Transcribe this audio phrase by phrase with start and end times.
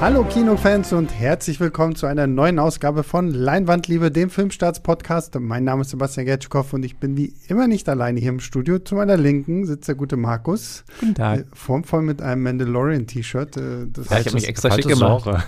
[0.00, 5.38] Hallo Kinofans und herzlich willkommen zu einer neuen Ausgabe von Leinwandliebe, dem Filmstarts-Podcast.
[5.38, 8.78] Mein Name ist Sebastian Getschkow und ich bin wie immer nicht alleine hier im Studio.
[8.78, 10.84] Zu meiner Linken sitzt der gute Markus.
[11.00, 11.40] Guten Tag.
[11.40, 13.58] Äh, formvoll mit einem Mandalorian-T-Shirt.
[13.58, 15.44] Äh, ja, ich habe mich extra schick gemacht.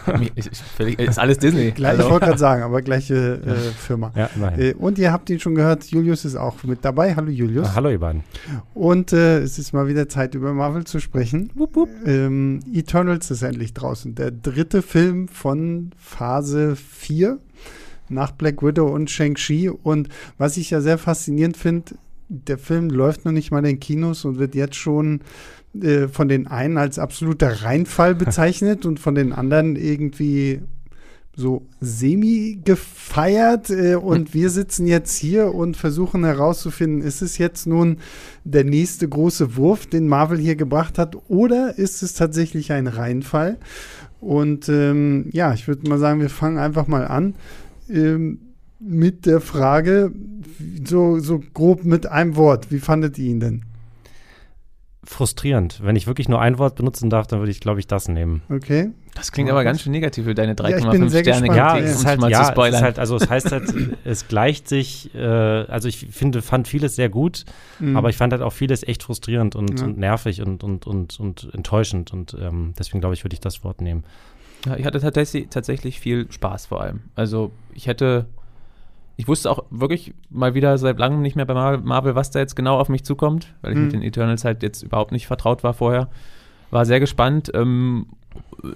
[0.99, 1.71] ist alles Disney.
[1.71, 4.13] Gleich, ich wollte gerade sagen, aber gleiche äh, Firma.
[4.15, 4.29] Ja,
[4.59, 7.17] äh, und ihr habt ihn schon gehört, Julius ist auch mit dabei.
[7.17, 7.69] Hallo Julius.
[7.69, 8.23] Ah, hallo ihr beiden.
[8.75, 11.49] Und äh, es ist mal wieder Zeit, über Marvel zu sprechen.
[11.55, 11.89] Wupp, wupp.
[12.05, 14.15] Ähm, Eternals ist endlich draußen.
[14.15, 17.39] Der dritte Film von Phase 4
[18.09, 19.71] nach Black Widow und Shang-Chi.
[19.71, 21.95] Und was ich ja sehr faszinierend finde,
[22.29, 25.21] der Film läuft noch nicht mal in den Kinos und wird jetzt schon
[25.81, 30.61] äh, von den einen als absoluter Reinfall bezeichnet und von den anderen irgendwie
[31.35, 37.67] so semi gefeiert äh, und wir sitzen jetzt hier und versuchen herauszufinden, ist es jetzt
[37.67, 37.99] nun
[38.45, 43.59] der nächste große Wurf, den Marvel hier gebracht hat oder ist es tatsächlich ein Reinfall?
[44.23, 47.35] Und ähm, ja, ich würde mal sagen, wir fangen einfach mal an
[47.91, 48.39] ähm,
[48.79, 50.13] mit der Frage,
[50.85, 53.63] so, so grob mit einem Wort, wie fandet ihr ihn denn?
[55.13, 55.81] Frustrierend.
[55.83, 58.43] Wenn ich wirklich nur ein Wort benutzen darf, dann würde ich, glaube ich, das nehmen.
[58.49, 58.91] Okay.
[59.15, 61.49] Das klingt aber ganz schön negativ für deine 3,5 ja, Sterne.
[61.49, 63.75] Gespannt, ja, es ist halt, mal ja, zu es ist halt, also es heißt halt,
[64.05, 67.45] es gleicht sich, äh, also ich finde, fand vieles sehr gut,
[67.79, 67.97] mhm.
[67.97, 69.87] aber ich fand halt auch vieles echt frustrierend und, ja.
[69.87, 73.63] und nervig und, und, und, und enttäuschend und ähm, deswegen, glaube ich, würde ich das
[73.65, 74.05] Wort nehmen.
[74.65, 77.01] Ja, ich hatte tatsächlich, tatsächlich viel Spaß vor allem.
[77.15, 78.27] Also ich hätte
[79.23, 82.57] ich wusste auch wirklich mal wieder seit langem nicht mehr bei Marvel, was da jetzt
[82.57, 83.85] genau auf mich zukommt, weil ich mhm.
[83.85, 86.09] mit den Eternals halt jetzt überhaupt nicht vertraut war vorher.
[86.73, 87.49] War sehr gespannt.
[87.55, 88.07] Ähm,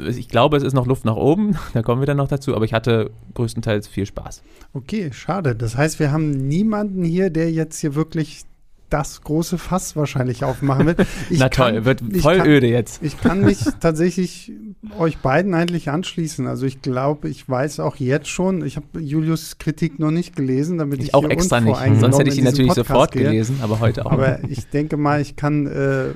[0.06, 2.64] ich glaube, es ist noch Luft nach oben, da kommen wir dann noch dazu, aber
[2.64, 4.44] ich hatte größtenteils viel Spaß.
[4.72, 5.56] Okay, schade.
[5.56, 8.44] Das heißt, wir haben niemanden hier, der jetzt hier wirklich
[8.90, 11.06] das große Fass wahrscheinlich aufmachen wird.
[11.28, 13.02] Ich Na toll, kann, wird voll kann, öde jetzt.
[13.02, 14.52] Ich kann mich tatsächlich
[14.98, 16.46] euch beiden eigentlich anschließen.
[16.46, 20.78] Also ich glaube, ich weiß auch jetzt schon, ich habe Julius Kritik noch nicht gelesen,
[20.78, 21.76] damit ich, ich auch extra nicht.
[21.98, 23.24] Sonst hätte ich ihn natürlich Podcast sofort gehe.
[23.24, 24.12] gelesen, aber heute auch.
[24.12, 26.10] Aber ich denke mal, ich kann äh,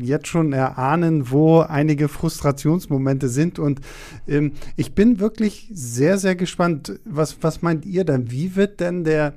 [0.00, 3.80] jetzt schon erahnen, wo einige Frustrationsmomente sind und
[4.26, 6.98] ähm, ich bin wirklich sehr, sehr gespannt.
[7.04, 8.30] Was, was meint ihr denn?
[8.30, 9.34] Wie wird denn der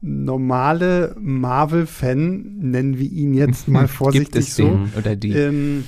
[0.00, 5.32] normale Marvel-Fan, nennen wir ihn jetzt mal vorsichtig so, oder die?
[5.32, 5.84] Ähm,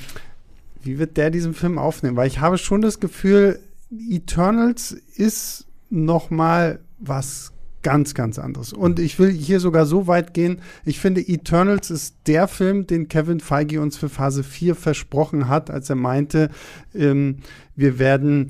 [0.82, 2.16] wie wird der diesen Film aufnehmen?
[2.16, 3.60] Weil ich habe schon das Gefühl,
[3.91, 8.72] Eternals ist noch mal was ganz, ganz anderes.
[8.72, 13.09] Und ich will hier sogar so weit gehen, ich finde, Eternals ist der Film, den
[13.09, 16.50] Kevin Feige uns für Phase 4 versprochen hat, als er meinte,
[16.94, 17.38] ähm,
[17.77, 18.48] wir werden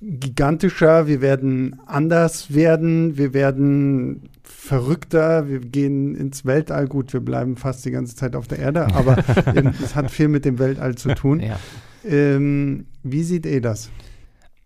[0.00, 4.28] gigantischer, wir werden anders werden, wir werden
[4.64, 6.88] verrückter, wir gehen ins Weltall.
[6.88, 9.18] Gut, wir bleiben fast die ganze Zeit auf der Erde, aber
[9.82, 11.40] es hat viel mit dem Weltall zu tun.
[11.40, 11.58] Ja.
[12.04, 13.90] Ähm, wie seht ihr das?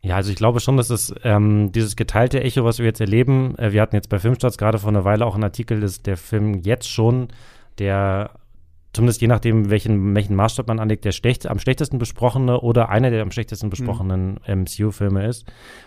[0.01, 3.59] Ja, also ich glaube schon, dass es ähm, dieses geteilte Echo, was wir jetzt erleben,
[3.59, 6.17] äh, wir hatten jetzt bei Filmstarts gerade vor einer Weile auch einen Artikel, dass der
[6.17, 7.29] Film jetzt schon
[7.79, 8.31] der
[8.93, 13.11] zumindest je nachdem, welchen, welchen Maßstab man anlegt, der schlecht, am schlechtesten besprochene oder einer
[13.11, 14.63] der am schlechtesten besprochenen mhm.
[14.63, 15.45] MCU-Filme ist.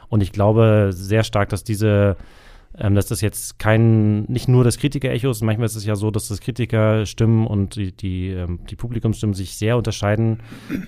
[0.07, 2.15] Und ich glaube sehr stark, dass diese
[2.77, 6.09] ähm, dass das jetzt kein, nicht nur das Kritiker-Echo ist, manchmal ist es ja so,
[6.11, 10.39] dass das Kritikerstimmen und die, die, ähm, die Publikumsstimmen sich sehr unterscheiden.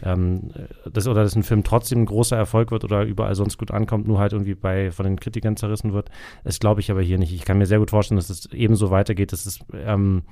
[0.04, 0.52] Ähm,
[0.92, 4.08] das, oder dass ein Film trotzdem ein großer Erfolg wird oder überall sonst gut ankommt,
[4.08, 6.10] nur halt irgendwie bei, von den Kritikern zerrissen wird.
[6.44, 7.34] Das glaube ich aber hier nicht.
[7.34, 10.24] Ich kann mir sehr gut vorstellen, dass es ebenso weitergeht, dass es ähm,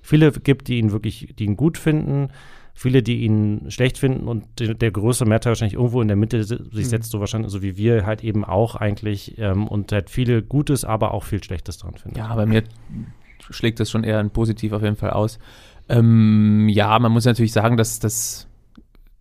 [0.00, 2.28] viele gibt, die ihn wirklich, die ihn gut finden
[2.74, 6.42] viele, die ihn schlecht finden und der, der größere Mehrteil wahrscheinlich irgendwo in der Mitte
[6.42, 6.82] sich mhm.
[6.82, 10.84] setzt, so wahrscheinlich, so wie wir halt eben auch eigentlich ähm, und halt viele Gutes,
[10.84, 12.18] aber auch viel Schlechtes dran finden.
[12.18, 12.64] Ja, bei mir
[13.50, 15.38] schlägt das schon eher ein Positiv auf jeden Fall aus.
[15.88, 18.48] Ähm, ja, man muss natürlich sagen, dass das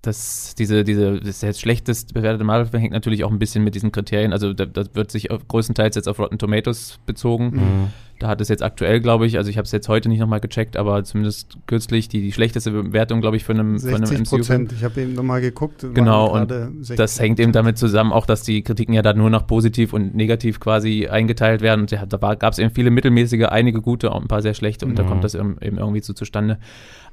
[0.04, 3.94] dass diese, diese, das jetzt schlechtest bewertete Marvel hängt natürlich auch ein bisschen mit diesen
[3.94, 4.34] Kriterien.
[4.34, 7.46] Also da, das wird sich größtenteils jetzt auf Rotten Tomatoes bezogen.
[7.56, 7.88] Mhm.
[8.20, 10.42] Da hat es jetzt aktuell, glaube ich, also ich habe es jetzt heute nicht nochmal
[10.42, 14.22] gecheckt, aber zumindest kürzlich die, die schlechteste Bewertung, glaube ich, für einem, 60 von einem
[14.24, 14.36] MCU.
[14.36, 14.74] Prozent.
[14.74, 15.86] Ich habe eben nochmal geguckt.
[15.94, 16.52] Genau, und
[16.98, 20.16] das hängt eben damit zusammen, auch dass die Kritiken ja da nur noch positiv und
[20.16, 21.82] negativ quasi eingeteilt werden.
[21.82, 24.86] Und ja, da gab es eben viele mittelmäßige, einige gute und ein paar sehr schlechte.
[24.86, 24.98] Und mhm.
[24.98, 26.60] da kommt das eben, eben irgendwie so zustande.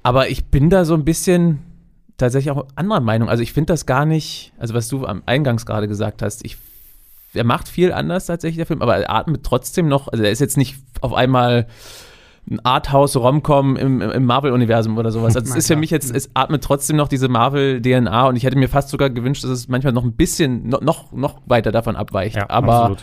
[0.03, 1.61] Aber ich bin da so ein bisschen
[2.20, 3.28] tatsächlich auch anderer Meinung.
[3.28, 6.56] Also ich finde das gar nicht, also was du am Eingangs gerade gesagt hast, ich
[7.32, 10.40] er macht viel anders tatsächlich, der Film, aber er atmet trotzdem noch, also er ist
[10.40, 11.67] jetzt nicht auf einmal
[12.50, 15.37] ein Arthouse-Romcom im, im Marvel-Universum oder sowas.
[15.37, 18.58] Also es ist für mich jetzt, es atmet trotzdem noch diese Marvel-DNA und ich hätte
[18.58, 21.94] mir fast sogar gewünscht, dass es manchmal noch ein bisschen, noch, noch, noch weiter davon
[21.94, 22.37] abweicht.
[22.37, 22.99] Ja, aber, absolut.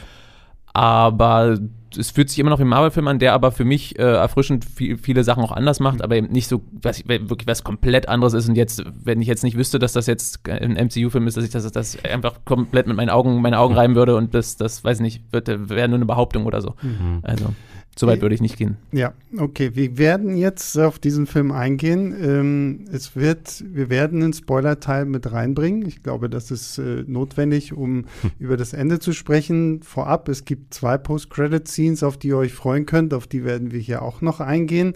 [0.73, 1.57] aber
[1.95, 4.65] es fühlt sich immer noch wie ein Marvel-Film an, der aber für mich äh, erfrischend
[4.65, 8.33] viel, viele Sachen auch anders macht, aber eben nicht so, was, wirklich was komplett anderes
[8.33, 8.49] ist.
[8.49, 11.51] Und jetzt, wenn ich jetzt nicht wüsste, dass das jetzt ein MCU-Film ist, dass ich
[11.51, 14.97] das, das einfach komplett mit meinen Augen, meine Augen reiben würde und das, das weiß
[14.97, 16.75] ich nicht, wäre nur eine Behauptung oder so.
[16.81, 17.19] Mhm.
[17.23, 17.53] Also.
[17.99, 18.77] Soweit würde ich nicht gehen.
[18.91, 19.71] Ja, okay.
[19.73, 22.15] Wir werden jetzt auf diesen Film eingehen.
[22.21, 25.85] Ähm, es wird, wir werden einen Spoiler-Teil mit reinbringen.
[25.87, 28.31] Ich glaube, das ist äh, notwendig, um hm.
[28.39, 29.81] über das Ende zu sprechen.
[29.81, 33.13] Vorab, es gibt zwei Post-Credit-Scenes, auf die ihr euch freuen könnt.
[33.15, 34.93] Auf die werden wir hier auch noch eingehen.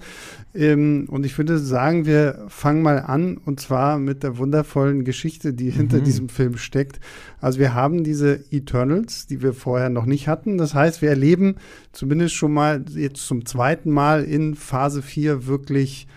[0.53, 5.53] Ähm, und ich würde sagen, wir fangen mal an und zwar mit der wundervollen Geschichte,
[5.53, 6.03] die hinter mhm.
[6.03, 6.99] diesem Film steckt.
[7.39, 10.57] Also wir haben diese Eternals, die wir vorher noch nicht hatten.
[10.57, 11.55] Das heißt, wir erleben
[11.91, 16.07] zumindest schon mal jetzt zum zweiten Mal in Phase 4 wirklich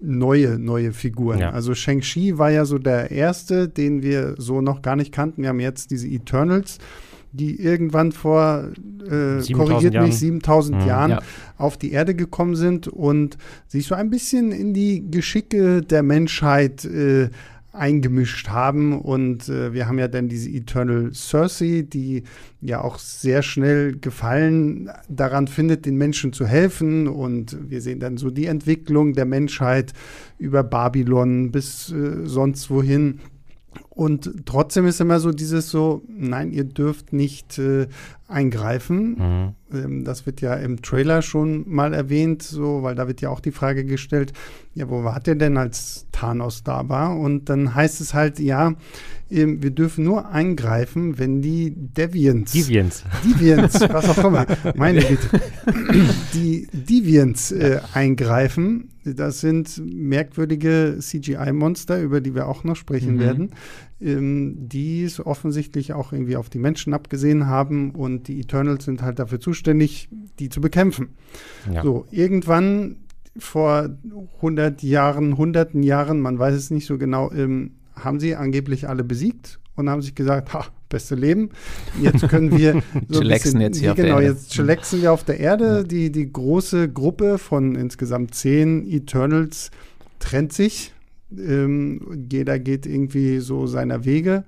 [0.00, 1.38] neue, neue Figuren.
[1.38, 1.50] Ja.
[1.50, 5.42] Also Shang-Chi war ja so der erste, den wir so noch gar nicht kannten.
[5.42, 6.78] Wir haben jetzt diese Eternals
[7.34, 8.70] die irgendwann vor,
[9.10, 11.22] äh, korrigiert mich, 7000 mhm, Jahren ja.
[11.58, 13.36] auf die Erde gekommen sind und
[13.66, 17.30] sich so ein bisschen in die Geschicke der Menschheit äh,
[17.72, 18.98] eingemischt haben.
[19.00, 22.22] Und äh, wir haben ja dann diese Eternal Cersei, die
[22.60, 27.08] ja auch sehr schnell Gefallen daran findet, den Menschen zu helfen.
[27.08, 29.92] Und wir sehen dann so die Entwicklung der Menschheit
[30.38, 33.18] über Babylon bis äh, sonst wohin.
[33.94, 37.86] Und trotzdem ist immer so dieses so, nein, ihr dürft nicht äh,
[38.26, 39.54] eingreifen.
[39.70, 39.78] Mhm.
[39.78, 43.40] Ähm, das wird ja im Trailer schon mal erwähnt, so, weil da wird ja auch
[43.40, 44.32] die Frage gestellt,
[44.74, 47.16] ja, wo war der denn, als Thanos da war?
[47.16, 48.74] Und dann heißt es halt, ja,
[49.34, 52.52] ähm, wir dürfen nur eingreifen, wenn die Deviants.
[52.52, 53.04] Deviants.
[53.24, 54.46] Deviants, was auch immer.
[54.76, 55.40] Meine Güte.
[56.32, 58.90] Die Deviants äh, eingreifen.
[59.04, 63.20] Das sind merkwürdige CGI-Monster, über die wir auch noch sprechen mhm.
[63.20, 63.50] werden
[64.04, 69.02] ähm, die es offensichtlich auch irgendwie auf die Menschen abgesehen haben und die Eternals sind
[69.02, 70.08] halt dafür zuständig,
[70.38, 71.10] die zu bekämpfen.
[71.72, 71.82] Ja.
[71.82, 72.96] So, irgendwann
[73.36, 73.88] vor
[74.36, 79.04] 100 Jahren, hunderten Jahren, man weiß es nicht so genau, ähm, haben sie angeblich alle
[79.04, 81.50] besiegt und haben sich gesagt, ha, beste Leben.
[82.00, 85.84] Jetzt können wir so bisschen, jetzt hier genau, jetzt chillaxen wir auf der Erde.
[85.84, 89.70] Die, die große Gruppe von insgesamt zehn Eternals
[90.20, 90.94] trennt sich
[91.38, 94.44] ähm, jeder geht irgendwie so seiner Wege.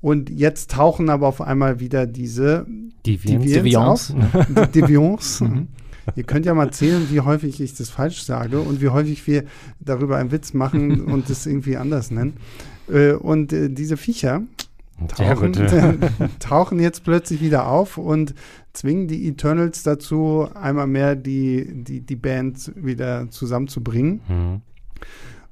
[0.00, 2.66] Und jetzt tauchen aber auf einmal wieder diese
[3.06, 4.46] Deviants, auf.
[4.74, 5.40] Deviants.
[5.40, 5.68] Mhm.
[6.14, 9.44] Ihr könnt ja mal zählen, wie häufig ich das falsch sage und wie häufig wir
[9.80, 12.34] darüber einen Witz machen und das irgendwie anders nennen.
[12.88, 14.42] Äh, und äh, diese Viecher
[15.08, 15.52] tauchen,
[16.38, 18.34] tauchen, jetzt plötzlich wieder auf und
[18.72, 24.20] zwingen die Eternals dazu, einmal mehr die, die, die Band wieder zusammenzubringen.
[24.28, 24.60] Mhm.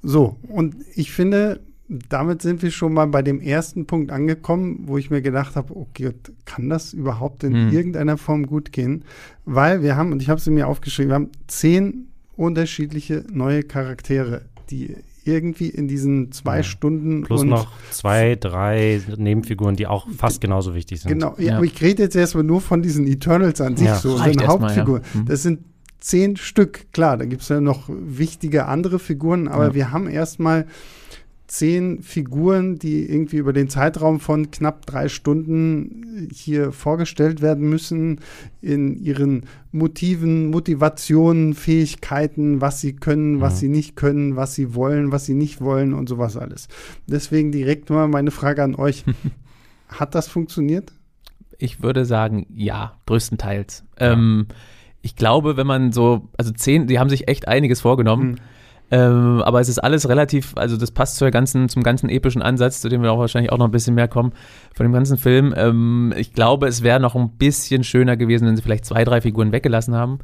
[0.03, 1.61] So, und ich finde,
[2.09, 5.77] damit sind wir schon mal bei dem ersten Punkt angekommen, wo ich mir gedacht habe,
[5.77, 6.13] okay,
[6.45, 7.73] kann das überhaupt in hm.
[7.73, 9.05] irgendeiner Form gut gehen?
[9.45, 14.43] Weil wir haben, und ich habe es mir aufgeschrieben, wir haben zehn unterschiedliche neue Charaktere,
[14.71, 16.63] die irgendwie in diesen zwei ja.
[16.63, 21.11] Stunden plus noch zwei, drei Nebenfiguren, die auch fast genauso wichtig sind.
[21.11, 21.57] Genau, ja, ja.
[21.57, 25.01] aber ich rede jetzt erstmal nur von diesen Eternals an sich, so, so eine Hauptfigur.
[25.01, 25.27] Mal, mhm.
[25.27, 25.61] Das sind
[26.01, 26.93] zehn Stück.
[26.93, 29.75] Klar, da gibt es ja noch wichtige andere Figuren, aber ja.
[29.75, 30.67] wir haben erstmal
[31.53, 38.21] zehn Figuren, die irgendwie über den Zeitraum von knapp drei Stunden hier vorgestellt werden müssen,
[38.63, 43.59] in ihren Motiven, Motivationen, Fähigkeiten, was sie können, was ja.
[43.59, 46.69] sie nicht können, was sie wollen, was sie nicht wollen und sowas alles.
[47.07, 49.05] Deswegen direkt mal meine Frage an euch.
[49.89, 50.91] Hat das funktioniert?
[51.59, 53.85] Ich würde sagen, ja, größtenteils.
[54.01, 54.15] Ja.
[54.15, 54.47] Ähm,
[55.03, 58.31] ich glaube, wenn man so, also zehn, die haben sich echt einiges vorgenommen.
[58.31, 58.37] Mhm.
[58.93, 62.83] Ähm, aber es ist alles relativ, also das passt zur ganzen, zum ganzen epischen Ansatz,
[62.83, 64.35] zu dem wir auch wahrscheinlich auch noch ein bisschen mehr kommen
[64.75, 65.55] von dem ganzen Film.
[65.57, 69.23] Ähm, ich glaube, es wäre noch ein bisschen schöner gewesen, wenn sie vielleicht zwei, drei
[69.23, 70.19] Figuren weggelassen haben.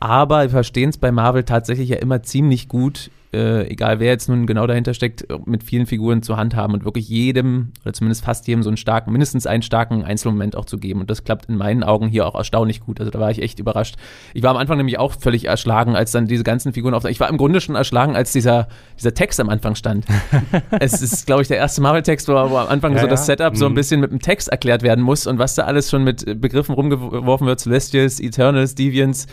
[0.00, 4.28] Aber wir verstehen es bei Marvel tatsächlich ja immer ziemlich gut, äh, egal wer jetzt
[4.28, 8.48] nun genau dahinter steckt, mit vielen Figuren zu handhaben und wirklich jedem oder zumindest fast
[8.48, 11.00] jedem so einen starken, mindestens einen starken Einzelmoment auch zu geben.
[11.00, 12.98] Und das klappt in meinen Augen hier auch erstaunlich gut.
[12.98, 13.96] Also da war ich echt überrascht.
[14.34, 17.04] Ich war am Anfang nämlich auch völlig erschlagen, als dann diese ganzen Figuren auf.
[17.04, 20.06] Ich war im Grunde schon erschlagen, als dieser, dieser Text am Anfang stand.
[20.80, 23.52] es ist, glaube ich, der erste Marvel-Text, wo, wo, am Anfang ja, so das Setup
[23.52, 23.58] mhm.
[23.58, 23.76] so ein mhm.
[23.76, 27.46] bisschen mit dem Text erklärt werden muss und was da alles schon mit Begriffen rumgeworfen
[27.46, 29.28] wird: Celestials, Eternals, Deviants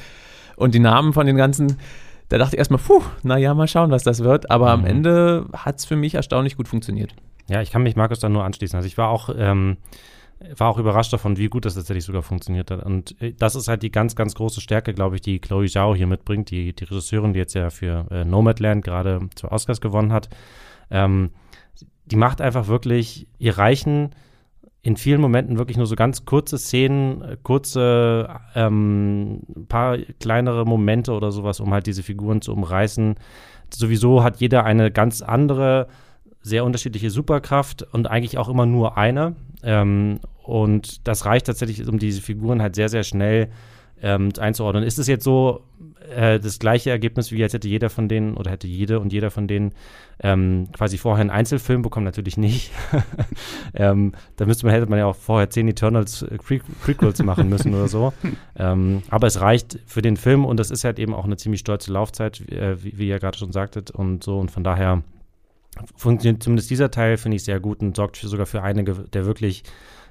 [0.57, 1.77] und die Namen von den ganzen
[2.29, 4.51] da dachte ich erstmal, puh, naja, mal schauen, was das wird.
[4.51, 4.83] Aber mhm.
[4.83, 7.15] am Ende hat es für mich erstaunlich gut funktioniert.
[7.49, 8.75] Ja, ich kann mich Markus da nur anschließen.
[8.75, 9.77] Also ich war auch, ähm,
[10.57, 12.83] war auch überrascht davon, wie gut das tatsächlich sogar funktioniert hat.
[12.83, 15.95] Und äh, das ist halt die ganz, ganz große Stärke, glaube ich, die Chloe Zhao
[15.95, 20.11] hier mitbringt, die, die Regisseurin, die jetzt ja für äh, Nomadland gerade zwei Oscars gewonnen
[20.11, 20.29] hat.
[20.91, 21.31] Ähm,
[22.05, 24.11] die macht einfach wirklich, ihr reichen
[24.81, 31.11] in vielen Momenten wirklich nur so ganz kurze Szenen, äh, kurze, ähm, paar kleinere Momente
[31.13, 33.15] oder sowas, um halt diese Figuren zu umreißen.
[33.73, 35.87] Sowieso hat jeder eine ganz andere,
[36.41, 39.35] sehr unterschiedliche Superkraft und eigentlich auch immer nur eine.
[39.63, 43.49] Ähm, und das reicht tatsächlich, um diese Figuren halt sehr, sehr schnell
[44.01, 44.83] ähm, einzuordnen.
[44.83, 45.63] Ist es jetzt so
[46.15, 49.31] äh, das gleiche Ergebnis, wie als hätte jeder von denen oder hätte jede und jeder
[49.31, 49.73] von denen
[50.21, 52.05] ähm, quasi vorher einen Einzelfilm bekommen?
[52.05, 52.71] Natürlich nicht.
[53.73, 57.49] ähm, da müsste man, hätte man ja auch vorher zehn Eternals äh, Pre Prequels machen
[57.49, 58.13] müssen oder so.
[58.59, 61.59] Ähm, aber es reicht für den Film und das ist halt eben auch eine ziemlich
[61.59, 65.03] stolze Laufzeit, wie, äh, wie, wie ihr gerade schon sagtet und so und von daher
[65.95, 69.25] funktioniert zumindest dieser Teil, finde ich, sehr gut und sorgt für, sogar für einige der
[69.25, 69.63] wirklich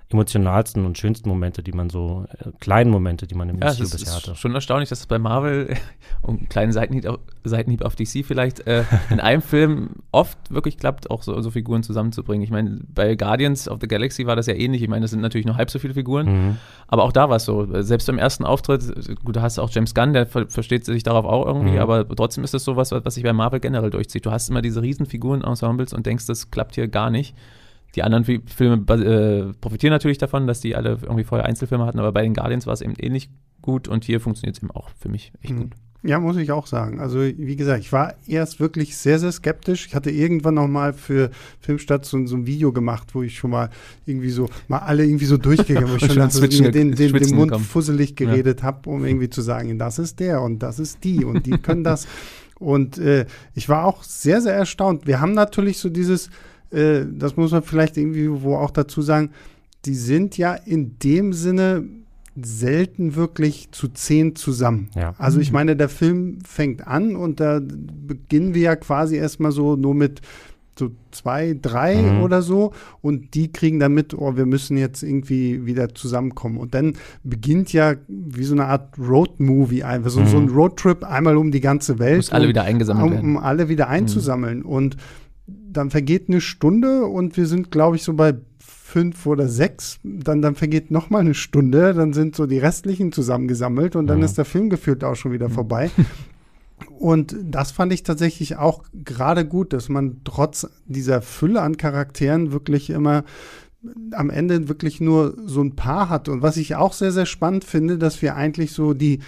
[0.09, 3.91] emotionalsten und schönsten Momente, die man so, äh, kleinen Momente, die man im ja, MCU
[3.91, 4.37] bisher hatte.
[4.37, 5.75] Schon erstaunlich, dass es bei Marvel,
[6.23, 10.79] um einen kleinen Seitenhieb auf, Seitenhieb auf DC vielleicht, äh, in einem Film oft wirklich
[10.79, 12.45] klappt, auch so, so, Figuren zusammenzubringen.
[12.45, 14.81] Ich meine, bei Guardians of the Galaxy war das ja ähnlich.
[14.83, 16.57] Ich meine, das sind natürlich nur halb so viele Figuren, mhm.
[16.87, 17.67] aber auch da war es so.
[17.83, 18.85] Selbst beim ersten Auftritt,
[19.25, 21.79] gut, da hast du auch James Gunn, der ver versteht sich darauf auch irgendwie, mhm.
[21.79, 24.25] aber trotzdem ist das so was, was sich bei Marvel generell durchzieht.
[24.25, 27.35] Du hast immer diese riesen Figuren-Ensembles und denkst, das klappt hier gar nicht.
[27.97, 32.13] Die anderen Filme äh, profitieren natürlich davon, dass die alle irgendwie vorher Einzelfilme hatten, aber
[32.13, 33.31] bei den Guardians war es eben ähnlich
[33.63, 35.61] gut und hier funktioniert es eben auch für mich echt mhm.
[35.63, 35.71] gut.
[36.03, 37.01] Ja, muss ich auch sagen.
[37.01, 39.87] Also wie gesagt, ich war erst wirklich sehr, sehr skeptisch.
[39.87, 43.51] Ich hatte irgendwann noch mal für Filmstadt so, so ein Video gemacht, wo ich schon
[43.51, 43.71] mal
[44.05, 47.35] irgendwie so, mal alle irgendwie so durchgegangen, wo ich schon so den, den, den, den
[47.35, 47.65] Mund gekommen.
[47.65, 48.67] fusselig geredet ja.
[48.67, 51.83] habe, um irgendwie zu sagen, das ist der und das ist die und die können
[51.83, 52.07] das.
[52.59, 55.07] Und äh, ich war auch sehr, sehr erstaunt.
[55.07, 56.31] Wir haben natürlich so dieses
[56.71, 59.31] äh, das muss man vielleicht irgendwie wo auch dazu sagen,
[59.85, 61.85] die sind ja in dem Sinne
[62.41, 64.91] selten wirklich zu zehn zusammen.
[64.95, 65.15] Ja.
[65.19, 65.55] Also ich mhm.
[65.55, 70.21] meine, der Film fängt an und da beginnen wir ja quasi erstmal so nur mit
[70.79, 72.23] so zwei, drei mhm.
[72.23, 76.59] oder so und die kriegen dann mit, oh, wir müssen jetzt irgendwie wieder zusammenkommen.
[76.59, 76.95] Und dann
[77.25, 80.27] beginnt ja wie so eine Art Road-Movie einfach, so, mhm.
[80.27, 82.19] so ein Roadtrip einmal um die ganze Welt.
[82.19, 83.37] Muss alle wieder eingesammelt um, werden.
[83.37, 83.93] Um alle wieder mhm.
[83.93, 84.59] einzusammeln.
[84.59, 84.67] Mhm.
[84.67, 84.97] Und
[85.77, 89.99] dann vergeht eine Stunde und wir sind, glaube ich, so bei fünf oder sechs.
[90.03, 94.21] Dann, dann vergeht noch mal eine Stunde, dann sind so die restlichen zusammengesammelt und dann
[94.21, 94.25] ja.
[94.25, 95.91] ist der Film gefühlt auch schon wieder vorbei.
[96.99, 102.53] Und das fand ich tatsächlich auch gerade gut, dass man trotz dieser Fülle an Charakteren
[102.53, 103.25] wirklich immer
[104.13, 106.29] am Ende wirklich nur so ein paar hat.
[106.29, 109.21] Und was ich auch sehr, sehr spannend finde, dass wir eigentlich so die,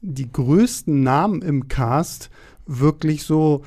[0.00, 2.30] die größten Namen im Cast
[2.66, 3.62] wirklich so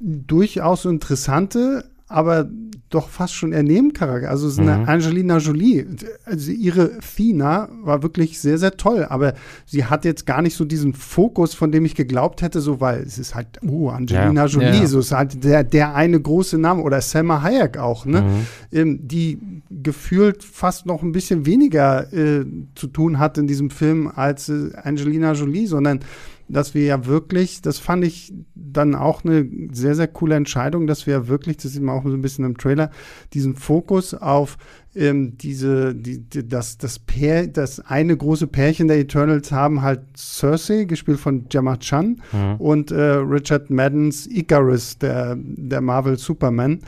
[0.00, 2.48] durchaus interessante, aber
[2.90, 4.30] doch fast schon eher Nebencharakter.
[4.30, 4.88] Also es ist eine mhm.
[4.88, 5.86] Angelina Jolie.
[6.24, 9.34] Also ihre Fina war wirklich sehr, sehr toll, aber
[9.66, 13.00] sie hat jetzt gar nicht so diesen Fokus, von dem ich geglaubt hätte, so weil
[13.00, 14.46] es ist halt, oh, Angelina ja.
[14.46, 14.86] Jolie, ja.
[14.86, 18.22] so ist halt der, der eine große Name oder Selma Hayek auch, ne?
[18.22, 18.46] Mhm.
[18.70, 24.10] Ähm, die gefühlt fast noch ein bisschen weniger äh, zu tun hat in diesem Film
[24.14, 26.00] als äh, Angelina Jolie, sondern
[26.48, 31.06] dass wir ja wirklich, das fand ich dann auch eine sehr, sehr coole Entscheidung, dass
[31.06, 32.90] wir wirklich, das sieht man auch so ein bisschen im Trailer,
[33.32, 34.58] diesen Fokus auf
[34.94, 40.02] ähm, diese, die, die, das, das Pär, das eine große Pärchen der Eternals haben halt
[40.16, 42.54] Cersei, gespielt von Gemma Chan, mhm.
[42.58, 46.80] und äh, Richard Maddens Icarus, der, der Marvel Superman.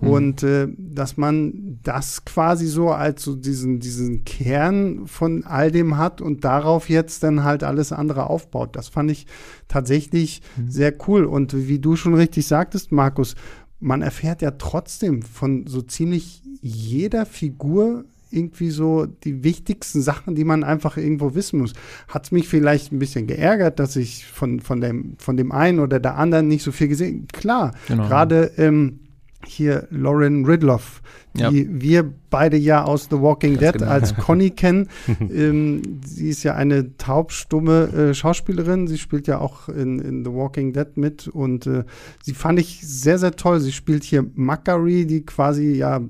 [0.00, 0.08] Mhm.
[0.08, 5.96] Und äh, dass man das quasi so als so diesen, diesen Kern von all dem
[5.96, 8.76] hat und darauf jetzt dann halt alles andere aufbaut.
[8.76, 9.26] Das fand ich
[9.68, 10.70] tatsächlich mhm.
[10.70, 11.24] sehr cool.
[11.24, 13.34] Und wie du schon richtig sagtest, Markus,
[13.80, 20.44] man erfährt ja trotzdem von so ziemlich jeder Figur irgendwie so die wichtigsten Sachen, die
[20.44, 21.72] man einfach irgendwo wissen muss.
[22.08, 25.78] Hat es mich vielleicht ein bisschen geärgert, dass ich von, von, dem, von dem einen
[25.78, 28.08] oder der anderen nicht so viel gesehen Klar, genau.
[28.08, 29.00] gerade ähm,
[29.46, 31.02] hier Lauren Ridloff,
[31.34, 31.50] die ja.
[31.52, 33.90] wir beide ja aus The Walking Dead genau.
[33.90, 34.88] als Conny kennen.
[35.20, 38.86] ähm, sie ist ja eine taubstumme äh, Schauspielerin.
[38.86, 41.84] Sie spielt ja auch in, in The Walking Dead mit und äh,
[42.22, 43.60] sie fand ich sehr, sehr toll.
[43.60, 46.00] Sie spielt hier Macquarie, die quasi ja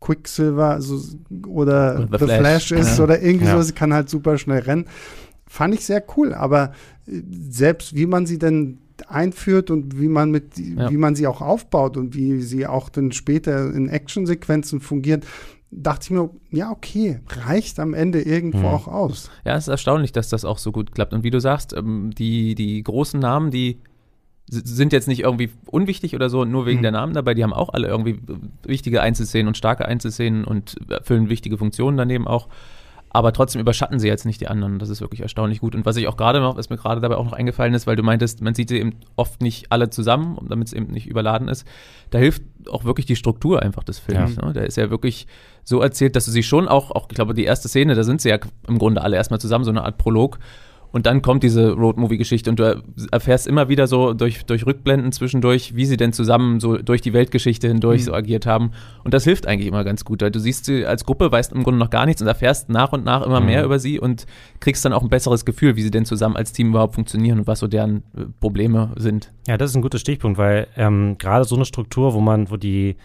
[0.00, 1.00] Quicksilver so,
[1.46, 2.38] oder The, The Flash.
[2.38, 2.72] Flash.
[2.72, 3.04] ist ja.
[3.04, 3.56] oder irgendwie ja.
[3.56, 3.62] so.
[3.62, 4.86] Sie kann halt super schnell rennen.
[5.46, 6.72] Fand ich sehr cool, aber
[7.06, 8.78] äh, selbst wie man sie denn
[9.08, 10.90] einführt und wie man mit, ja.
[10.90, 15.24] wie man sie auch aufbaut und wie sie auch dann später in Actionsequenzen fungiert,
[15.70, 18.66] dachte ich mir, ja, okay, reicht am Ende irgendwo mhm.
[18.66, 19.30] auch aus.
[19.44, 21.14] Ja, es ist erstaunlich, dass das auch so gut klappt.
[21.14, 23.80] Und wie du sagst, ähm, die, die großen Namen, die
[24.50, 26.82] sind jetzt nicht irgendwie unwichtig oder so, nur wegen mhm.
[26.82, 28.18] der Namen dabei, die haben auch alle irgendwie
[28.64, 32.48] wichtige Einzelszenen und starke Einzelszenen und erfüllen wichtige Funktionen daneben auch.
[33.14, 34.78] Aber trotzdem überschatten sie jetzt nicht die anderen.
[34.78, 35.74] Das ist wirklich erstaunlich gut.
[35.74, 37.94] Und was ich auch gerade noch, was mir gerade dabei auch noch eingefallen ist, weil
[37.94, 41.48] du meintest, man sieht sie eben oft nicht alle zusammen, damit es eben nicht überladen
[41.48, 41.66] ist.
[42.08, 44.36] Da hilft auch wirklich die Struktur einfach des Films.
[44.36, 44.46] Ja.
[44.46, 44.52] Ne?
[44.54, 45.26] Der ist ja wirklich
[45.62, 48.22] so erzählt, dass du sie schon auch, auch, ich glaube, die erste Szene, da sind
[48.22, 50.38] sie ja im Grunde alle erstmal zusammen, so eine Art Prolog.
[50.92, 55.74] Und dann kommt diese Roadmovie-Geschichte und du erfährst immer wieder so durch, durch Rückblenden zwischendurch,
[55.74, 58.04] wie sie denn zusammen so durch die Weltgeschichte hindurch mhm.
[58.04, 58.72] so agiert haben.
[59.02, 60.20] Und das hilft eigentlich immer ganz gut.
[60.22, 62.92] Weil du siehst sie als Gruppe, weißt im Grunde noch gar nichts und erfährst nach
[62.92, 63.46] und nach immer mhm.
[63.46, 64.26] mehr über sie und
[64.60, 67.46] kriegst dann auch ein besseres Gefühl, wie sie denn zusammen als Team überhaupt funktionieren und
[67.46, 69.32] was so deren äh, Probleme sind.
[69.48, 72.56] Ja, das ist ein guter Stichpunkt, weil ähm, gerade so eine Struktur, wo man, wo
[72.56, 72.96] die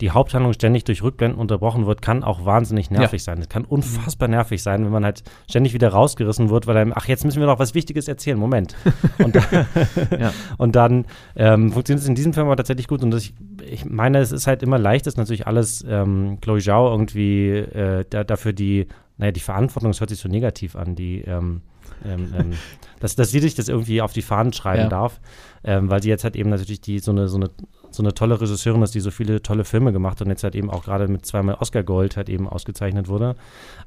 [0.00, 3.32] die Haupthandlung ständig durch Rückblenden unterbrochen wird, kann auch wahnsinnig nervig ja.
[3.32, 3.38] sein.
[3.40, 7.08] Es kann unfassbar nervig sein, wenn man halt ständig wieder rausgerissen wird, weil einem, ach,
[7.08, 8.38] jetzt müssen wir noch was Wichtiges erzählen.
[8.38, 8.76] Moment.
[9.18, 10.32] Und, ja.
[10.58, 13.02] und dann ähm, funktioniert es in diesem Film aber tatsächlich gut.
[13.02, 13.34] Und das, ich,
[13.64, 18.04] ich meine, es ist halt immer leicht, dass natürlich alles ähm, Chloe Zhao irgendwie äh,
[18.08, 18.86] da, dafür die,
[19.16, 21.62] naja, die Verantwortung, das hört sich so negativ an, die ähm,
[22.04, 22.52] ähm, ähm,
[23.00, 24.88] dass, dass sie sich das irgendwie auf die Fahnen schreiben ja.
[24.88, 25.20] darf,
[25.64, 27.50] ähm, weil sie jetzt halt eben natürlich die so eine, so eine
[27.96, 30.70] so eine tolle Regisseurin ist, die so viele tolle Filme gemacht und jetzt halt eben
[30.70, 33.36] auch gerade mit zweimal Oscar Gold halt eben ausgezeichnet wurde.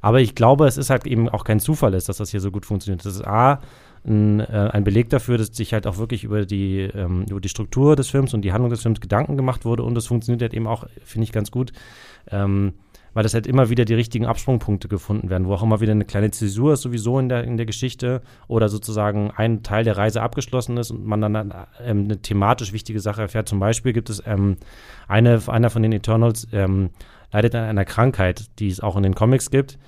[0.00, 2.50] Aber ich glaube, es ist halt eben auch kein Zufall ist, dass das hier so
[2.50, 3.04] gut funktioniert.
[3.04, 3.60] Das ist A,
[4.04, 7.48] ein, äh, ein Beleg dafür, dass sich halt auch wirklich über die, ähm, über die
[7.48, 10.54] Struktur des Films und die Handlung des Films Gedanken gemacht wurde und es funktioniert halt
[10.54, 11.72] eben auch, finde ich, ganz gut.
[12.30, 12.74] Ähm,
[13.14, 16.04] weil das halt immer wieder die richtigen Absprungpunkte gefunden werden, wo auch immer wieder eine
[16.04, 20.22] kleine Zäsur ist sowieso in der, in der Geschichte oder sozusagen ein Teil der Reise
[20.22, 23.48] abgeschlossen ist und man dann ähm, eine thematisch wichtige Sache erfährt.
[23.48, 24.56] Zum Beispiel gibt es ähm,
[25.08, 26.90] eine, einer von den Eternals ähm,
[27.32, 29.78] leidet an einer Krankheit, die es auch in den Comics gibt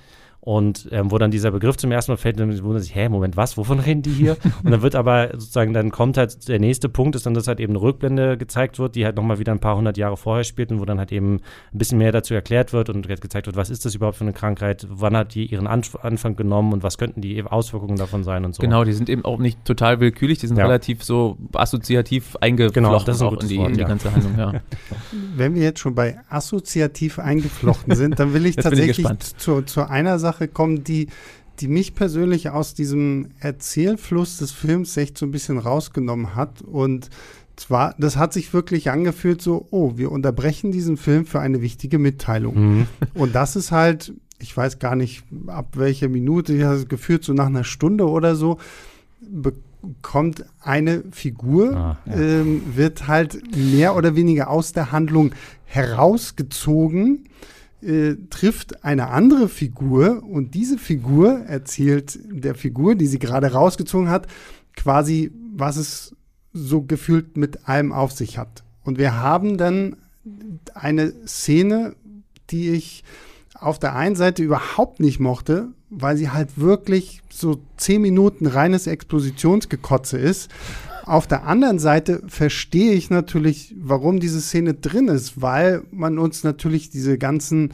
[0.43, 3.37] und ähm, wo dann dieser Begriff zum ersten Mal fällt, dann wundert sich, hä, Moment,
[3.37, 4.35] was, wovon reden die hier?
[4.63, 7.61] und dann wird aber sozusagen, dann kommt halt der nächste Punkt, ist dann, dass halt
[7.61, 10.69] eben eine Rückblende gezeigt wird, die halt nochmal wieder ein paar hundert Jahre vorher spielt
[10.73, 13.69] und wo dann halt eben ein bisschen mehr dazu erklärt wird und gezeigt wird, was
[13.69, 16.97] ist das überhaupt für eine Krankheit, wann hat die ihren Anf Anfang genommen und was
[16.97, 18.61] könnten die Auswirkungen davon sein und so.
[18.61, 20.65] Genau, die sind eben auch nicht total willkürlich, die sind ja.
[20.65, 23.87] relativ so assoziativ eingeflochten genau, das ist auch in die, Wort, in die ja.
[23.87, 24.37] ganze Handlung.
[24.37, 24.53] Ja.
[25.37, 29.89] Wenn wir jetzt schon bei assoziativ eingeflochten sind, dann will ich tatsächlich ich zu, zu
[29.89, 31.07] einer Sache kommen, die
[31.59, 36.61] die mich persönlich aus diesem Erzählfluss des Films echt so ein bisschen rausgenommen hat.
[36.61, 37.09] Und
[37.55, 41.99] zwar, das hat sich wirklich angefühlt so, oh, wir unterbrechen diesen Film für eine wichtige
[41.99, 42.55] Mitteilung.
[42.55, 42.87] Mhm.
[43.13, 47.23] Und das ist halt, ich weiß gar nicht, ab welcher Minute, ich habe es gefühlt
[47.23, 48.57] so nach einer Stunde oder so,
[49.21, 52.15] bekommt eine Figur, ah, ja.
[52.15, 55.33] ähm, wird halt mehr oder weniger aus der Handlung
[55.65, 57.25] herausgezogen
[57.83, 64.09] äh, trifft eine andere Figur und diese Figur erzählt der Figur, die sie gerade rausgezogen
[64.09, 64.27] hat,
[64.75, 66.15] quasi, was es
[66.53, 68.63] so gefühlt mit allem auf sich hat.
[68.83, 69.95] Und wir haben dann
[70.73, 71.95] eine Szene,
[72.49, 73.03] die ich
[73.55, 78.87] auf der einen Seite überhaupt nicht mochte, weil sie halt wirklich so zehn Minuten reines
[78.87, 80.49] Expositionsgekotze ist.
[81.05, 86.43] Auf der anderen Seite verstehe ich natürlich, warum diese Szene drin ist, weil man uns
[86.43, 87.73] natürlich diese ganzen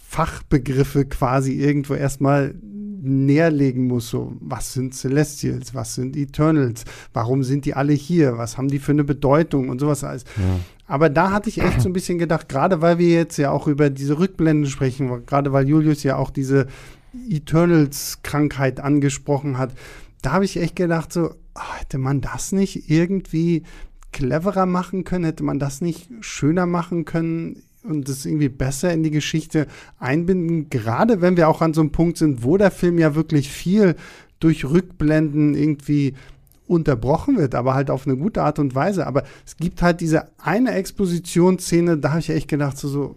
[0.00, 2.54] Fachbegriffe quasi irgendwo erstmal
[3.00, 4.10] näherlegen muss.
[4.10, 5.74] So, was sind Celestials?
[5.74, 6.84] Was sind Eternals?
[7.12, 8.38] Warum sind die alle hier?
[8.38, 10.24] Was haben die für eine Bedeutung und sowas alles?
[10.36, 10.60] Ja.
[10.86, 13.68] Aber da hatte ich echt so ein bisschen gedacht, gerade weil wir jetzt ja auch
[13.68, 16.66] über diese Rückblenden sprechen, gerade weil Julius ja auch diese
[17.28, 19.74] Eternals-Krankheit angesprochen hat,
[20.22, 21.34] da habe ich echt gedacht, so,
[21.78, 23.62] hätte man das nicht irgendwie
[24.12, 25.24] cleverer machen können?
[25.24, 27.62] Hätte man das nicht schöner machen können?
[27.84, 29.66] und das irgendwie besser in die Geschichte
[29.98, 33.50] einbinden, gerade wenn wir auch an so einem Punkt sind, wo der Film ja wirklich
[33.50, 33.94] viel
[34.40, 36.14] durch Rückblenden irgendwie
[36.66, 39.06] unterbrochen wird, aber halt auf eine gute Art und Weise.
[39.06, 43.16] Aber es gibt halt diese eine Expositionsszene, da habe ich echt gedacht, so, so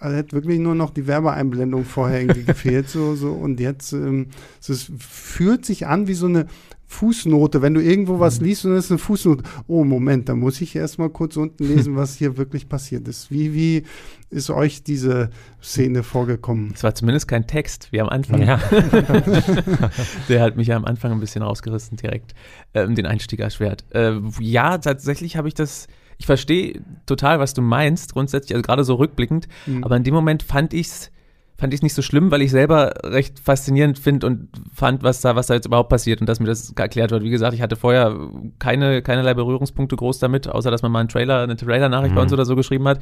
[0.00, 3.32] also hätte wirklich nur noch die Werbeeinblendung vorher irgendwie gefehlt, so, so.
[3.32, 4.28] Und jetzt, ähm,
[4.60, 6.46] es fühlt sich an wie so eine
[6.90, 8.46] Fußnote, wenn du irgendwo was mhm.
[8.46, 9.44] liest und es ist eine Fußnote.
[9.66, 13.30] Oh, Moment, da muss ich erst mal kurz unten lesen, was hier wirklich passiert ist.
[13.30, 13.84] Wie, wie
[14.30, 15.28] ist euch diese
[15.62, 16.72] Szene vorgekommen?
[16.74, 18.42] Es war zumindest kein Text, wie am Anfang.
[18.42, 18.56] Ja.
[20.30, 22.34] Der hat mich ja am Anfang ein bisschen rausgerissen, direkt
[22.72, 23.84] ähm, den Einstieg erschwert.
[23.90, 25.88] Äh, ja, tatsächlich habe ich das.
[26.16, 29.84] Ich verstehe total, was du meinst, grundsätzlich, also gerade so rückblickend, mhm.
[29.84, 31.10] aber in dem Moment fand ich es
[31.58, 35.20] fand ich es nicht so schlimm, weil ich selber recht faszinierend finde und fand, was
[35.20, 37.24] da, was da jetzt überhaupt passiert und dass mir das erklärt wird.
[37.24, 38.16] Wie gesagt, ich hatte vorher
[38.60, 42.16] keine, keinerlei Berührungspunkte groß damit, außer dass man mal einen Trailer, eine Trailer-Nachricht mhm.
[42.16, 43.00] bei uns oder so geschrieben hat.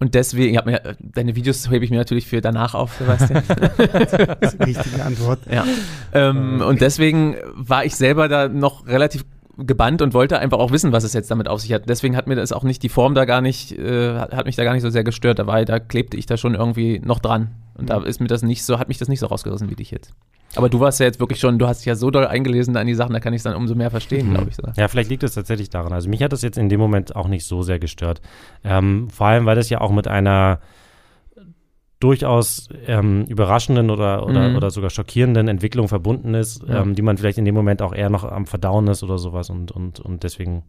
[0.00, 3.44] Und deswegen, ich habe mir, deine Videos hebe ich mir natürlich für danach auf, Sebastian.
[4.40, 5.38] das ist die richtige Antwort.
[5.48, 5.64] Ja.
[6.12, 6.64] Ähm, okay.
[6.64, 9.24] Und deswegen war ich selber da noch relativ
[9.58, 11.88] gebannt und wollte einfach auch wissen, was es jetzt damit auf sich hat.
[11.88, 14.64] Deswegen hat mir das auch nicht, die Form da gar nicht, äh, hat mich da
[14.64, 15.38] gar nicht so sehr gestört.
[15.38, 17.50] Da war, da klebte ich da schon irgendwie noch dran.
[17.76, 19.90] Und da ist mir das nicht so, hat mich das nicht so rausgerissen wie dich
[19.90, 20.12] jetzt.
[20.56, 22.86] Aber du warst ja jetzt wirklich schon, du hast dich ja so doll eingelesen an
[22.86, 24.34] die Sachen, da kann ich es dann umso mehr verstehen, mhm.
[24.34, 24.56] glaube ich.
[24.56, 24.62] So.
[24.76, 25.92] Ja, vielleicht liegt es tatsächlich daran.
[25.92, 28.20] Also mich hat das jetzt in dem Moment auch nicht so sehr gestört.
[28.62, 30.60] Ähm, vor allem, weil das ja auch mit einer
[32.04, 34.56] durchaus ähm, überraschenden oder, oder, mhm.
[34.56, 36.82] oder sogar schockierenden Entwicklung verbunden ist, ja.
[36.82, 39.48] ähm, die man vielleicht in dem Moment auch eher noch am Verdauen ist oder sowas
[39.48, 40.64] und, und, und deswegen.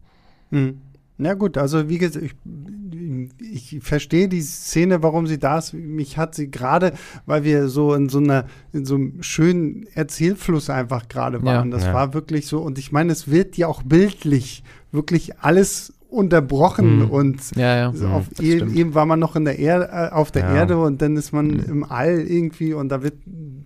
[0.50, 0.78] Mhm.
[1.18, 5.74] Na gut, also wie gesagt, ich, ich verstehe die Szene, warum sie da ist.
[5.74, 6.94] Mich hat sie gerade,
[7.26, 11.70] weil wir so in so einer, in so einem schönen Erzählfluss einfach gerade waren.
[11.70, 11.92] Ja, das ja.
[11.94, 12.60] war wirklich so.
[12.60, 17.10] Und ich meine, es wird ja auch bildlich wirklich alles unterbrochen mhm.
[17.10, 18.08] und ja, ja.
[18.10, 21.02] auf ja, eben, eben, war man noch in der Erde, äh, auf der Erde und
[21.02, 21.64] dann ist man mhm.
[21.68, 23.14] im All irgendwie und da wird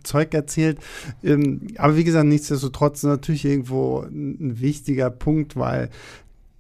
[0.03, 0.79] Zeug erzählt.
[1.23, 5.91] Ähm, aber wie gesagt, nichtsdestotrotz natürlich irgendwo ein wichtiger Punkt, weil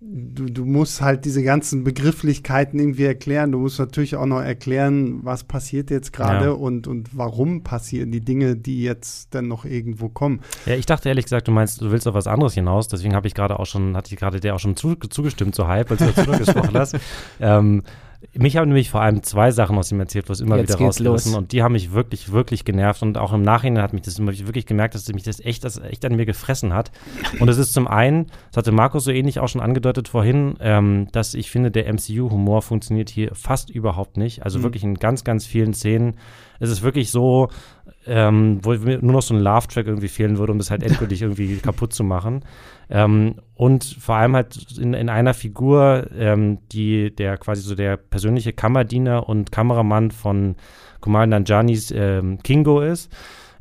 [0.00, 3.52] du, du musst halt diese ganzen Begrifflichkeiten irgendwie erklären.
[3.52, 6.52] Du musst natürlich auch noch erklären, was passiert jetzt gerade ja.
[6.52, 10.40] und, und warum passieren die Dinge, die jetzt dann noch irgendwo kommen.
[10.64, 12.88] Ja, ich dachte ehrlich gesagt, du meinst, du willst auf was anderes hinaus.
[12.88, 15.68] Deswegen habe ich gerade auch schon, hatte ich gerade der auch schon zu, zugestimmt zu
[15.68, 16.96] Hype, als du dazu gesprochen hast.
[17.38, 17.82] Ähm,
[18.34, 21.52] mich haben nämlich vor allem zwei Sachen aus dem Erzählfluss immer Jetzt wieder rausgerissen und
[21.52, 24.66] die haben mich wirklich, wirklich genervt und auch im Nachhinein hat mich das immer wirklich
[24.66, 26.90] gemerkt, dass mich das echt, das echt an mir gefressen hat.
[27.38, 31.08] Und es ist zum einen, das hatte Markus so ähnlich auch schon angedeutet vorhin, ähm,
[31.12, 34.44] dass ich finde, der MCU-Humor funktioniert hier fast überhaupt nicht.
[34.44, 34.62] Also mhm.
[34.64, 36.18] wirklich in ganz, ganz vielen Szenen
[36.60, 37.48] ist es wirklich so,
[38.06, 41.22] ähm, wo mir nur noch so ein Love-Track irgendwie fehlen würde, um das halt endgültig
[41.22, 42.44] irgendwie kaputt zu machen.
[42.90, 47.96] Ähm, und vor allem halt in, in einer Figur, ähm, die der quasi so der
[47.96, 50.56] persönliche Kammerdiener und Kameramann von
[51.00, 53.10] Kumal Nanjanis ähm, Kingo ist,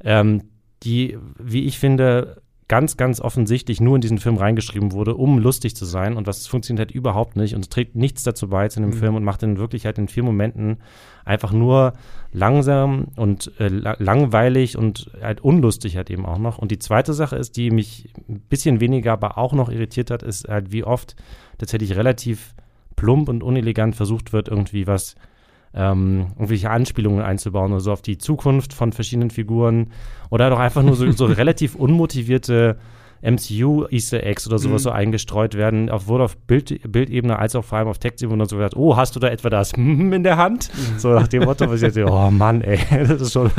[0.03, 0.43] ähm,
[0.83, 5.75] die, wie ich finde, ganz, ganz offensichtlich nur in diesen Film reingeschrieben wurde, um lustig
[5.75, 6.15] zu sein.
[6.15, 8.93] Und was funktioniert halt überhaupt nicht und es trägt nichts dazu bei zu dem mhm.
[8.93, 10.77] Film und macht in Wirklichkeit in vier Momenten
[11.25, 11.93] einfach nur
[12.31, 16.59] langsam und äh, langweilig und halt unlustig halt eben auch noch.
[16.59, 20.21] Und die zweite Sache ist, die mich ein bisschen weniger, aber auch noch irritiert hat,
[20.21, 21.15] ist halt, wie oft
[21.57, 22.53] tatsächlich relativ
[22.95, 25.15] plump und unelegant versucht wird, irgendwie was
[25.73, 29.91] ähm, irgendwelche Anspielungen einzubauen oder so auf die Zukunft von verschiedenen Figuren
[30.29, 32.77] oder doch einfach nur so, so relativ unmotivierte
[33.21, 34.83] MCU-Easter Eggs oder sowas mhm.
[34.83, 38.55] so eingestreut werden, sowohl auf Bild, Bildebene als auch vor allem auf Textebene und so
[38.55, 40.69] gesagt, oh, hast du da etwa das in der Hand?
[40.73, 40.99] Mhm.
[40.99, 43.51] So nach dem Motto, was ich jetzt, oh Mann, ey, das ist schon.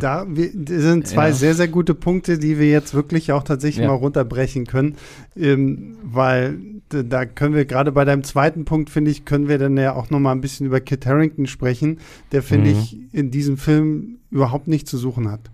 [0.00, 1.34] da wir, das sind zwei ja.
[1.34, 3.90] sehr, sehr gute Punkte, die wir jetzt wirklich auch tatsächlich ja.
[3.90, 4.96] mal runterbrechen können,
[5.36, 9.76] ähm, weil da können wir gerade bei deinem zweiten Punkt, finde ich, können wir dann
[9.76, 11.98] ja auch noch mal ein bisschen über Kit Harrington sprechen,
[12.32, 12.78] der, finde mhm.
[12.78, 15.50] ich, in diesem Film überhaupt nichts zu suchen hat.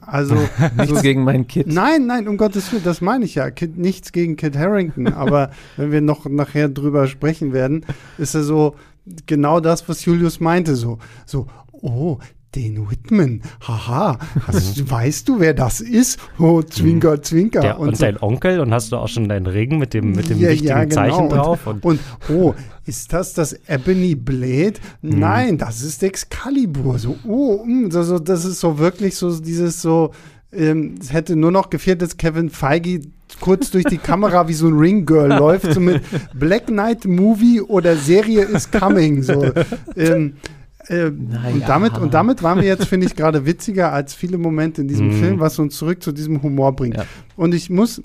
[0.00, 0.34] Also
[0.76, 1.66] nichts so, gegen mein Kid.
[1.66, 3.50] Nein, nein, um Gottes Willen, das meine ich ja.
[3.50, 5.06] Kid, nichts gegen Kit Harrington.
[5.12, 7.84] aber wenn wir noch nachher drüber sprechen werden,
[8.18, 8.74] ist er so
[9.26, 10.76] genau das, was Julius meinte.
[10.76, 12.18] So, so, oh,
[12.54, 16.18] den Whitman, haha, hast, weißt du, wer das ist?
[16.38, 17.22] Oh, Zwinker, mhm.
[17.22, 17.60] Zwinker.
[17.60, 18.04] Der, und, und so.
[18.04, 20.68] dein Onkel und hast du auch schon deinen Ring mit dem, mit dem ja, wichtigen
[20.68, 20.94] ja, genau.
[20.94, 21.66] Zeichen drauf?
[21.66, 22.54] Und, und, oh,
[22.86, 24.74] ist das das Ebony Blade?
[25.02, 25.18] Mhm.
[25.18, 26.98] Nein, das ist Excalibur.
[26.98, 30.12] So, oh, mm, so, so, das ist so wirklich so dieses so,
[30.52, 33.02] ähm, es hätte nur noch gefehlt, dass Kevin Feige
[33.40, 36.02] kurz durch die Kamera wie so ein Ring Girl läuft, so mit
[36.34, 39.22] Black Knight Movie oder Serie is coming.
[39.22, 39.52] So.
[39.96, 40.34] Ähm,
[40.88, 41.54] äh, naja.
[41.54, 44.88] und, damit, und damit waren wir jetzt, finde ich, gerade witziger als viele Momente in
[44.88, 45.12] diesem mm.
[45.12, 46.96] Film, was uns zurück zu diesem Humor bringt.
[46.96, 47.04] Ja.
[47.36, 48.02] Und ich muss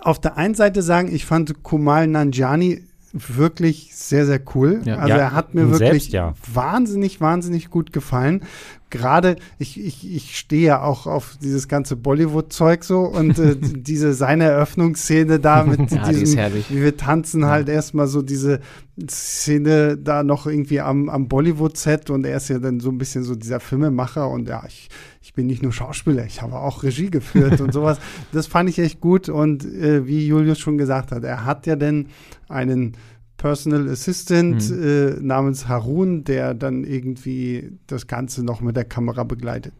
[0.00, 4.80] auf der einen Seite sagen, ich fand Kumal Nanjani wirklich sehr, sehr cool.
[4.84, 4.96] Ja.
[4.96, 6.34] Also ja, er hat mir wirklich selbst, ja.
[6.52, 8.42] wahnsinnig, wahnsinnig gut gefallen
[8.90, 14.12] gerade, ich, ich, ich stehe ja auch auf dieses ganze Bollywood-Zeug so und äh, diese
[14.12, 18.60] seine Eröffnungsszene da mit ja, diesem, die wie wir tanzen halt erstmal so diese
[19.08, 23.22] Szene da noch irgendwie am, am Bollywood-Set und er ist ja dann so ein bisschen
[23.22, 24.88] so dieser Filmemacher und ja, ich,
[25.30, 28.00] ich bin nicht nur Schauspieler, ich habe auch Regie geführt und sowas.
[28.32, 31.76] Das fand ich echt gut und äh, wie Julius schon gesagt hat, er hat ja
[31.76, 32.06] dann
[32.48, 32.96] einen
[33.36, 34.82] Personal Assistant mhm.
[34.82, 39.72] äh, namens Harun, der dann irgendwie das Ganze noch mit der Kamera begleitet.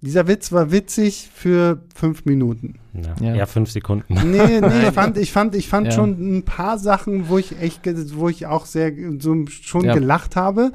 [0.00, 2.74] Dieser Witz war witzig für fünf Minuten.
[2.92, 3.34] Ja, ja.
[3.34, 4.14] ja fünf Sekunden.
[4.14, 5.92] Nee, nee, ich fand, ich fand, ich fand ja.
[5.92, 7.80] schon ein paar Sachen, wo ich echt,
[8.14, 9.94] wo ich auch sehr so schon ja.
[9.94, 10.70] gelacht habe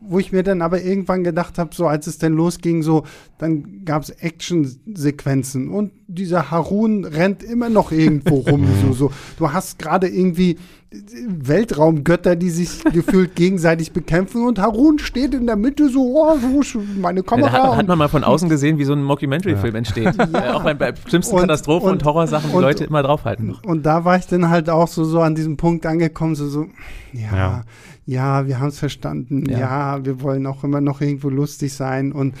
[0.00, 3.04] wo ich mir dann aber irgendwann gedacht habe, so als es denn losging, so,
[3.38, 8.66] dann gab es Action-Sequenzen und dieser Harun rennt immer noch irgendwo rum.
[8.82, 9.12] so, so.
[9.38, 10.56] Du hast gerade irgendwie
[10.92, 16.82] Weltraumgötter, die sich gefühlt gegenseitig bekämpfen und Harun steht in der Mitte so, oh, so
[17.00, 17.52] meine Kamera.
[17.52, 19.78] Ja, hat, hat, man mal von außen gesehen, wie so ein Mockumentary-Film ja.
[19.78, 20.14] entsteht.
[20.30, 20.54] Ja.
[20.54, 23.56] auch bei, bei schlimmsten und, Katastrophen und, und Horrorsachen, die und, Leute immer draufhalten.
[23.64, 26.66] Und da war ich dann halt auch so, so an diesem Punkt angekommen, so, so
[27.12, 27.64] ja,
[28.06, 30.04] ja, ja wir haben es verstanden, ja.
[30.04, 32.12] wir wollen auch immer noch irgendwo lustig sein.
[32.12, 32.34] Und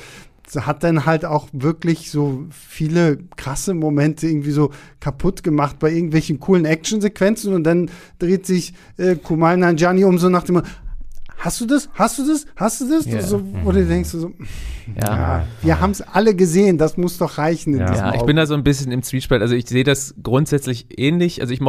[0.56, 6.40] hat dann halt auch wirklich so viele krasse Momente irgendwie so kaputt gemacht bei irgendwelchen
[6.40, 7.54] coolen Actionsequenzen.
[7.54, 10.62] Und dann dreht sich äh, Kumal Nanjani um so nach dem
[11.40, 11.88] Hast du das?
[11.94, 12.46] Hast du das?
[12.54, 13.06] Hast du das?
[13.06, 13.22] Yeah.
[13.22, 14.30] So, wo du denkst so,
[14.94, 15.16] ja.
[15.16, 17.78] ja wir haben es alle gesehen, das muss doch reichen.
[17.78, 19.40] ja, ja ich bin da so ein bisschen im Zwiespalt.
[19.40, 21.60] Also ich sehe das grundsätzlich ähnlich, also ich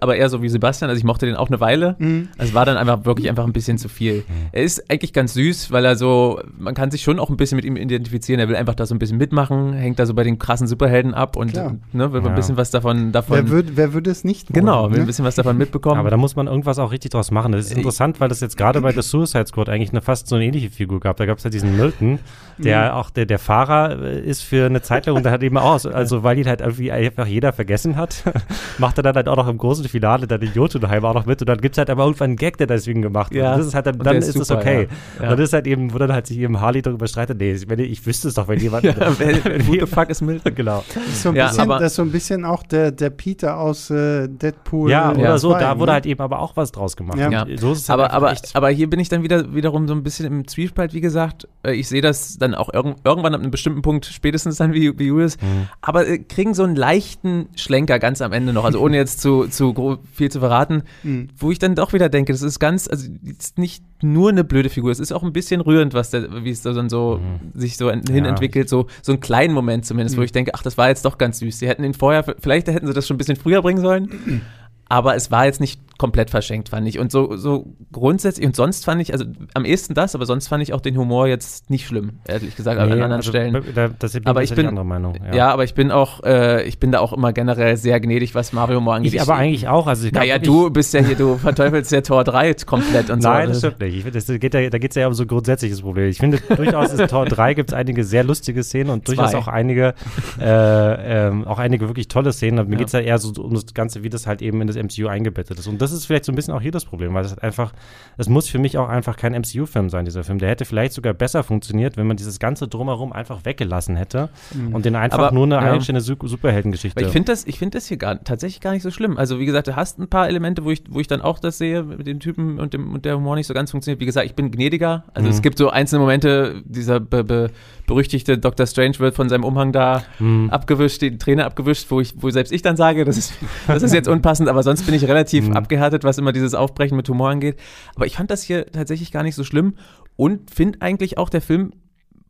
[0.00, 1.94] aber eher so wie Sebastian, also ich mochte den auch eine Weile.
[1.98, 2.28] Mhm.
[2.38, 4.16] Also war dann einfach wirklich einfach ein bisschen zu viel.
[4.16, 4.48] Mhm.
[4.50, 7.56] Er ist eigentlich ganz süß, weil er so, man kann sich schon auch ein bisschen
[7.56, 8.40] mit ihm identifizieren.
[8.40, 11.14] Er will einfach da so ein bisschen mitmachen, hängt da so bei den krassen Superhelden
[11.14, 12.28] ab und ne, will ja.
[12.28, 13.12] ein bisschen was davon.
[13.12, 15.04] davon wer, würde, wer würde es nicht wollen, Genau, will ne?
[15.04, 16.00] ein bisschen was davon mitbekommen.
[16.00, 17.52] Aber da muss man irgendwas auch richtig draus machen.
[17.52, 20.26] Das ist äh, interessant, weil das jetzt gerade bei The Suicide Squad eigentlich eine fast
[20.26, 21.16] so eine ähnliche Figur gab.
[21.16, 22.18] Da gab es ja diesen Milton,
[22.58, 22.98] der mhm.
[22.98, 25.84] auch der, der Fahrer äh, ist für eine Zeit lang und da hat eben auch,
[25.84, 28.24] also weil ihn halt irgendwie einfach jeder vergessen hat,
[28.78, 31.40] macht er dann halt auch noch im großen Finale dann den Jotunheim auch noch mit
[31.40, 33.44] und dann gibt es halt aber irgendwann einen Gag, der deswegen gemacht wird.
[33.44, 33.52] Ja.
[33.52, 34.88] Und das ist halt dann, dann ist es okay.
[35.18, 35.24] Ja.
[35.24, 35.30] Ja.
[35.30, 37.78] Und das ist halt eben, wo dann halt sich eben Harley darüber streitet, nee, wenn,
[37.78, 38.84] ich wüsste es doch, wenn jemand.
[38.84, 38.94] ja,
[39.66, 40.54] who the fuck ist Milton?
[40.54, 40.84] Genau.
[40.94, 43.90] Das ist so ein, bisschen, das ist so ein bisschen auch der, der Peter aus
[43.90, 44.90] äh, Deadpool.
[44.90, 45.94] Ja, oder so, da wurde ne?
[45.94, 47.18] halt eben aber auch was draus gemacht.
[47.18, 47.46] Ja.
[47.56, 50.02] So ist es halt aber, aber, aber hier bin ich dann wieder wiederum so ein
[50.02, 51.48] bisschen im Zwiespalt, wie gesagt.
[51.62, 54.98] Äh, ich sehe das dann auch irg irgendwann ab einem bestimmten Punkt spätestens dann wie,
[54.98, 55.68] wie Julius, mhm.
[55.80, 59.46] aber äh, kriegen so einen leichten Schlenker ganz am Ende noch, also ohne jetzt zu,
[59.46, 61.28] zu viel zu verraten, mhm.
[61.36, 64.70] wo ich dann doch wieder denke, das ist ganz, also ist nicht nur eine blöde
[64.70, 67.58] Figur, es ist auch ein bisschen rührend, was der, wie es dann so mhm.
[67.58, 68.26] sich so hin ja.
[68.26, 70.26] entwickelt, so, so einen kleinen Moment zumindest, wo mhm.
[70.26, 71.58] ich denke, ach, das war jetzt doch ganz süß.
[71.58, 74.42] Sie hätten ihn vorher, vielleicht hätten sie das schon ein bisschen früher bringen sollen
[74.90, 76.98] aber es war jetzt nicht komplett verschenkt, fand ich.
[76.98, 80.62] Und so, so grundsätzlich, und sonst fand ich, also am ehesten das, aber sonst fand
[80.62, 83.62] ich auch den Humor jetzt nicht schlimm, ehrlich gesagt, nee, an anderen also, Stellen.
[83.74, 85.14] Da, das ist aber ich bin, andere Meinung.
[85.26, 85.34] Ja.
[85.34, 85.52] ja.
[85.52, 88.94] aber ich bin auch, äh, ich bin da auch immer generell sehr gnädig, was Mario-Humor
[88.94, 89.12] angeht.
[89.12, 89.86] Ich aber eigentlich auch.
[89.86, 93.28] Also ich naja, du bist ja hier, du verteufelst ja Tor 3 komplett und so.
[93.28, 94.06] Nein, das stimmt nicht.
[94.06, 96.08] Ich das geht ja, da geht es ja um so ein grundsätzliches Problem.
[96.08, 99.38] Ich finde durchaus, in Tor 3 gibt es einige sehr lustige Szenen und durchaus Zwei.
[99.38, 99.92] auch einige,
[100.40, 102.66] äh, ähm, auch einige wirklich tolle Szenen.
[102.68, 102.78] Mir ja.
[102.78, 105.08] geht es ja eher so um das Ganze, wie das halt eben in das MCU
[105.08, 105.66] eingebettet ist.
[105.66, 107.72] Und das ist vielleicht so ein bisschen auch hier das Problem, weil es einfach,
[108.16, 110.38] es muss für mich auch einfach kein MCU-Film sein, dieser Film.
[110.38, 114.74] Der hätte vielleicht sogar besser funktioniert, wenn man dieses ganze Drumherum einfach weggelassen hätte mhm.
[114.74, 115.72] und den einfach Aber, nur eine ja.
[115.72, 117.00] einzelne Superheldengeschichte.
[117.02, 119.18] Ich finde das, ich das hier gar, tatsächlich gar nicht so schlimm.
[119.18, 121.58] Also wie gesagt, du hast ein paar Elemente, wo ich, wo ich dann auch das
[121.58, 124.00] sehe, mit dem Typen und, dem, und der Humor nicht so ganz funktioniert.
[124.00, 125.04] Wie gesagt, ich bin gnädiger.
[125.14, 125.34] Also mhm.
[125.34, 127.50] es gibt so einzelne Momente, dieser be, be,
[127.86, 128.66] berüchtigte Dr.
[128.66, 130.48] Strange wird von seinem Umhang da mhm.
[130.50, 133.34] abgewischt, die Träne abgewischt, wo ich, wo selbst ich dann sage, das ist,
[133.66, 135.56] das ist jetzt unpassend, aber sonst bin ich relativ mhm.
[135.56, 137.58] abgehärtet, was immer dieses Aufbrechen mit Humor angeht.
[137.94, 139.74] Aber ich fand das hier tatsächlich gar nicht so schlimm
[140.16, 141.72] und finde eigentlich auch, der Film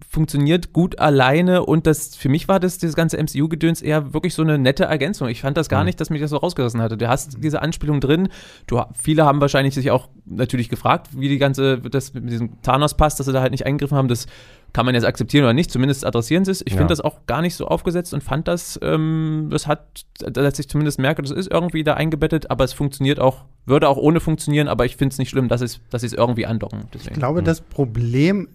[0.09, 4.43] funktioniert gut alleine und das für mich war das dieses ganze MCU-Gedöns eher wirklich so
[4.43, 5.29] eine nette Ergänzung.
[5.29, 5.87] Ich fand das gar mhm.
[5.87, 6.97] nicht, dass mich das so rausgerissen hatte.
[6.97, 8.29] Du hast diese Anspielung drin.
[8.67, 12.97] Du, viele haben wahrscheinlich sich auch natürlich gefragt, wie die ganze, das mit diesem Thanos
[12.97, 14.09] passt, dass sie da halt nicht eingegriffen haben.
[14.09, 14.27] Das
[14.73, 15.71] kann man jetzt akzeptieren oder nicht.
[15.71, 16.63] Zumindest adressieren sie es.
[16.63, 16.79] Ich ja.
[16.79, 20.69] finde das auch gar nicht so aufgesetzt und fand das, ähm, das hat, dass ich
[20.69, 24.69] zumindest merke, das ist irgendwie da eingebettet, aber es funktioniert auch, würde auch ohne funktionieren,
[24.69, 26.85] aber ich finde es nicht schlimm, dass, es, dass sie es irgendwie andocken.
[26.95, 27.15] Deswegen.
[27.15, 27.45] Ich glaube, mhm.
[27.45, 28.49] das Problem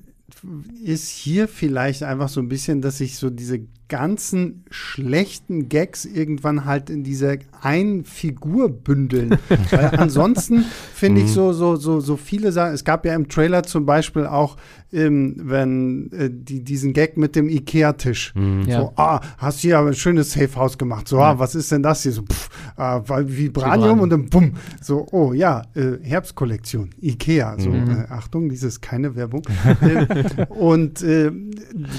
[0.84, 6.66] ist hier vielleicht einfach so ein bisschen, dass sich so diese ganzen schlechten Gags irgendwann
[6.66, 9.38] halt in dieser einen Figur bündeln.
[9.70, 11.34] Weil ansonsten finde ich mhm.
[11.34, 12.74] so, so, so, so viele Sachen.
[12.74, 14.58] Es gab ja im Trailer zum Beispiel auch,
[14.92, 18.34] ähm, wenn äh, die, diesen Gag mit dem Ikea-Tisch.
[18.36, 18.64] Mhm.
[18.64, 18.92] So, ja.
[18.96, 21.08] ah, hast du hier ein schönes Safe House gemacht.
[21.08, 22.12] So, ah, was ist denn das hier?
[22.12, 24.54] So, pff, äh, Vibranium und dann bumm.
[24.82, 27.56] So, oh ja, äh, Herbstkollektion, Ikea.
[27.60, 27.90] So, mhm.
[27.90, 29.44] Äh, Achtung, dieses keine Werbung.
[29.82, 31.32] Äh, und äh,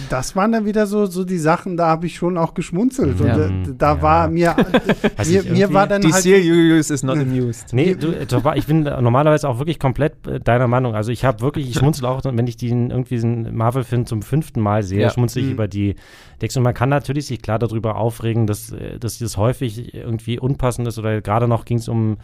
[0.08, 3.20] das waren dann wieder so, so die Sachen, da habe ich schon auch geschmunzelt.
[3.20, 3.34] Ja.
[3.34, 4.02] Und äh, da ja.
[4.02, 4.56] war mir,
[5.26, 6.22] mir, mir war dann Die halt.
[6.22, 7.72] Serious is not amused.
[7.72, 8.14] Nee, du,
[8.54, 10.94] ich bin normalerweise auch wirklich komplett äh, deiner Meinung.
[10.94, 14.60] Also ich habe wirklich, ich schmunzel auch, wenn ich den irgendwie diesen Marvel-Film zum fünften
[14.60, 15.10] Mal sehe, ja.
[15.10, 15.54] schmunzel ich mhm.
[15.54, 15.96] über die
[16.40, 16.56] Decks.
[16.56, 20.86] Und man kann natürlich sich klar darüber aufregen, dass, äh, dass das häufig irgendwie unpassend
[20.86, 22.18] ist oder gerade noch ging es um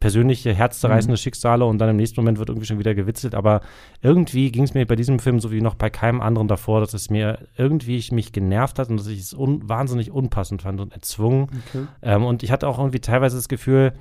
[0.00, 1.18] persönliche, herzzerreißende mhm.
[1.18, 3.34] Schicksale und dann im nächsten Moment wird irgendwie schon wieder gewitzelt.
[3.34, 3.60] Aber
[4.02, 6.94] irgendwie ging es mir bei diesem Film so wie noch bei keinem anderen davor, dass
[6.94, 10.92] es mir irgendwie mich genervt hat und dass ich es un wahnsinnig unpassend fand und
[10.92, 11.48] erzwungen.
[11.68, 11.86] Okay.
[12.02, 13.92] Ähm, und ich hatte auch irgendwie teilweise das Gefühl,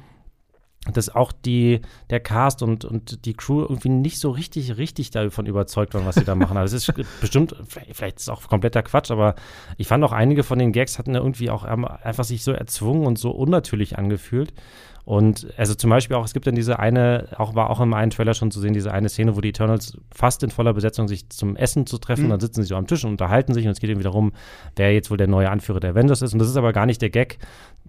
[0.91, 5.45] dass auch die, der Cast und, und die Crew irgendwie nicht so richtig, richtig davon
[5.45, 6.57] überzeugt waren, was sie da machen.
[6.57, 9.35] Also es ist bestimmt, vielleicht ist es auch kompletter Quatsch, aber
[9.77, 13.17] ich fand auch einige von den Gags hatten irgendwie auch einfach sich so erzwungen und
[13.17, 14.53] so unnatürlich angefühlt.
[15.05, 18.11] Und also zum Beispiel auch, es gibt dann diese eine, auch war auch im einen
[18.11, 21.29] Trailer schon zu sehen, diese eine Szene, wo die Eternals fast in voller Besetzung sich
[21.29, 22.29] zum Essen zu treffen, mhm.
[22.29, 24.31] dann sitzen sie so am Tisch und unterhalten sich und es geht irgendwie darum,
[24.77, 26.31] wer jetzt wohl der neue Anführer der Avengers ist.
[26.31, 27.37] Und das ist aber gar nicht der Gag,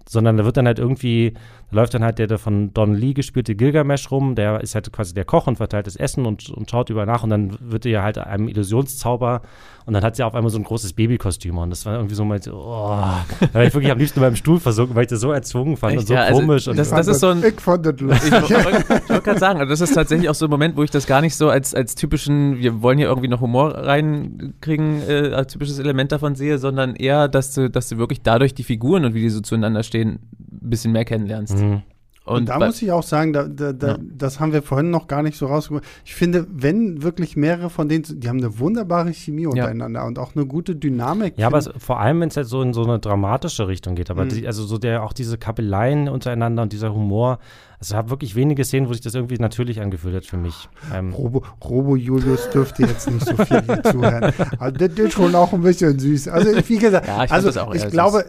[0.09, 1.35] sondern da wird dann halt irgendwie,
[1.71, 4.93] da läuft dann halt der, der von Don Lee gespielte Gilgamesh rum, der ist halt
[4.93, 7.87] quasi der Koch und verteilt das Essen und, und schaut über nach und dann wird
[7.87, 9.43] er halt einem Illusionszauber
[9.87, 12.25] und dann hat sie auf einmal so ein großes Babykostüm und das war irgendwie so
[12.25, 12.97] mal, so, oh,
[13.41, 15.93] da war ich wirklich am liebsten meinem Stuhl versunken, weil ich das so erzwungen fand
[15.93, 16.01] Echt?
[16.01, 16.69] und so ja, also komisch.
[16.69, 18.33] Also, das, das ist so ein, ich fand das lustig.
[18.33, 20.91] Ich, ich wollte gerade sagen, also das ist tatsächlich auch so ein Moment, wo ich
[20.91, 25.33] das gar nicht so als, als typischen, wir wollen hier irgendwie noch Humor reinkriegen, äh,
[25.35, 29.05] als typisches Element davon sehe, sondern eher, dass du, dass du wirklich dadurch die Figuren
[29.05, 31.59] und wie die so zueinander stehen, ein bisschen mehr kennenlernst.
[31.59, 31.83] Mhm.
[32.25, 33.99] Und, und, da muss ich auch sagen, da, da, da, ja.
[34.01, 35.85] das haben wir vorhin noch gar nicht so rausgekommen.
[36.07, 40.07] Ich finde, wenn wirklich mehrere von denen, die haben eine wunderbare Chemie untereinander ja.
[40.07, 41.35] und auch eine gute Dynamik.
[41.37, 44.11] Ja, aber es, vor allem, wenn es halt so in so eine dramatische Richtung geht.
[44.11, 44.31] Aber mhm.
[44.31, 47.41] die, also so der auch diese Kappeleien untereinander und dieser Humor,
[47.81, 50.69] es gab wirklich wenige Szenen, wo sich das irgendwie natürlich angefühlt hat für mich.
[50.93, 54.33] Ähm Robo, Robo Julius dürfte jetzt nicht so viel hier zuhören.
[54.59, 56.29] Also das ist schon auch ein bisschen süß.
[56.29, 58.25] Also wie gesagt, ja, ich, also, ich glaube,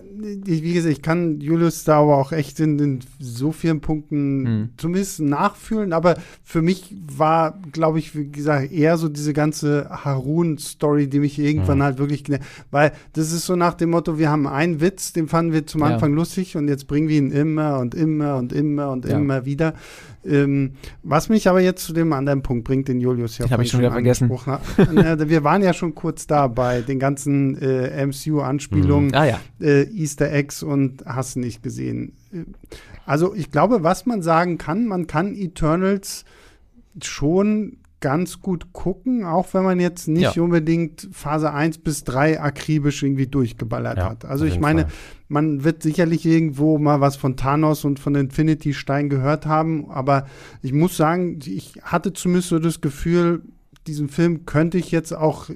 [0.46, 4.46] ich, wie gesagt, ich kann Julius da aber auch echt in, in so vielen Punkten
[4.46, 4.70] hm.
[4.78, 5.94] zumindest nachfühlen.
[5.94, 11.40] Aber für mich war, glaube ich, wie gesagt, eher so diese ganze Harun-Story, die mich
[11.40, 11.84] irgendwann hm.
[11.84, 12.24] halt wirklich,
[12.72, 15.84] weil das ist so nach dem Motto, wir haben einen Witz, den fanden wir zum
[15.84, 16.16] Anfang ja.
[16.16, 19.18] lustig und jetzt bringen wir ihn immer und immer und immer und ja.
[19.18, 19.74] immer wieder.
[20.24, 23.72] Ähm, was mich aber jetzt zu dem anderen Punkt bringt, den Julius ja habe ich
[23.72, 24.30] schon wieder vergessen.
[24.46, 24.62] Hat.
[25.30, 29.16] wir waren ja schon kurz da bei den ganzen äh, MCU-Anspielungen, mhm.
[29.16, 29.40] ah, ja.
[29.60, 32.14] äh, Easter Eggs und hast nicht gesehen.
[32.32, 32.46] Äh,
[33.06, 36.24] also ich glaube, was man sagen kann, man kann Eternals
[37.02, 40.44] schon ganz gut gucken, auch wenn man jetzt nicht ja.
[40.44, 44.26] unbedingt Phase 1 bis 3 akribisch irgendwie durchgeballert ja, hat.
[44.26, 44.92] Also ich meine, Fall.
[45.28, 50.28] man wird sicherlich irgendwo mal was von Thanos und von Infinity Stein gehört haben, aber
[50.62, 53.42] ich muss sagen, ich hatte zumindest so das Gefühl,
[53.88, 55.50] diesen Film könnte ich jetzt auch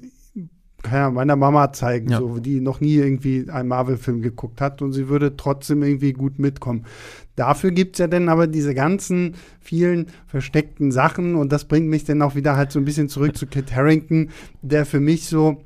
[0.91, 2.19] ja, meiner Mama zeigen, ja.
[2.19, 6.39] so, die noch nie irgendwie einen Marvel-Film geguckt hat und sie würde trotzdem irgendwie gut
[6.39, 6.85] mitkommen.
[7.35, 12.05] Dafür gibt es ja dann aber diese ganzen vielen versteckten Sachen und das bringt mich
[12.05, 14.29] dann auch wieder halt so ein bisschen zurück zu Kit Harrington,
[14.61, 15.61] der für mich so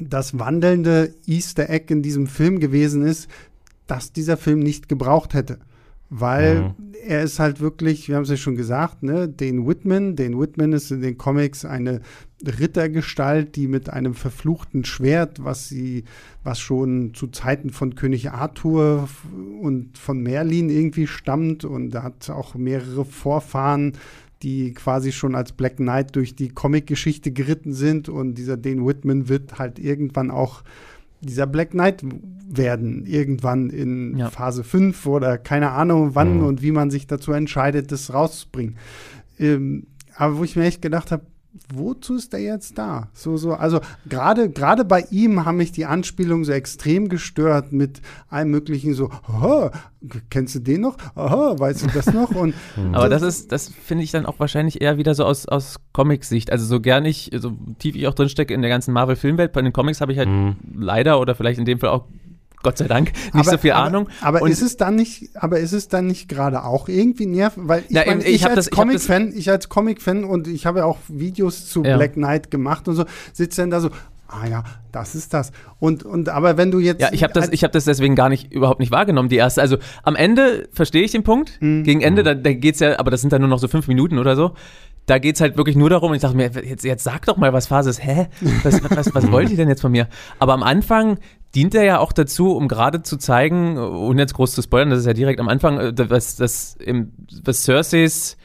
[0.00, 3.28] das wandelnde Easter Egg in diesem Film gewesen ist,
[3.86, 5.58] das dieser Film nicht gebraucht hätte
[6.08, 6.74] weil mhm.
[7.04, 10.72] er ist halt wirklich, wir haben es ja schon gesagt, ne, den Whitman, den Whitman
[10.72, 12.00] ist in den Comics eine
[12.44, 16.04] Rittergestalt, die mit einem verfluchten Schwert, was sie,
[16.44, 19.08] was schon zu Zeiten von König Arthur
[19.60, 23.94] und von Merlin irgendwie stammt und hat auch mehrere Vorfahren,
[24.42, 29.28] die quasi schon als Black Knight durch die Comicgeschichte geritten sind und dieser Dane Whitman
[29.28, 30.62] wird halt irgendwann auch
[31.20, 32.02] dieser Black Knight
[32.48, 34.30] werden, irgendwann in ja.
[34.30, 36.44] Phase 5 oder keine Ahnung wann mhm.
[36.44, 38.76] und wie man sich dazu entscheidet, das rauszubringen.
[39.38, 41.26] Ähm, aber wo ich mir echt gedacht habe,
[41.72, 43.08] wozu ist der jetzt da?
[43.12, 48.00] So, so, also gerade, gerade bei ihm haben mich die Anspielungen so extrem gestört mit
[48.28, 49.70] allem möglichen so, oh,
[50.30, 50.96] kennst du den noch?
[51.14, 52.30] Oh, weißt du das noch?
[52.30, 52.54] Und
[52.92, 56.52] Aber das ist, das finde ich dann auch wahrscheinlich eher wieder so aus, aus Comic-Sicht.
[56.52, 59.72] Also so gern ich, so tief ich auch drinstecke in der ganzen Marvel-Filmwelt, bei den
[59.72, 60.56] Comics habe ich halt mhm.
[60.74, 62.06] leider oder vielleicht in dem Fall auch
[62.62, 64.08] Gott sei Dank, nicht aber, so viel aber, Ahnung.
[64.20, 67.52] Aber und ist es dann nicht, aber ist es dann nicht gerade auch irgendwie nerv?
[67.56, 70.80] Weil ich, ja, mein, ich, ich als Comic-Fan, ich, ich als Comic-Fan und ich habe
[70.80, 71.96] ja auch Videos zu ja.
[71.96, 73.90] Black Knight gemacht und so, sitze dann da so,
[74.28, 75.52] ah ja, das ist das.
[75.78, 77.00] Und, und aber wenn du jetzt.
[77.00, 79.60] Ja, ich habe das, ich hab das deswegen gar nicht, überhaupt nicht wahrgenommen, die erste.
[79.60, 81.58] Also am Ende verstehe ich den Punkt.
[81.60, 81.84] Mhm.
[81.84, 84.18] Gegen Ende, da, da geht's ja, aber das sind dann nur noch so fünf Minuten
[84.18, 84.52] oder so.
[85.06, 87.68] Da geht's halt wirklich nur darum, ich dachte mir, jetzt, jetzt sag doch mal, was
[87.68, 88.04] Phase ist.
[88.04, 88.28] Hä?
[88.64, 90.08] Was, was, was wollt ihr denn jetzt von mir?
[90.38, 91.18] Aber am Anfang,
[91.54, 95.00] dient er ja auch dazu, um gerade zu zeigen, ohne jetzt groß zu spoilern, das
[95.00, 97.12] ist ja direkt am Anfang, äh, was, das im,
[97.44, 98.36] was Cerseis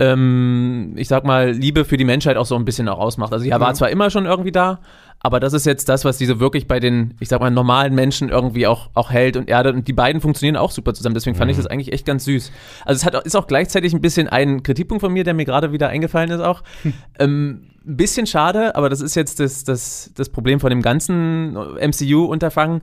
[0.00, 3.32] ähm, ich sag mal, Liebe für die Menschheit auch so ein bisschen auch ausmacht.
[3.32, 4.80] Also sie war zwar immer schon irgendwie da,
[5.20, 8.28] aber das ist jetzt das, was diese wirklich bei den, ich sag mal, normalen Menschen
[8.28, 9.74] irgendwie auch, auch hält und erdet.
[9.74, 11.14] Und die beiden funktionieren auch super zusammen.
[11.14, 11.52] Deswegen fand mhm.
[11.52, 12.52] ich das eigentlich echt ganz süß.
[12.84, 15.72] Also es hat, ist auch gleichzeitig ein bisschen ein Kritikpunkt von mir, der mir gerade
[15.72, 16.62] wieder eingefallen ist auch.
[16.82, 16.92] Hm.
[17.18, 21.54] Ähm, ein bisschen schade, aber das ist jetzt das, das, das Problem von dem ganzen
[21.54, 22.82] MCU-Unterfangen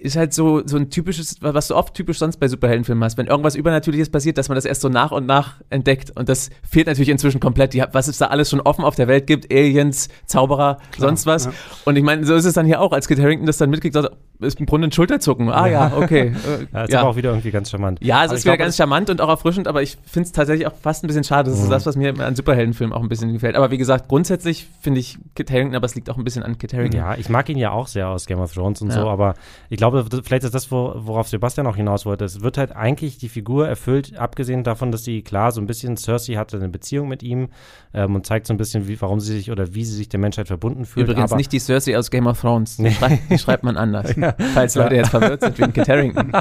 [0.00, 3.26] ist halt so, so ein typisches, was du oft typisch sonst bei Superheldenfilmen hast, wenn
[3.26, 6.12] irgendwas Übernatürliches passiert, dass man das erst so nach und nach entdeckt.
[6.16, 7.74] Und das fehlt natürlich inzwischen komplett.
[7.74, 11.26] Die, was es da alles schon offen auf der Welt gibt, Aliens, Zauberer, Klar, sonst
[11.26, 11.46] was.
[11.46, 11.52] Ja.
[11.84, 13.94] Und ich meine, so ist es dann hier auch, als Kit Harrington das dann mitkriegt,
[13.94, 15.50] sagt, ist im Grunde ein Schulterzucken.
[15.50, 16.32] Ah ja, okay.
[16.72, 17.00] ja, ist ja.
[17.00, 17.98] aber auch wieder irgendwie ganz charmant.
[18.02, 20.32] Ja, es aber ist wieder glaub, ganz charmant und auch erfrischend, aber ich finde es
[20.32, 21.50] tatsächlich auch fast ein bisschen schade.
[21.50, 21.64] Das mhm.
[21.64, 23.56] ist das, was mir an Superheldenfilmen auch ein bisschen gefällt.
[23.56, 26.56] Aber wie gesagt, grundsätzlich finde ich Kit Harrington, aber es liegt auch ein bisschen an
[26.58, 27.00] Kit Harrington.
[27.00, 28.94] Ja, ich mag ihn ja auch sehr aus Game of Thrones und ja.
[28.94, 29.34] so, aber
[29.70, 32.24] ich glaube, glaube, vielleicht ist das, worauf Sebastian auch hinaus wollte.
[32.24, 35.96] Es wird halt eigentlich die Figur erfüllt, abgesehen davon, dass sie klar so ein bisschen,
[35.96, 37.48] Cersei hatte eine Beziehung mit ihm
[37.94, 40.20] ähm, und zeigt so ein bisschen, wie, warum sie sich oder wie sie sich der
[40.20, 41.08] Menschheit verbunden fühlt.
[41.08, 42.76] Übrigens aber, nicht die Cersei aus Game of Thrones.
[42.76, 44.14] Die, schreibt, die schreibt man anders.
[44.16, 44.34] ja.
[44.54, 46.32] Falls Leute jetzt verwirrt sind wie Kit Harington.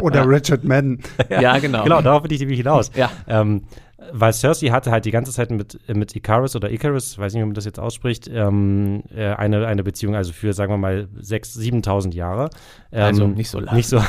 [0.00, 1.00] Oder Richard Madden.
[1.28, 1.84] ja, genau.
[1.84, 2.90] Genau, darauf will ich nämlich hinaus.
[2.94, 3.10] Ja.
[3.26, 3.62] Ähm,
[4.12, 7.46] weil Cersei hatte halt die ganze Zeit mit, mit Icarus oder Icarus, weiß nicht, wie
[7.46, 11.84] man das jetzt ausspricht, ähm, äh, eine, eine Beziehung, also für, sagen wir mal, 6.000,
[11.84, 12.50] 7.000 Jahre.
[12.90, 13.76] Ähm, also nicht so lang.
[13.76, 14.02] Nicht so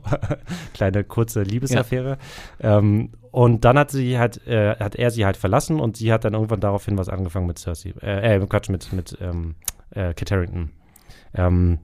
[0.74, 2.18] kleine, kurze Liebesaffäre.
[2.62, 2.78] Ja.
[2.78, 6.24] Ähm, und dann hat sie halt, äh, hat er sie halt verlassen und sie hat
[6.24, 9.54] dann irgendwann daraufhin was angefangen mit Cersei, äh, äh Quatsch, mit, mit ähm,
[9.90, 10.70] äh, Kit Harington.
[11.34, 11.78] Ähm,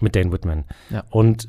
[0.00, 0.64] mit Dane Whitman.
[0.90, 1.04] Ja.
[1.10, 1.48] Und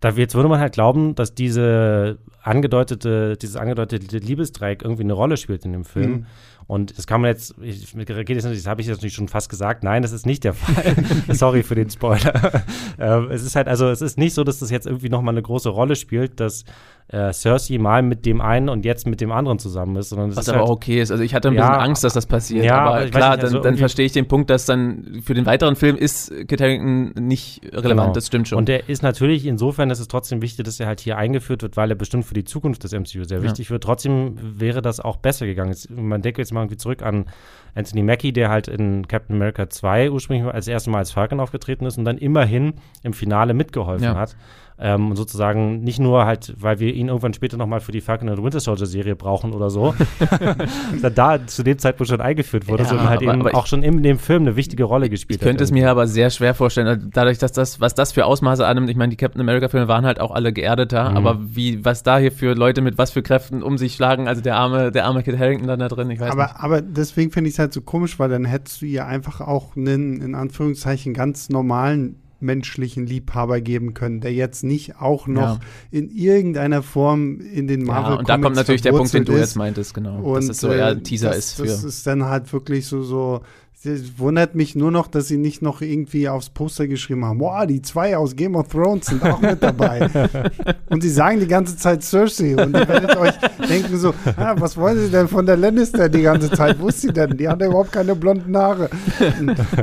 [0.00, 5.36] da jetzt würde man halt glauben, dass diese angedeutete, dieses angedeutete Liebesdreieck irgendwie eine Rolle
[5.36, 6.10] spielt in dem Film.
[6.10, 6.26] Mhm.
[6.68, 10.12] Und das kann man jetzt, ich, das habe ich jetzt schon fast gesagt, nein, das
[10.12, 10.96] ist nicht der Fall.
[11.34, 12.64] Sorry für den Spoiler.
[12.98, 15.42] ähm, es ist halt, also es ist nicht so, dass das jetzt irgendwie nochmal eine
[15.42, 16.64] große Rolle spielt, dass
[17.08, 20.08] äh, Cersei mal mit dem einen und jetzt mit dem anderen zusammen ist.
[20.08, 21.12] Sondern Was ist aber halt, okay ist.
[21.12, 22.64] Also ich hatte ein Ja, bisschen Angst, dass das passiert.
[22.64, 25.46] ja, aber klar, nicht, also dann, dann verstehe ich den Punkt, dass dann für den
[25.46, 27.84] weiteren Film ist Kit Harington nicht relevant.
[28.00, 28.12] Genau.
[28.12, 28.58] Das stimmt schon.
[28.58, 31.76] Und der ist natürlich, insofern ist es trotzdem wichtig, dass er halt hier eingeführt wird,
[31.76, 33.42] weil er bestimmt für die Zukunft des MCU sehr Ja.
[33.44, 33.84] wichtig wird.
[33.84, 35.70] Trotzdem wäre das auch besser gegangen.
[35.70, 37.26] Jetzt, man denkt jetzt mal irgendwie zurück an
[37.76, 41.84] Anthony Mackie, der halt in Captain America 2 ursprünglich als erstes Mal als Falcon aufgetreten
[41.86, 44.14] ist und dann immerhin im Finale mitgeholfen Ja.
[44.16, 44.34] hat.
[44.78, 48.28] Ähm, und sozusagen nicht nur halt, weil wir ihn irgendwann später nochmal für die Falcon
[48.28, 49.94] and Winter Soldier Serie brauchen oder so,
[51.02, 53.56] da, da zu dem Zeitpunkt schon eingeführt wurde, Ja, sondern halt aber- eben aber ich-
[53.56, 55.74] auch schon in dem Film eine wichtige Rolle gespielt Ich könnte es hat.
[55.74, 58.96] mir aber sehr schwer vorstellen, also dadurch, dass das, was das für Ausmaße annimmt, ich
[58.96, 61.16] meine, die Captain America-Filme waren halt auch alle geerdeter, Mhm.
[61.16, 64.42] aber wie, was da hier für Leute mit was für Kräften um sich schlagen, also
[64.42, 66.38] der arme, der arme Kit Harington dann da drin, ich weiß nicht.
[66.38, 69.40] Aber, aber deswegen finde ich es halt so komisch, weil dann hättest du ihr einfach
[69.40, 75.58] auch einen, in Anführungszeichen, ganz normalen menschlichen Liebhaber geben können, der jetzt nicht auch noch
[75.58, 75.60] Ja.
[75.90, 79.32] in irgendeiner Form in den Marvel Ja, und da kommt natürlich der Punkt, den du
[79.32, 80.18] jetzt meintest, genau.
[80.20, 81.64] Und, dass es so eher äh, ein Teaser das, ist für.
[81.64, 83.40] Das ist dann halt wirklich so, so.
[83.84, 87.64] Es wundert mich nur noch, dass sie nicht noch irgendwie aufs Poster geschrieben haben, wow,
[87.66, 90.10] die zwei aus Game of Thrones sind auch mit dabei.
[90.90, 93.34] und sie sagen die ganze Zeit Cersei und ihr werdet euch
[93.68, 96.80] denken so, ah, was wollen sie denn von der Lannister die ganze Zeit?
[96.80, 97.36] Wo ist sie denn?
[97.36, 98.90] Die hat ja überhaupt keine blonden Haare.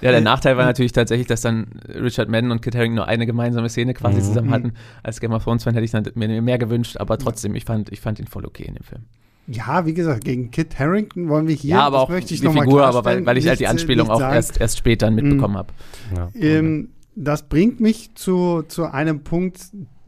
[0.00, 3.06] Ja, der Äh, Nachteil war natürlich tatsächlich, dass dann Richard Madden und Kit Harington nur
[3.06, 4.24] eine gemeinsame Szene quasi Mhm.
[4.24, 4.72] zusammen hatten.
[5.02, 8.00] Als Game of Thrones-Fan hätte ich dann mir mehr gewünscht, aber trotzdem, ich fand, ich
[8.00, 9.02] fand ihn voll okay in dem Film.
[9.46, 12.48] Ja, wie gesagt, gegen Kit Harrington wollen wir hier, ja, aber auch möchte ich die
[12.48, 14.34] Figur, aber weil, weil ich halt die äh, Anspielung auch sagen.
[14.36, 15.58] erst, erst später mitbekommen Mhm.
[15.58, 15.72] habe.
[16.16, 16.28] Ja.
[16.40, 19.60] Ähm, das bringt mich zu, zu einem Punkt,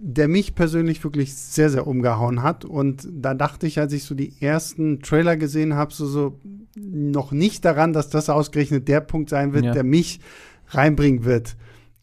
[0.05, 2.65] der mich persönlich wirklich sehr, sehr umgehauen hat.
[2.65, 6.41] Und da dachte ich, als ich so die ersten Trailer gesehen habe, so, so
[6.77, 9.73] noch nicht daran, dass das ausgerechnet der Punkt sein wird, Ja.
[9.73, 10.19] der mich
[10.71, 11.57] reinbringen wird.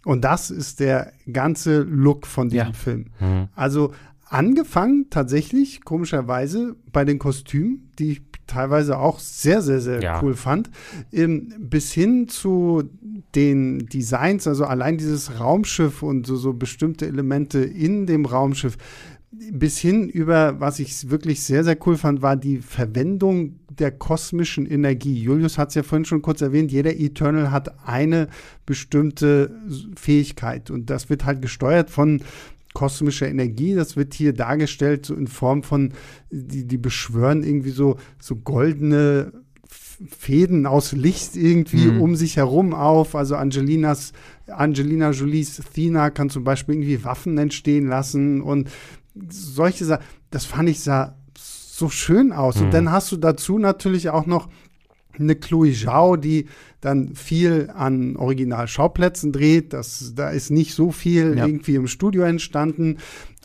[0.05, 2.73] Und das ist der ganze Look von diesem Ja.
[2.73, 3.07] Film.
[3.19, 3.49] Mhm.
[3.53, 3.91] Also
[4.29, 10.21] angefangen tatsächlich, komischerweise, bei den Kostümen, die ich teilweise auch sehr, sehr, sehr Ja.
[10.21, 10.69] cool fand,
[11.13, 12.83] ähm, bis hin zu
[13.35, 18.77] den Designs, also allein dieses Raumschiff und so, so bestimmte Elemente in dem Raumschiff,
[19.31, 24.65] bis hin über, was ich wirklich sehr, sehr cool fand, war die Verwendung der kosmischen
[24.65, 25.21] Energie.
[25.21, 28.27] Julius hat es ja vorhin schon kurz erwähnt, jeder Eternal hat eine
[28.65, 29.51] bestimmte
[29.95, 32.21] Fähigkeit und das wird halt gesteuert von
[32.73, 33.75] kosmischer Energie.
[33.75, 35.93] Das wird hier dargestellt so in Form von,
[36.29, 39.31] die, die beschwören irgendwie so, so goldene
[40.07, 42.01] Fäden aus Licht irgendwie Mhm.
[42.01, 43.15] um sich herum auf.
[43.15, 44.13] Also Angelinas,
[44.47, 48.69] Angelina Jolies Thina kann zum Beispiel irgendwie Waffen entstehen lassen und
[49.29, 50.03] solche Sachen.
[50.31, 52.57] Das fand ich sah so schön aus.
[52.57, 52.65] Mhm.
[52.65, 54.47] Und dann hast du dazu natürlich auch noch
[55.17, 56.45] eine Chloe Zhao, die
[56.81, 59.73] dann viel an Originalschauplätzen dreht.
[59.73, 61.45] Das, da ist nicht so viel Ja.
[61.45, 62.97] irgendwie im Studio entstanden.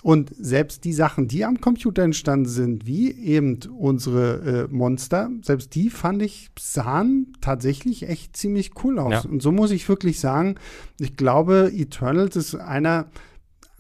[0.02, 5.74] Und selbst die Sachen, die am Computer entstanden sind, wie eben unsere äh, Monster, selbst
[5.74, 9.24] die fand ich, sahen tatsächlich echt ziemlich cool aus.
[9.24, 9.30] Ja.
[9.30, 10.56] Und so muss ich wirklich sagen,
[11.00, 13.06] ich glaube, Eternals ist einer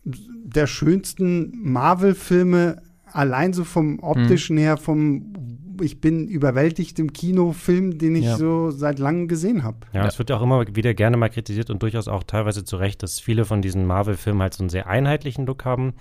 [0.04, 8.16] der schönsten Marvel-Filme, allein so vom optischen her, vom ich bin überwältigt im Kinofilm, den
[8.16, 8.36] ich Ja.
[8.36, 9.78] so seit langem gesehen habe.
[9.92, 10.06] Ja, Ja.
[10.06, 13.02] es wird ja auch immer wieder gerne mal kritisiert und durchaus auch teilweise zu Recht,
[13.02, 15.94] dass viele von diesen Marvel-Filmen halt so einen sehr einheitlichen Look haben.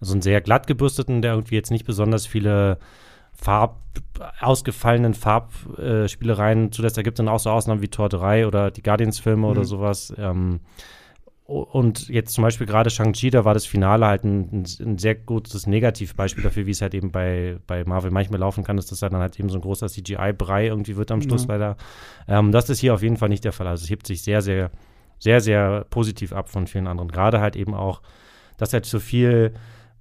[0.00, 2.78] Also einen sehr glatt gebürsteten, der irgendwie jetzt nicht besonders viele
[3.32, 3.80] Farb,
[4.40, 6.96] ausgefallenen Farbspielereien zulässt.
[6.96, 9.64] Da gibt es dann auch so Ausnahmen wie Tor 3 oder die Guardians-Filme oder Mhm.
[9.66, 10.12] sowas.
[10.16, 10.60] Ähm,
[11.44, 15.66] und jetzt zum Beispiel gerade Shang-Chi, da war das Finale halt ein, ein, sehr gutes
[15.66, 19.14] Negativbeispiel dafür, wie es halt eben bei, bei Marvel manchmal laufen kann, dass das dann
[19.16, 21.48] halt eben so ein großer CGI-Brei irgendwie wird am Schluss Ja.
[21.54, 21.76] leider.
[22.28, 23.66] Ähm, das ist hier auf jeden Fall nicht der Fall.
[23.66, 24.70] Also es hebt sich sehr, sehr
[25.18, 27.10] sehr, sehr positiv ab von vielen anderen.
[27.10, 28.02] Gerade halt eben auch,
[28.58, 29.54] dass halt so viel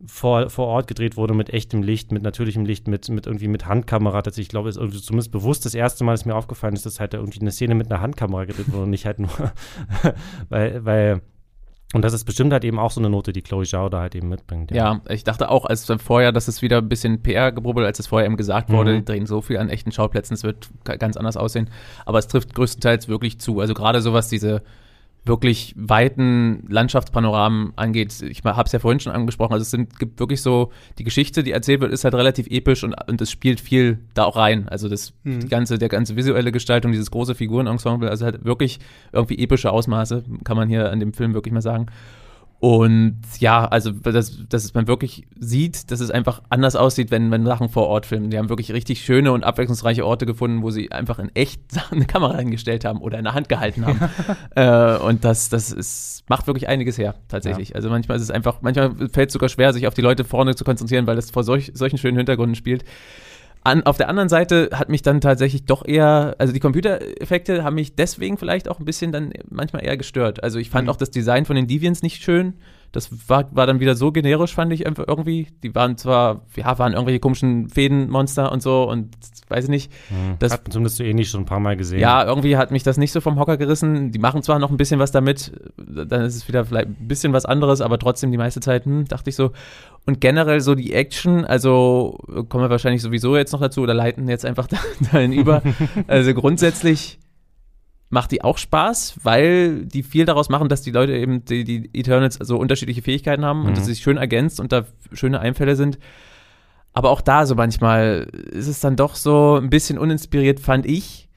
[0.06, 3.66] vor, vor Ort gedreht wurde mit echtem Licht, mit natürlichem Licht, mit, mit irgendwie mit
[3.66, 4.22] Handkamera.
[4.22, 7.00] Das, ich glaube, ist irgendwie zumindest bewusst das erste Mal, dass mir aufgefallen ist, dass
[7.00, 9.30] halt da irgendwie eine Szene mit einer Handkamera gedreht wurde und nicht halt nur,
[10.50, 11.22] weil, weil
[11.94, 14.16] und das ist bestimmt halt eben auch so eine Note, die Chloe Zhao da halt
[14.16, 14.72] eben mitbringt.
[14.72, 18.08] Ja, ja ich dachte auch, als vorher, dass es wieder ein bisschen PR-gebrubbel, als es
[18.08, 18.98] vorher eben gesagt wurde, mhm.
[18.98, 21.70] die drehen so viel an echten Schauplätzen, es wird ganz anders aussehen.
[22.06, 23.60] Aber es trifft größtenteils wirklich zu.
[23.60, 24.64] Also gerade sowas, diese
[25.26, 28.22] wirklich weiten Landschaftspanoramen angeht.
[28.22, 29.54] Ich habe es ja vorhin schon angesprochen.
[29.54, 32.84] Also es sind, gibt wirklich so, die Geschichte, die erzählt wird, ist halt relativ episch
[32.84, 34.68] und, und es spielt viel da auch rein.
[34.68, 35.40] Also das, mhm.
[35.40, 38.80] die ganze, der ganze visuelle Gestaltung, dieses große Figurenensemble, also halt wirklich
[39.14, 41.88] irgendwie epische Ausmaße, kann man hier an dem Film wirklich mal sagen.
[42.64, 47.46] Und ja, also dass, dass man wirklich sieht, dass es einfach anders aussieht, wenn man
[47.46, 48.30] Sachen vor Ort filmen.
[48.30, 51.60] Die haben wirklich richtig schöne und abwechslungsreiche Orte gefunden, wo sie einfach in echt
[51.92, 54.00] eine Kamera hingestellt haben oder in der Hand gehalten haben.
[54.56, 57.72] äh, und das, das ist, macht wirklich einiges her, tatsächlich.
[57.72, 57.76] Ja.
[57.76, 60.56] Also manchmal ist es einfach, manchmal fällt es sogar schwer, sich auf die Leute vorne
[60.56, 62.86] zu konzentrieren, weil das vor solch, solchen schönen Hintergründen spielt.
[63.64, 67.76] An, auf der anderen Seite hat mich dann tatsächlich doch eher, also die Computereffekte haben
[67.76, 70.44] mich deswegen vielleicht auch ein bisschen dann manchmal eher gestört.
[70.44, 70.90] Also ich fand mhm.
[70.92, 72.56] auch das Design von den Deviants nicht schön.
[72.94, 75.48] Das war, war dann wieder so generisch, fand ich einfach irgendwie.
[75.64, 79.16] Die waren zwar, ja, waren irgendwelche komischen Fädenmonster und so und
[79.50, 79.92] weiß ich nicht.
[80.12, 80.36] Mhm.
[80.38, 82.00] Das hat zumindest so ähnlich schon ein paar Mal gesehen.
[82.00, 84.12] Ja, irgendwie hat mich das nicht so vom Hocker gerissen.
[84.12, 87.34] Die machen zwar noch ein bisschen was damit, dann ist es wieder vielleicht ein bisschen
[87.34, 89.52] was anderes, aber trotzdem die meiste Zeit, hm, dachte ich so.
[90.06, 94.30] Und generell so die Action, also kommen wir wahrscheinlich sowieso jetzt noch dazu oder leiten
[94.30, 94.68] jetzt einfach
[95.12, 95.64] dahin über.
[96.08, 97.18] also grundsätzlich
[98.14, 101.90] macht die auch Spaß, weil die viel daraus machen, dass die Leute eben, die, die
[101.94, 103.66] Eternals, so unterschiedliche Fähigkeiten haben mhm.
[103.66, 105.98] und dass sie sich schön ergänzt und da schöne Einfälle sind.
[106.94, 111.28] Aber auch da so manchmal ist es dann doch so ein bisschen uninspiriert, fand ich.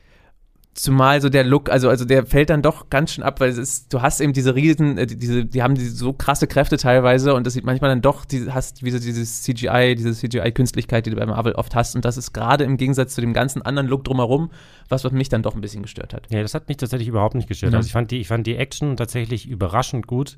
[0.76, 3.56] Zumal so der Look, also, also der fällt dann doch ganz schön ab, weil es
[3.56, 7.32] ist, du hast eben diese riesen, äh, diese, die haben diese so krasse Kräfte teilweise
[7.34, 11.10] und das sieht manchmal dann doch, die hast wie so dieses CGI, diese CGI-Künstlichkeit, die
[11.10, 13.88] du bei Marvel oft hast und das ist gerade im Gegensatz zu dem ganzen anderen
[13.88, 14.50] Look drumherum,
[14.90, 16.26] was, was mich dann doch ein bisschen gestört hat.
[16.30, 17.72] Ja, das hat mich tatsächlich überhaupt nicht gestört.
[17.72, 17.76] Mhm.
[17.78, 20.36] Also ich fand die, ich fand die Action tatsächlich überraschend gut.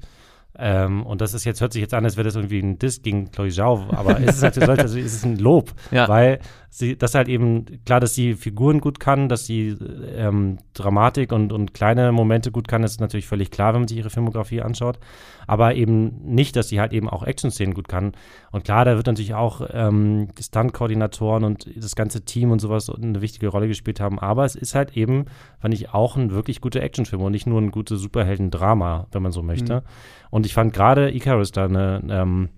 [0.61, 3.03] Ähm, und das ist jetzt, hört sich jetzt an, als wäre das irgendwie ein Diss
[3.03, 6.09] gegen Chloe Zhao, aber es ist halt, also, es ist ein Lob, ja.
[6.09, 9.77] weil sie, das halt eben, klar, dass sie Figuren gut kann, dass sie
[10.17, 13.99] ähm, Dramatik und, und kleine Momente gut kann, ist natürlich völlig klar, wenn man sich
[13.99, 14.99] ihre Filmografie anschaut,
[15.47, 18.13] aber eben nicht, dass sie halt eben auch Action-Szenen gut kann.
[18.51, 23.23] Und klar, da wird natürlich auch ähm, Stunt-Koordinatoren und das ganze Team und sowas eine
[23.23, 25.27] wichtige Rolle gespielt haben, aber es ist halt eben,
[25.61, 29.31] fand ich, auch ein wirklich guter Actionfilm und nicht nur ein gutes Superhelden-Drama, wenn man
[29.31, 29.77] so möchte.
[29.77, 30.19] Mhm.
[30.31, 32.49] Und ich fand gerade Icarus da eine, ähm,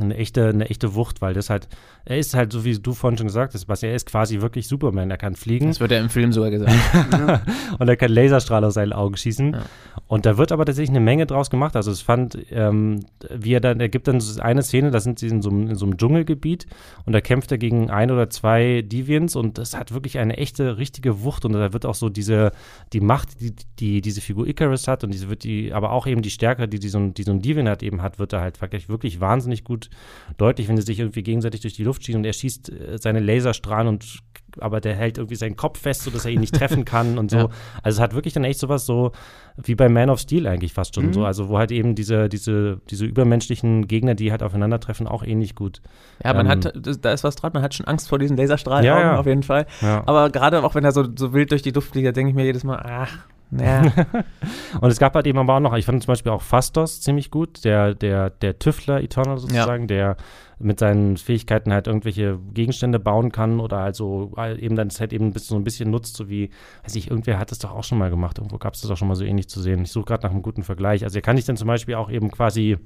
[0.00, 1.68] eine echte, eine echte Wucht, weil das halt,
[2.04, 4.68] er ist halt, so wie du vorhin schon gesagt hast, was er ist quasi wirklich
[4.68, 5.10] Superman.
[5.10, 5.68] Er kann fliegen.
[5.68, 6.74] Das wird er im Film sogar gesagt.
[7.78, 9.52] und er kann Laserstrahl aus seinen Augen schießen.
[9.52, 9.62] Ja.
[10.06, 11.76] Und da wird aber tatsächlich eine Menge draus gemacht.
[11.76, 15.28] Also es fand, ähm, wie er dann, er gibt dann eine Szene, da sind sie
[15.28, 16.66] in so, in so einem Dschungelgebiet
[17.04, 20.78] und da kämpft er gegen ein oder zwei Deviants und das hat wirklich eine echte,
[20.78, 22.52] richtige Wucht und da wird auch so diese,
[22.92, 26.22] die Macht, die, die diese Figur Icarus hat und diese wird die, aber auch eben
[26.22, 28.40] die Stärke, die, die, so, ein, die so ein Deviant hat eben hat, wird er
[28.40, 29.87] halt wirklich wahnsinnig gut
[30.36, 33.20] deutlich, wenn sie sich irgendwie gegenseitig durch die Luft schießen und er schießt äh, seine
[33.20, 34.20] Laserstrahlen und
[34.60, 37.36] aber der hält irgendwie seinen Kopf fest, sodass er ihn nicht treffen kann und so.
[37.36, 37.48] Ja.
[37.82, 39.12] Also es hat wirklich dann echt sowas so
[39.56, 41.12] wie bei Man of Steel eigentlich fast schon mhm.
[41.12, 41.24] so.
[41.24, 45.82] Also wo halt eben diese, diese, diese übermenschlichen Gegner, die halt aufeinandertreffen, auch ähnlich gut.
[46.24, 46.72] Ja, man ähm, hat,
[47.04, 49.18] da ist was dran, man hat schon Angst vor diesen Laserstrahlen ja, ja.
[49.18, 49.66] auf jeden Fall.
[49.80, 50.02] Ja.
[50.06, 52.44] Aber gerade auch wenn er so, so wild durch die Luft fliegt, denke ich mir
[52.44, 53.82] jedes Mal, ach, ja.
[54.80, 57.30] und es gab halt eben aber auch noch, ich fand zum Beispiel auch Fastos ziemlich
[57.30, 59.86] gut, der, der, der Tüftler Eternal sozusagen, ja.
[59.86, 60.16] der
[60.58, 65.32] mit seinen Fähigkeiten halt irgendwelche Gegenstände bauen kann oder also eben dann das halt eben
[65.36, 66.50] so ein bisschen nutzt, so wie,
[66.82, 68.96] weiß ich, irgendwer hat das doch auch schon mal gemacht, irgendwo gab es das auch
[68.96, 69.82] schon mal so ähnlich zu sehen.
[69.82, 71.04] Ich suche gerade nach einem guten Vergleich.
[71.04, 72.76] Also er kann ich dann zum Beispiel auch eben quasi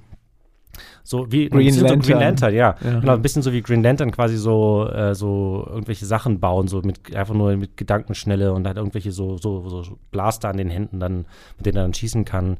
[1.02, 2.02] so wie Green Lantern.
[2.02, 2.76] So Green Lantern, ja.
[2.82, 3.00] ja.
[3.00, 6.80] Genau, ein bisschen so wie Green Lantern quasi so, äh, so irgendwelche Sachen bauen, so
[6.82, 11.00] mit einfach nur mit Gedankenschnelle und halt irgendwelche so, so, so Blaster an den Händen
[11.00, 12.58] dann, mit denen er dann schießen kann.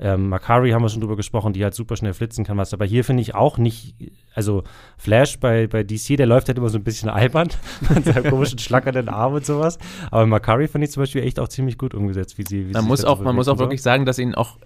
[0.00, 2.84] Ähm, Makari haben wir schon drüber gesprochen, die halt super schnell flitzen kann, was aber
[2.84, 3.94] hier finde ich auch nicht,
[4.34, 4.64] also
[4.98, 7.48] Flash bei, bei DC, der läuft halt immer so ein bisschen albern,
[7.94, 9.78] mit seinem komischen schlackernden Arm und sowas.
[10.10, 12.82] Aber Makari finde ich zum Beispiel echt auch ziemlich gut umgesetzt, wie sie, wie man
[12.82, 14.58] sie muss auch, Man muss auch wirklich sagen, dass ihn auch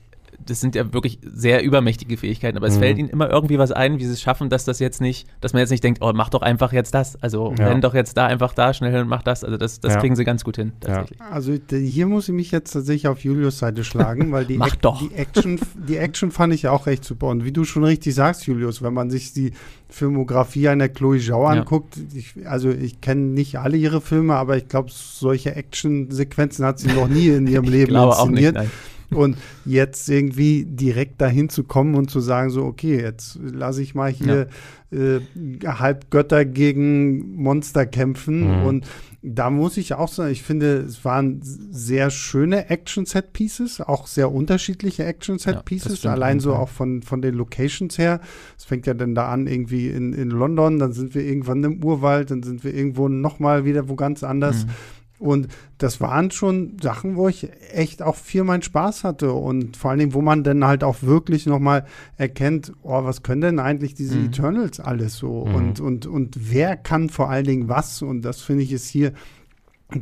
[0.47, 2.81] das sind ja wirklich sehr übermächtige Fähigkeiten, aber es mhm.
[2.81, 5.53] fällt ihnen immer irgendwie was ein, wie sie es schaffen, dass das jetzt nicht, dass
[5.53, 7.21] man jetzt nicht denkt, oh, mach doch einfach jetzt das.
[7.23, 7.69] Also ja.
[7.69, 9.45] renn doch jetzt da einfach da schnell hin und mach das.
[9.45, 10.01] Also das, das ja.
[10.01, 11.19] kriegen sie ganz gut hin, tatsächlich.
[11.19, 11.31] Ja.
[11.31, 14.83] Also hier muss ich mich jetzt tatsächlich auf Julius Seite schlagen, weil die, mach Ac
[14.83, 15.01] doch.
[15.01, 17.27] die Action, die Action fand ich auch echt super.
[17.27, 19.53] Und wie du schon richtig sagst, Julius, wenn man sich die
[19.89, 24.69] Filmografie einer Chloe Zhao anguckt, ich, also ich kenne nicht alle ihre Filme, aber ich
[24.69, 28.57] glaube, solche Action-Sequenzen hat sie noch nie in ihrem Leben inszeniert.
[28.57, 28.73] Auch nicht,
[29.11, 33.95] Und jetzt irgendwie direkt dahin zu kommen und zu sagen, so, okay, jetzt lasse ich
[33.95, 34.49] mal hier
[34.91, 35.17] ja.
[35.17, 35.21] äh,
[35.67, 38.61] Halbgötter gegen Monster kämpfen.
[38.61, 38.67] Mhm.
[38.67, 38.87] Und
[39.23, 45.05] da muss ich auch sagen, ich finde, es waren sehr schöne Action-Set-Pieces, auch sehr unterschiedliche
[45.05, 48.21] Action-Set-Pieces, ja, allein so auch von, von den Locations her.
[48.57, 51.83] Es fängt ja dann da an irgendwie in, in London, dann sind wir irgendwann im
[51.83, 54.67] Urwald, dann sind wir irgendwo nochmal wieder wo ganz anders.
[54.67, 54.71] Mhm.
[55.19, 55.49] Und
[55.79, 59.99] das waren schon Sachen, wo ich echt auch viel meinen Spaß hatte und vor allen
[59.99, 64.17] Dingen, wo man dann halt auch wirklich nochmal erkennt, oh, was können denn eigentlich diese
[64.17, 64.27] mhm.
[64.27, 65.55] Eternals alles so mhm.
[65.55, 69.13] und, und, und wer kann vor allen Dingen was und das finde ich ist hier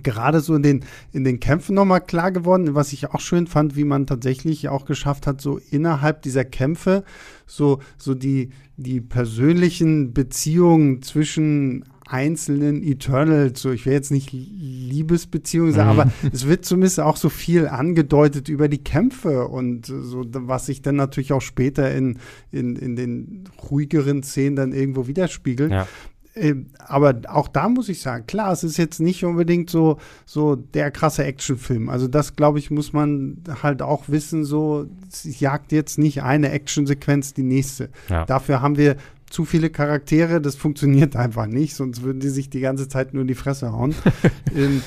[0.02, 3.76] gerade so in den, in den Kämpfen nochmal klar geworden, was ich auch schön fand,
[3.76, 7.04] wie man tatsächlich auch geschafft hat, so innerhalb dieser Kämpfe
[7.46, 15.72] so, so die, die persönlichen Beziehungen zwischen einzelnen Eternals, so ich will jetzt nicht Liebesbeziehungen
[15.72, 16.00] sagen, mhm.
[16.00, 20.82] aber es wird zumindest auch so viel angedeutet über die Kämpfe und so, was sich
[20.82, 22.18] dann natürlich auch später in,
[22.52, 25.72] in, in den ruhigeren Szenen dann irgendwo widerspiegelt.
[25.72, 25.86] Ja.
[26.36, 29.96] Ähm, aber auch da muss ich sagen, klar, es ist jetzt nicht unbedingt so,
[30.26, 31.88] so der krasse Actionfilm.
[31.88, 36.50] Also das, glaube ich, muss man halt auch wissen, so, es jagt jetzt nicht eine
[36.50, 37.88] Actionsequenz die nächste.
[38.10, 38.26] Ja.
[38.26, 38.96] Dafür haben wir
[39.36, 43.20] zu viele Charaktere, das funktioniert einfach nicht, sonst würden die sich die ganze Zeit nur
[43.20, 43.94] in die Fresse hauen.
[44.56, 44.80] ähm,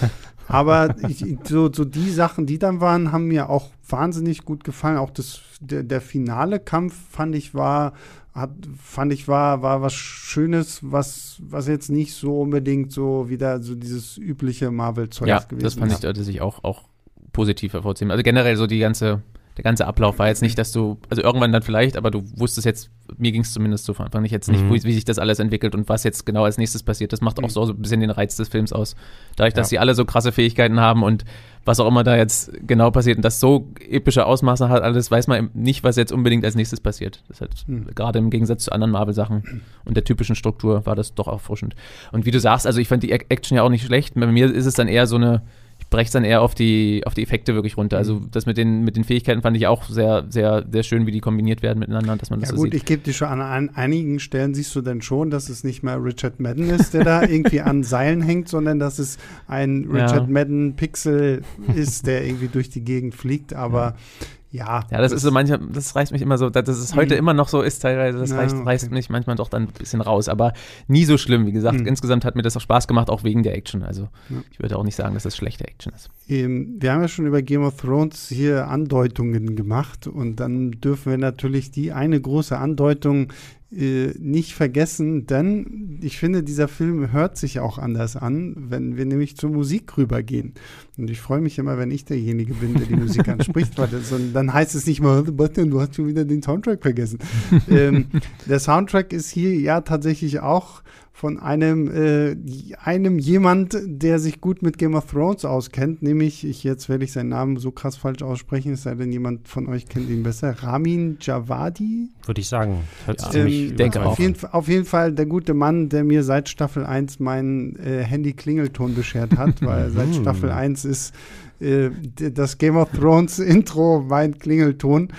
[0.48, 4.98] aber ich, so, so die Sachen, die dann waren, haben mir auch wahnsinnig gut gefallen.
[4.98, 7.94] Auch das, der, der finale Kampf fand ich war,
[8.34, 8.50] hat,
[8.84, 13.76] fand ich war, war was Schönes, was, was jetzt nicht so unbedingt so wieder so
[13.76, 15.62] dieses übliche Marvel-Zeug ja, gewesen ist.
[15.62, 16.86] Ja, das fand ich, dass ich auch, auch
[17.34, 18.10] positiv hervorziehen.
[18.10, 19.22] Also generell so die ganze
[19.60, 22.64] der ganze Ablauf war jetzt nicht, dass du, also irgendwann dann vielleicht, aber du wusstest
[22.66, 24.74] jetzt, mir ging es zumindest so von Anfang nicht jetzt nicht, mhm.
[24.74, 27.12] wie, wie, sich das alles entwickelt und was jetzt genau als nächstes passiert.
[27.12, 27.50] Das macht auch mhm.
[27.50, 28.96] so, so ein bisschen den Reiz des Films aus.
[29.36, 29.70] Dadurch, dass ja.
[29.72, 31.26] sie alle so krasse Fähigkeiten haben und
[31.66, 35.28] was auch immer da jetzt genau passiert und das so epische Ausmaße hat, alles weiß
[35.28, 37.22] man nicht, was jetzt unbedingt als nächstes passiert.
[37.28, 37.88] Das hat mhm.
[37.94, 41.76] gerade im Gegensatz zu anderen Marvel-Sachen und der typischen Struktur war das doch erfrischend.
[42.14, 44.16] Und wie du sagst, also ich fand die Action ja auch nicht schlecht.
[44.16, 45.42] Bei mir ist es dann eher so eine,
[45.90, 47.98] breche es dann eher auf die, auf die Effekte wirklich runter.
[47.98, 48.32] Also mhm.
[48.32, 51.20] das mit den, mit den Fähigkeiten fand ich auch sehr, sehr, sehr schön, wie die
[51.20, 52.82] kombiniert werden miteinander, dass man das ja, so gut, sieht.
[52.82, 55.84] ich gebe dir schon an, an, einigen Stellen siehst du dann schon, dass es nicht
[55.84, 59.18] mehr Richard Madden ist, der da irgendwie an Seilen hängt, sondern dass es
[59.48, 60.34] ein Richard ja.
[60.34, 61.42] Madden Pixel
[61.76, 63.54] ist, der irgendwie durch die Gegend fliegt.
[63.54, 64.28] Aber ja.
[64.52, 64.86] Ja.
[64.90, 67.20] Ja, das, das, ist so manchmal, das reißt mich immer so, dass es heute mhm.
[67.20, 68.66] immer noch so ist, teilweise, das ja, reißt, okay.
[68.66, 70.54] reißt, mich manchmal doch dann ein bisschen raus, aber
[70.88, 71.46] nie so schlimm.
[71.46, 71.88] Wie gesagt, mhm.
[71.88, 73.84] insgesamt hat mir das auch Spaß gemacht, auch wegen der Action.
[73.84, 74.38] Also ja.
[74.52, 76.10] ich würde auch nicht sagen, dass das schlechte Action ist.
[76.28, 81.12] Ähm, wir haben ja schon über Game of Thrones hier Andeutungen gemacht und dann dürfen
[81.12, 83.32] wir natürlich die eine große Andeutung
[83.72, 89.06] äh, nicht vergessen, denn ich finde, dieser Film hört sich auch anders an, wenn wir
[89.06, 90.54] nämlich zur Musik rübergehen.
[90.98, 94.12] Und ich freue mich immer, wenn ich derjenige bin, der die Musik anspricht, weil das,
[94.34, 97.20] dann heißt es nicht mal, du hast schon wieder den Soundtrack vergessen.
[97.70, 98.08] ähm,
[98.48, 100.82] der Soundtrack ist hier ja tatsächlich auch
[101.20, 102.38] von einem, äh,
[102.82, 107.12] einem jemand, der sich gut mit Game of Thrones auskennt, nämlich, ich jetzt werde ich
[107.12, 110.56] seinen Namen so krass falsch aussprechen, es sei denn, jemand von euch kennt ihn besser,
[110.64, 112.08] Ramin Javadi.
[112.26, 112.84] Würde ich sagen.
[113.06, 116.86] Ja, ähm, denke auf, jeden, auf jeden Fall der gute Mann, der mir seit Staffel
[116.86, 121.14] 1 meinen äh, Handy-Klingelton beschert hat, weil seit Staffel 1 ist
[121.60, 125.10] äh, das Game of Thrones Intro mein Klingelton.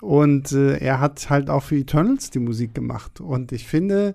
[0.00, 3.20] Und äh, er hat halt auch für Eternals die Musik gemacht.
[3.20, 4.14] Und ich finde,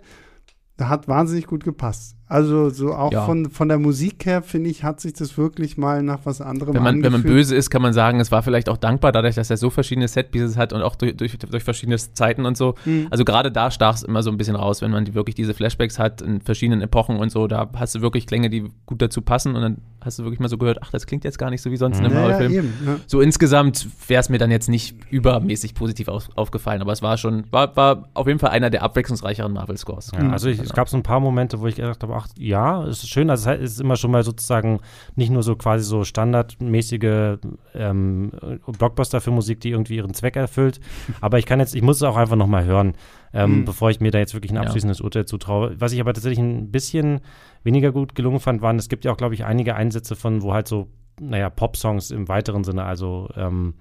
[0.80, 2.18] hat wahnsinnig gut gepasst.
[2.28, 3.24] Also so auch ja.
[3.26, 6.74] von, von der Musik her, finde ich, hat sich das wirklich mal nach was anderem
[6.74, 9.36] wenn man, Wenn man böse ist, kann man sagen, es war vielleicht auch dankbar, dadurch,
[9.36, 12.74] dass er so verschiedene Setpieces hat und auch durch, durch, durch verschiedene Zeiten und so.
[12.86, 13.08] Mhm.
[13.12, 15.54] Also gerade da stach es immer so ein bisschen raus, wenn man die, wirklich diese
[15.54, 19.22] Flashbacks hat in verschiedenen Epochen und so, da hast du wirklich Klänge, die gut dazu
[19.22, 21.62] passen und dann hast du wirklich mal so gehört, ach, das klingt jetzt gar nicht
[21.62, 22.06] so wie sonst mhm.
[22.06, 22.54] in einem ja, Horrorfilm.
[22.54, 23.00] Ja, ja.
[23.06, 27.18] So insgesamt wäre es mir dann jetzt nicht übermäßig positiv auf, aufgefallen, aber es war
[27.18, 30.12] schon, war, war auf jeden Fall einer der abwechslungsreicheren Marvel-Scores.
[30.14, 33.03] also ich, es gab so ein paar Momente, wo ich gedacht habe, ach ja, es
[33.03, 33.30] ist schön.
[33.30, 34.80] Also es ist immer schon mal sozusagen
[35.16, 37.38] nicht nur so quasi so standardmäßige
[37.74, 38.32] ähm,
[38.78, 40.80] Blockbuster für Musik, die irgendwie ihren Zweck erfüllt.
[41.22, 42.93] Aber ich kann jetzt, ich muss es auch einfach nochmal hören,
[43.34, 43.66] ähm, mhm.
[43.66, 45.05] bevor ich mir da jetzt wirklich ein abschließendes ja.
[45.05, 45.76] Urteil zutraue.
[45.80, 47.22] Was ich aber tatsächlich ein bisschen
[47.63, 50.53] weniger gut gelungen fand, waren, es gibt ja auch, glaube ich, einige Einsätze von, wo
[50.53, 50.88] halt so,
[51.20, 53.76] naja, Pop-Songs im weiteren Sinne, also ähm,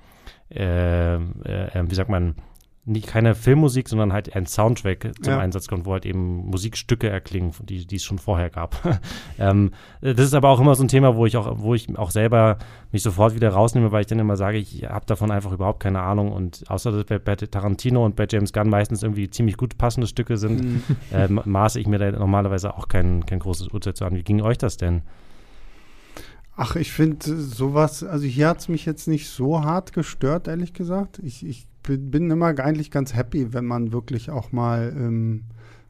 [0.50, 2.34] äh, äh, wie sagt man,
[2.86, 5.38] nicht keine Filmmusik, sondern halt ein Soundtrack zum ja.
[5.38, 8.76] Einsatz kommt, wo halt eben Musikstücke erklingen, die, die es schon vorher gab.
[9.38, 9.70] ähm,
[10.02, 12.58] das ist aber auch immer so ein Thema, wo ich auch, wo ich auch selber
[12.92, 16.00] mich sofort wieder rausnehme, weil ich dann immer sage, ich habe davon einfach überhaupt keine
[16.00, 19.78] Ahnung und außer dass bei, bei, Tarantino und bei James Gunn meistens irgendwie ziemlich gut
[19.78, 20.82] passende Stücke sind, mhm.
[21.12, 24.14] äh, maße ich mir da normalerweise auch kein, kein großes Urteil zu an.
[24.14, 25.02] Wie ging euch das denn?
[26.56, 30.72] Ach, ich finde sowas, also hier hat es mich jetzt nicht so hart gestört, ehrlich
[30.72, 31.18] gesagt.
[31.18, 35.44] Ich, ich bin immer eigentlich ganz happy, wenn man wirklich auch mal ähm,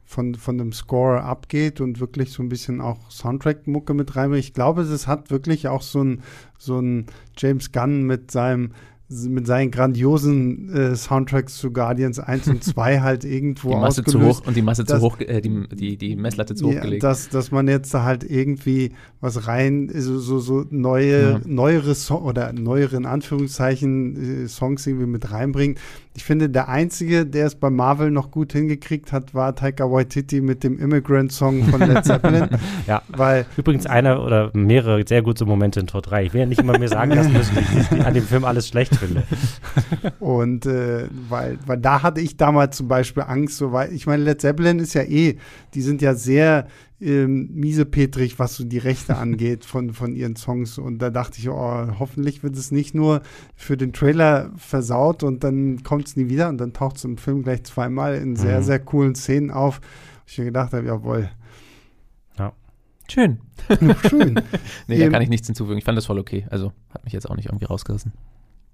[0.05, 4.45] von, von dem Score abgeht und wirklich so ein bisschen auch Soundtrack-Mucke mit reinbringt.
[4.45, 6.23] Ich glaube, es hat wirklich auch so ein,
[6.59, 8.73] so ein James Gunn mit seinem
[9.09, 14.21] mit seinen grandiosen äh, Soundtracks zu Guardians 1 und 2 halt irgendwo die Masse zu
[14.23, 17.03] hoch und die Masse dass, zu hoch, äh, die, die, die Messlatte zu hoch gelegt.
[17.03, 21.41] Dass, dass man jetzt da halt irgendwie was rein, so, so, so neue, ja.
[21.45, 25.79] neuere so oder neuere in Anführungszeichen äh, Songs irgendwie mit reinbringt.
[26.17, 30.41] Ich finde, der Einzige, der es bei Marvel noch gut hingekriegt hat, war Taika Waititi
[30.41, 32.49] mit dem Immigrant-Song von Led Zeppelin.
[32.87, 36.27] ja, weil übrigens einer oder mehrere sehr gute Momente in Tor 3.
[36.27, 39.25] Ich will ja nicht immer mir sagen lassen müssen, an dem Film alles schlecht finde.
[40.21, 44.23] Und äh, weil, weil da hatte ich damals zum Beispiel Angst, so weil ich meine,
[44.23, 45.37] Led Zeppelin ist ja eh,
[45.75, 46.67] die sind ja sehr
[47.01, 50.79] ähm, miesepetrig, was so die Rechte angeht von, von ihren Songs.
[50.79, 53.23] Und da dachte ich, oh, hoffentlich wird es nicht nur
[53.55, 57.19] für den Trailer versaut und dann kommt es nie wieder und dann taucht es im
[57.19, 58.65] Film gleich zweimal in sehr, mhm.
[58.65, 59.81] sehr coolen Szenen auf.
[60.27, 61.31] Ich mir gedacht habe, jawohl.
[62.39, 62.53] Ja.
[63.11, 63.41] Schön.
[64.09, 64.41] Schön.
[64.87, 65.79] nee, da ähm, kann ich nichts hinzufügen.
[65.79, 66.47] Ich fand das voll okay.
[66.51, 68.13] Also hat mich jetzt auch nicht irgendwie rausgerissen.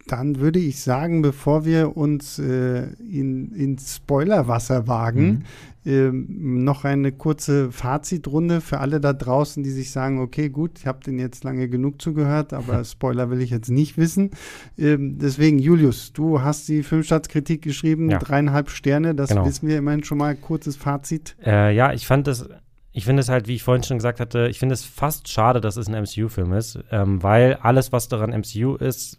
[0.07, 5.45] Dann würde ich sagen, bevor wir uns äh, in, ins Spoilerwasser wagen,
[5.85, 5.91] mhm.
[5.93, 10.87] äh, noch eine kurze Fazitrunde für alle da draußen, die sich sagen, okay, gut, ich
[10.87, 14.31] habe den jetzt lange genug zugehört, aber Spoiler will ich jetzt nicht wissen.
[14.77, 18.19] Äh, deswegen, Julius, du hast die Filmstartskritik geschrieben, ja.
[18.19, 19.47] dreieinhalb Sterne, das genau.
[19.47, 20.35] wissen wir immerhin schon mal.
[20.35, 21.37] Kurzes Fazit.
[21.45, 22.49] Äh, ja, ich fand das
[22.93, 25.61] ich finde es halt, wie ich vorhin schon gesagt hatte, ich finde es fast schade,
[25.61, 29.19] dass es ein MCU-Film ist, ähm, weil alles, was daran MCU ist,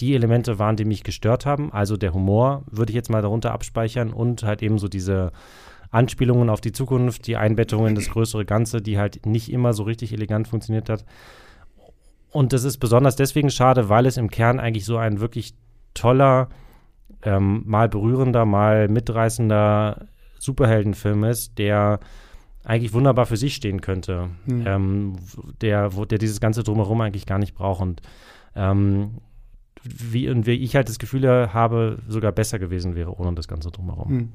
[0.00, 1.72] die Elemente waren, die mich gestört haben.
[1.72, 5.32] Also der Humor würde ich jetzt mal darunter abspeichern und halt eben so diese
[5.90, 9.82] Anspielungen auf die Zukunft, die Einbettungen in das größere Ganze, die halt nicht immer so
[9.82, 11.04] richtig elegant funktioniert hat.
[12.30, 15.54] Und das ist besonders deswegen schade, weil es im Kern eigentlich so ein wirklich
[15.94, 16.48] toller,
[17.22, 20.06] ähm, mal berührender, mal mitreißender
[20.38, 21.98] Superheldenfilm ist, der
[22.62, 24.66] eigentlich wunderbar für sich stehen könnte, hm.
[24.66, 25.16] ähm,
[25.60, 27.82] der, wo, der dieses ganze Drumherum eigentlich gar nicht braucht.
[27.82, 28.00] Und
[28.54, 29.18] ähm,
[29.82, 33.70] wie, und wie ich halt das Gefühl habe, sogar besser gewesen wäre ohne das Ganze
[33.70, 34.08] drumherum.
[34.08, 34.28] Hm.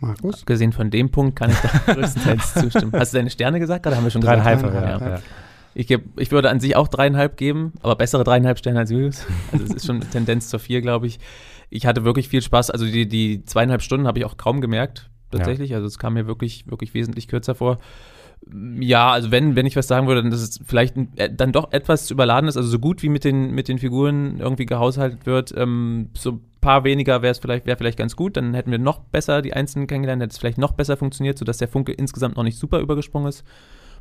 [0.00, 0.40] Markus?
[0.40, 2.92] Abgesehen von dem Punkt kann ich da größtenteils zustimmen.
[2.92, 3.82] Hast du deine Sterne gesagt?
[3.82, 4.60] Gerade haben wir schon dreieinhalb.
[4.60, 5.08] Dreieinhalb, ja.
[5.16, 5.20] ja.
[5.74, 9.26] Ich, geb, ich würde an sich auch dreieinhalb geben, aber bessere dreieinhalb Sterne als Julius.
[9.52, 11.20] Also es ist schon eine Tendenz zur vier, glaube ich.
[11.68, 12.70] Ich hatte wirklich viel Spaß.
[12.70, 15.70] Also die, die zweieinhalb Stunden habe ich auch kaum gemerkt, tatsächlich.
[15.70, 15.76] Ja.
[15.76, 17.78] Also es kam mir wirklich, wirklich wesentlich kürzer vor.
[18.80, 21.72] Ja, also wenn, wenn ich was sagen würde, dann dass es vielleicht äh, dann doch
[21.72, 25.52] etwas überladen ist, also so gut wie mit den, mit den Figuren irgendwie gehaushaltet wird,
[25.56, 29.00] ähm, so ein paar weniger wäre vielleicht, wäre vielleicht ganz gut, dann hätten wir noch
[29.00, 32.42] besser die Einzelnen kennengelernt, hätte es vielleicht noch besser funktioniert, sodass der Funke insgesamt noch
[32.42, 33.44] nicht super übergesprungen ist.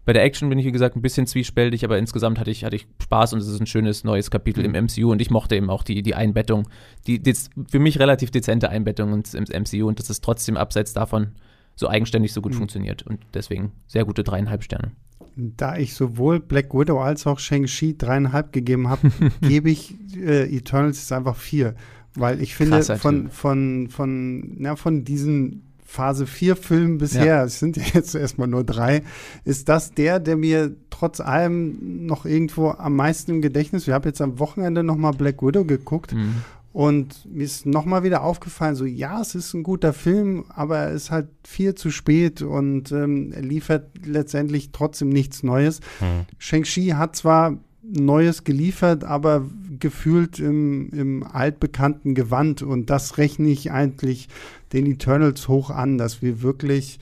[0.06, 2.78] Bei der Action bin ich, wie gesagt, ein bisschen zwiespältig, aber insgesamt hatte ich, hatte
[2.78, 5.70] ich Spaß und es ist ein schönes neues Kapitel im MCU und ich mochte eben
[5.70, 6.70] auch die, die Einbettung,
[7.06, 7.34] die, die
[7.70, 11.34] für mich relativ dezente Einbettung ins, im MCU und das ist trotzdem abseits davon
[11.80, 12.58] so eigenständig so gut mhm.
[12.58, 13.04] funktioniert.
[13.04, 14.92] Und deswegen sehr gute dreieinhalb Sterne.
[15.36, 19.10] Da ich sowohl Black Widow als auch Shang-Chi dreieinhalb gegeben habe,
[19.42, 21.76] gebe ich äh, Eternals einfach vier.
[22.16, 27.44] Weil ich finde, Krasser von, von, von, na, von diesen Phase 4 Filmen bisher, ja.
[27.46, 29.02] es sind ja jetzt erstmal nur drei,
[29.46, 34.10] ist das der, der mir trotz allem noch irgendwo am meisten im Gedächtnis, ich habe
[34.10, 36.36] jetzt am Wochenende nochmal Black Widow geguckt mhm.
[36.72, 40.92] Und mir ist nochmal wieder aufgefallen, so ja, es ist ein guter Film, aber er
[40.92, 45.80] ist halt viel zu spät und ähm, er liefert letztendlich trotzdem nichts Neues.
[46.00, 46.26] Mhm.
[46.38, 49.50] Shang-Chi hat zwar Neues geliefert, aber
[49.80, 52.62] gefühlt im, im altbekannten Gewand.
[52.62, 54.28] Und das rechne ich eigentlich
[54.74, 57.00] den Eternals hoch an, dass wir wirklich,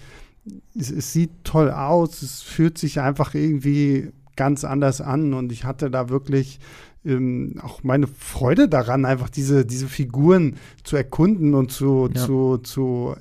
[0.76, 5.34] es, es sieht toll aus, es fühlt sich einfach irgendwie ganz anders an.
[5.34, 6.60] Und ich hatte da wirklich
[7.08, 12.26] ähm, auch meine Freude daran, einfach diese, diese Figuren zu erkunden und zu, ja.
[12.26, 13.16] zu, zu,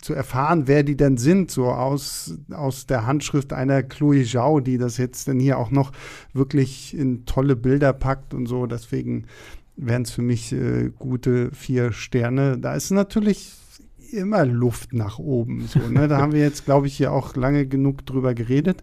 [0.00, 4.78] zu erfahren, wer die denn sind, so aus, aus der Handschrift einer Chloe Zhao, die
[4.78, 5.92] das jetzt dann hier auch noch
[6.32, 8.66] wirklich in tolle Bilder packt und so.
[8.66, 9.24] Deswegen
[9.76, 12.58] wären es für mich äh, gute vier Sterne.
[12.58, 13.54] Da ist natürlich
[14.12, 15.66] immer Luft nach oben.
[15.68, 16.08] So, ne?
[16.08, 18.82] Da haben wir jetzt, glaube ich, hier auch lange genug drüber geredet.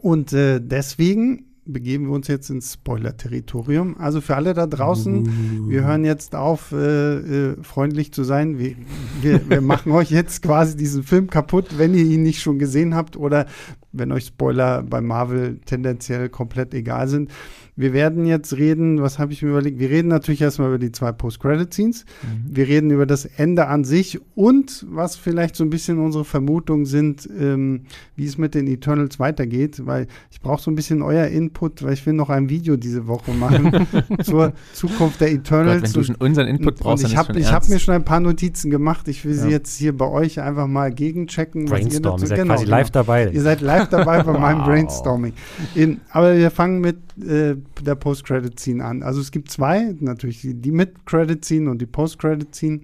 [0.00, 3.96] Und äh, deswegen begeben wir uns jetzt ins Spoiler-Territorium.
[3.98, 5.70] Also für alle da draußen, uh.
[5.70, 8.58] wir hören jetzt auf, äh, äh, freundlich zu sein.
[8.58, 8.76] Wir,
[9.20, 12.94] wir, wir machen euch jetzt quasi diesen Film kaputt, wenn ihr ihn nicht schon gesehen
[12.94, 13.46] habt oder
[13.94, 17.30] wenn euch Spoiler bei Marvel tendenziell komplett egal sind.
[17.76, 19.80] Wir werden jetzt reden, was habe ich mir überlegt?
[19.80, 22.04] Wir reden natürlich erstmal über die zwei Post-Credit-Scenes.
[22.22, 22.56] Mhm.
[22.56, 26.86] Wir reden über das Ende an sich und was vielleicht so ein bisschen unsere Vermutungen
[26.86, 27.82] sind, ähm,
[28.14, 31.94] wie es mit den Eternals weitergeht, weil ich brauche so ein bisschen euer Input, weil
[31.94, 33.88] ich will noch ein Video diese Woche machen
[34.22, 35.82] zur Zukunft der Eternals.
[35.82, 38.20] Gott, wenn du schon unseren Input brauchst, und ich habe hab mir schon ein paar
[38.20, 39.08] Notizen gemacht.
[39.08, 39.42] Ich will ja.
[39.42, 41.64] sie jetzt hier bei euch einfach mal gegenchecken.
[41.64, 43.30] Brainstorm, ihr, dazu, ihr seid genau, quasi live dabei.
[43.30, 44.40] Ihr seid live dabei bei wow.
[44.40, 45.32] meinem Brainstorming.
[45.74, 49.02] In, aber wir fangen mit äh, der Post-Credit-Scene an.
[49.02, 52.80] Also es gibt zwei, natürlich die, Mid-Credit-Scene und die Post-Credit-Scene.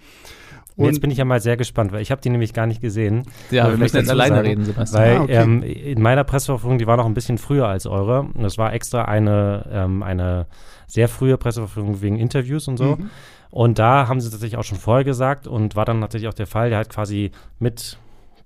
[0.77, 2.81] Und jetzt bin ich ja mal sehr gespannt, weil ich habe die nämlich gar nicht
[2.81, 3.25] gesehen.
[3.51, 5.03] Ja, wir müssen jetzt alleine sagen, reden, Sebastian.
[5.03, 5.43] Weil ah, okay.
[5.43, 8.21] ähm, in meiner Presseverfügung, die war noch ein bisschen früher als eure.
[8.21, 10.47] Und das war extra eine, ähm, eine
[10.87, 12.97] sehr frühe Presseverfügung wegen Interviews und so.
[12.97, 13.11] Mhm.
[13.51, 16.47] Und da haben sie tatsächlich auch schon vorher gesagt und war dann natürlich auch der
[16.47, 17.99] Fall, der hat quasi mit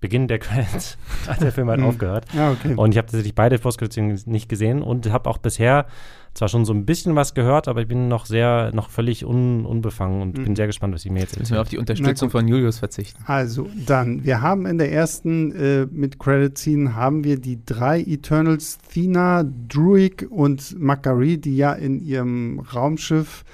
[0.04, 1.86] Beginn der Credits hat der Film halt mhm.
[1.86, 2.26] aufgehört.
[2.34, 2.74] Ja, okay.
[2.76, 5.86] Und ich habe tatsächlich beide Postcredits nicht gesehen und habe auch bisher
[6.34, 9.64] zwar schon so ein bisschen was gehört, aber ich bin noch sehr, noch völlig un,
[9.64, 10.44] unbefangen und mhm.
[10.44, 13.22] bin sehr gespannt, was Sie mir jetzt Müssen wir auf die Unterstützung von Julius verzichten.
[13.26, 18.00] Also, dann, wir haben in der ersten äh, mit Credit Scene haben wir die drei
[18.00, 23.44] Eternals, Thina, Druig und Makari, die ja in ihrem Raumschiff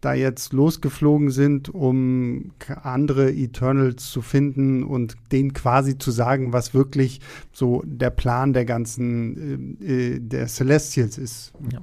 [0.00, 6.72] da jetzt losgeflogen sind, um andere Eternals zu finden und denen quasi zu sagen, was
[6.72, 7.20] wirklich
[7.52, 11.52] so der Plan der ganzen äh, äh, der Celestials ist.
[11.72, 11.80] Ja.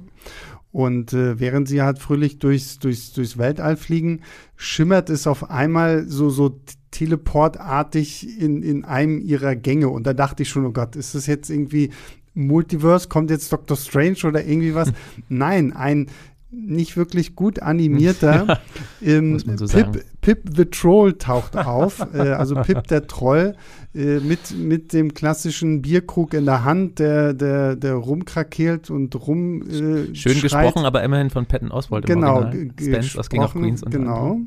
[0.72, 4.20] Und äh, während sie halt fröhlich durchs, durchs, durchs Weltall fliegen,
[4.56, 6.60] schimmert es auf einmal so, so
[6.90, 9.88] teleportartig in, in einem ihrer Gänge.
[9.88, 11.90] Und da dachte ich schon, oh Gott, ist das jetzt irgendwie
[12.34, 13.08] Multiverse?
[13.08, 14.92] Kommt jetzt Doctor Strange oder irgendwie was?
[15.28, 16.08] Nein, ein
[16.50, 18.60] nicht wirklich gut animierter
[19.02, 22.06] ähm, so Pip, Pip, the Troll taucht auf.
[22.14, 23.56] äh, also Pip der Troll
[23.94, 29.62] äh, mit, mit dem klassischen Bierkrug in der Hand, der, der, der rumkrakeelt und rum.
[29.62, 30.42] Äh, Schön schreit.
[30.42, 32.06] gesprochen, aber immerhin von Patton Oswald.
[32.06, 33.82] Genau, Spence aus King of Queens.
[33.82, 34.40] Und genau.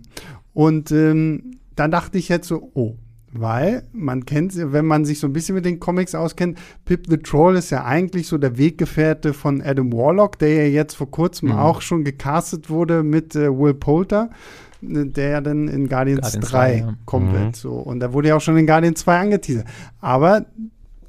[0.54, 2.96] Und ähm, dann dachte ich jetzt so, oh,
[3.32, 7.18] weil man kennt, wenn man sich so ein bisschen mit den Comics auskennt, Pip the
[7.18, 11.50] Troll ist ja eigentlich so der Weggefährte von Adam Warlock, der ja jetzt vor kurzem
[11.50, 11.56] mhm.
[11.58, 14.30] auch schon gecastet wurde mit äh, Will Poulter,
[14.82, 16.94] äh, der ja dann in Guardians, Guardians 3 ja.
[17.06, 17.34] kommen mhm.
[17.34, 17.56] wird.
[17.56, 17.74] So.
[17.74, 19.68] Und da wurde ja auch schon in Guardians 2 angeteasert.
[20.02, 20.46] Aber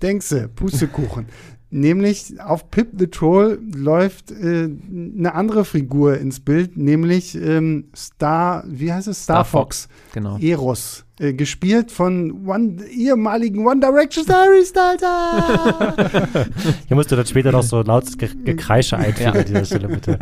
[0.02, 1.26] denkst du, Pustekuchen.
[1.72, 8.64] Nämlich auf Pip the Troll läuft äh, eine andere Figur ins Bild, nämlich ähm, Star,
[8.66, 9.22] wie heißt es?
[9.22, 9.82] Star, Star Fox.
[9.82, 10.14] Fox.
[10.14, 10.36] Genau.
[10.38, 11.04] Eros.
[11.20, 15.02] Äh, gespielt von one, ehemaligen One Direction Harry Styles.
[16.88, 20.18] Hier musst du dann später noch so lautes Ge Gekreische einfügen an dieser Stelle, bitte.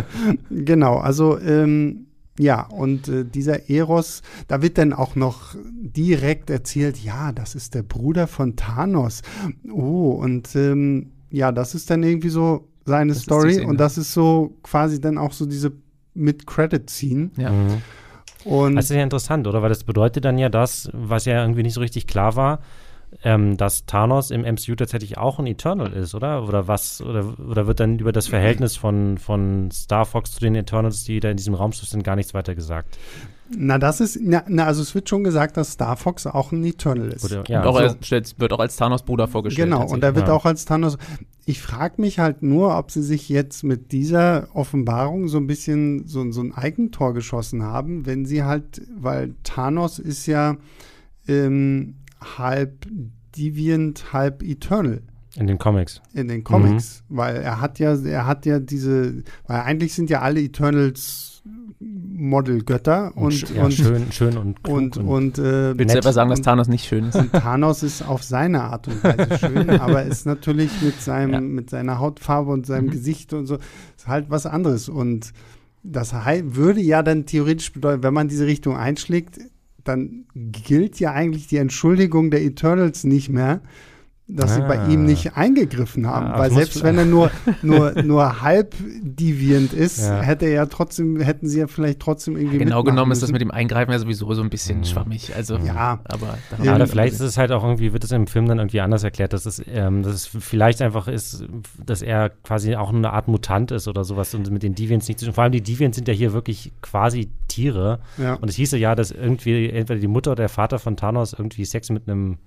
[0.50, 2.06] genau, also ähm,
[2.38, 7.74] ja, und äh, dieser Eros, da wird dann auch noch direkt erzählt, ja, das ist
[7.74, 9.22] der Bruder von Thanos.
[9.68, 14.12] Oh, und ähm, ja, das ist dann irgendwie so seine das Story und das ist
[14.12, 15.72] so quasi dann auch so diese
[16.14, 17.30] Mid-Credit-Scene.
[17.36, 17.50] Ja.
[17.50, 17.82] Mhm.
[18.46, 19.60] Und das ist ja interessant, oder?
[19.60, 22.60] Weil das bedeutet dann ja das, was ja irgendwie nicht so richtig klar war,
[23.24, 26.46] ähm, dass Thanos im MCU tatsächlich auch ein Eternal ist, oder?
[26.46, 27.02] Oder was?
[27.02, 31.18] Oder, oder wird dann über das Verhältnis von, von Star Fox zu den Eternals, die
[31.18, 32.98] da in diesem Raumschiff sind, gar nichts weiter gesagt?
[33.56, 36.64] Na, das ist, na, na, also es wird schon gesagt, dass Star Fox auch ein
[36.64, 37.24] Eternal ist.
[37.24, 39.70] Oder, ja, und auch also, als, wird auch als Thanos Bruder vorgestellt.
[39.70, 40.34] Genau, und er wird ja.
[40.34, 40.98] auch als Thanos.
[41.44, 46.06] Ich frage mich halt nur, ob sie sich jetzt mit dieser Offenbarung so ein bisschen
[46.08, 50.56] so, so ein Eigentor geschossen haben, wenn sie halt, weil Thanos ist ja
[51.28, 51.96] ähm,
[52.38, 52.86] halb
[53.36, 55.02] Deviant, halb Eternal.
[55.36, 56.00] In den Comics.
[56.14, 57.16] In den Comics, mhm.
[57.16, 61.35] weil er hat ja, er hat ja diese, weil eigentlich sind ja alle Eternals
[61.78, 66.12] Modelgötter und, und, ja, und, schön, schön und und, und, und äh, willst du etwa
[66.12, 67.18] sagen, dass Thanos nicht schön ist?
[67.32, 71.40] Thanos ist auf seine Art und Weise schön, aber ist natürlich mit seinem ja.
[71.40, 72.92] mit seiner Hautfarbe und seinem mhm.
[72.92, 73.58] Gesicht und so
[73.96, 75.32] ist halt was anderes und
[75.82, 79.38] das würde ja dann theoretisch bedeuten, wenn man diese Richtung einschlägt,
[79.84, 83.60] dann gilt ja eigentlich die Entschuldigung der Eternals nicht mehr,
[84.28, 84.54] dass ah.
[84.56, 85.08] sie bei ihm ah.
[85.08, 86.26] nicht eingegriffen haben.
[86.26, 87.30] Ah, weil selbst wenn er nur,
[87.62, 90.20] nur, nur halb deviant ist, ja.
[90.20, 92.56] hätte er ja trotzdem, hätten sie ja vielleicht trotzdem irgendwie.
[92.56, 93.18] Ja, genau genommen müssen.
[93.18, 94.84] ist das mit dem Eingreifen ja sowieso so ein bisschen mhm.
[94.84, 95.32] schwammig.
[95.36, 98.46] Also, ja, aber, ja, oder vielleicht ist es halt auch irgendwie, wird es im Film
[98.48, 101.44] dann irgendwie anders erklärt, dass es, ähm, dass es vielleicht einfach ist,
[101.84, 105.20] dass er quasi auch eine Art Mutant ist oder sowas und mit den Deviants nicht
[105.20, 108.00] zu Vor allem die Deviants sind ja hier wirklich quasi Tiere.
[108.18, 108.34] Ja.
[108.34, 111.64] Und es hieße ja, dass irgendwie entweder die Mutter oder der Vater von Thanos irgendwie
[111.64, 112.38] Sex mit einem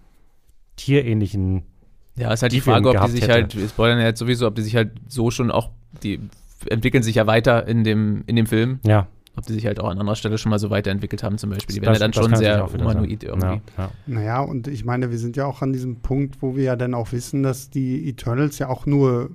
[0.79, 1.63] tierähnlichen
[2.17, 3.33] ja, ist halt die Frage, ob die sich hätte.
[3.33, 5.69] halt, wir spoilern ja jetzt sowieso, ob die sich halt so schon auch,
[6.03, 6.19] die
[6.69, 8.79] entwickeln sich ja weiter in dem, in dem Film.
[8.85, 9.07] Ja.
[9.37, 11.75] ob die sich halt auch an anderer Stelle schon mal so weiterentwickelt haben, zum Beispiel.
[11.75, 13.29] Die Das- werden ja dann schon sehr humanoid sein.
[13.29, 13.45] irgendwie.
[13.47, 13.91] Ja, ja.
[14.05, 16.93] Naja, und ich meine, wir sind ja auch an diesem Punkt, wo wir ja dann
[16.93, 19.29] auch wissen, dass die Eternals ja auch nur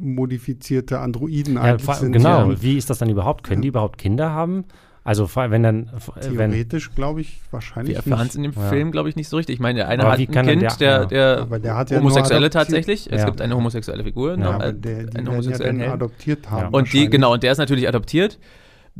[0.00, 2.12] modifizierte Androiden Ja, eigentlich sind.
[2.12, 2.62] genau, Ja.
[2.62, 3.44] wie ist das dann überhaupt?
[3.44, 4.64] Können die überhaupt Kinder haben?
[5.04, 8.68] Also wenn dann, äh, Theoretisch glaube ich Wir wahrscheinlich erfahren es in dem Ja.
[8.68, 9.54] Film, glaube ich, nicht so richtig.
[9.54, 12.50] Ich meine, der eine Aber hat ein Kind, der- der, der, der hat ja Homosexuelle
[12.50, 13.10] tatsächlich.
[13.10, 13.26] Es Ja.
[13.26, 15.92] gibt eine homosexuelle Figur, Ja, noch, aber äh, der, die einen ja homosexuellen Helden.
[15.94, 16.72] adoptiert haben.
[16.72, 16.78] Ja.
[16.78, 18.38] Und die, genau, und der ist natürlich adoptiert.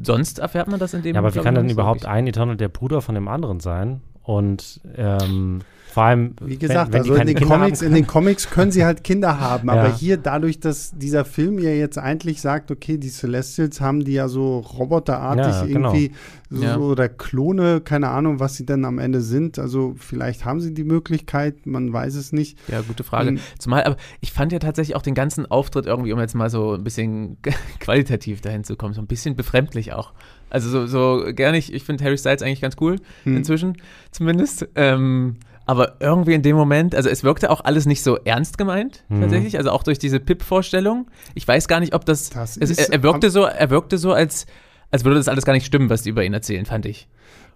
[0.03, 2.69] Sonst erfährt man das in dem ja, aber wie kann dann überhaupt ein Eternal der
[2.69, 4.01] Bruder von dem anderen sein?
[4.23, 5.61] Und ähm,
[5.93, 8.49] vor allem, Wie gesagt, wenn, wenn also in den, Kinder Comics, haben in den Comics
[8.51, 9.95] können sie halt Kinder haben, aber Ja.
[9.95, 14.29] hier dadurch, dass dieser Film ja jetzt eigentlich sagt, okay, die Celestials haben die ja
[14.29, 15.93] so roboterartig Ja, genau.
[15.93, 16.13] irgendwie
[16.49, 16.79] so, Ja.
[16.79, 19.59] oder Klone, keine Ahnung, was sie dann am Ende sind.
[19.59, 22.59] Also vielleicht haben sie die Möglichkeit, man weiß es nicht.
[22.69, 23.33] Ja, gute Frage.
[23.33, 23.41] Mhm.
[23.59, 26.73] Zumal, aber ich fand ja tatsächlich auch den ganzen Auftritt irgendwie, um jetzt mal so
[26.75, 27.37] ein bisschen
[27.81, 30.13] qualitativ dahin zu kommen, so ein bisschen befremdlich auch.
[30.51, 33.37] Also so, so gerne ich, ich finde Harry Styles eigentlich ganz cool, Hm.
[33.37, 33.77] inzwischen
[34.11, 34.69] zumindest.
[34.75, 35.37] Ähm,
[35.67, 39.21] aber irgendwie in dem Moment, also es wirkte auch alles nicht so ernst gemeint, Mhm.
[39.23, 39.59] tatsächlich.
[39.59, 41.07] Also auch durch diese Pip-Vorstellung.
[41.35, 42.31] Ich weiß gar nicht, ob das.
[42.31, 44.47] Das es, er, er wirkte so, er wirkte so, als,
[44.91, 47.09] als würde das alles gar nicht stimmen, was die über ihn erzählen, fand ich.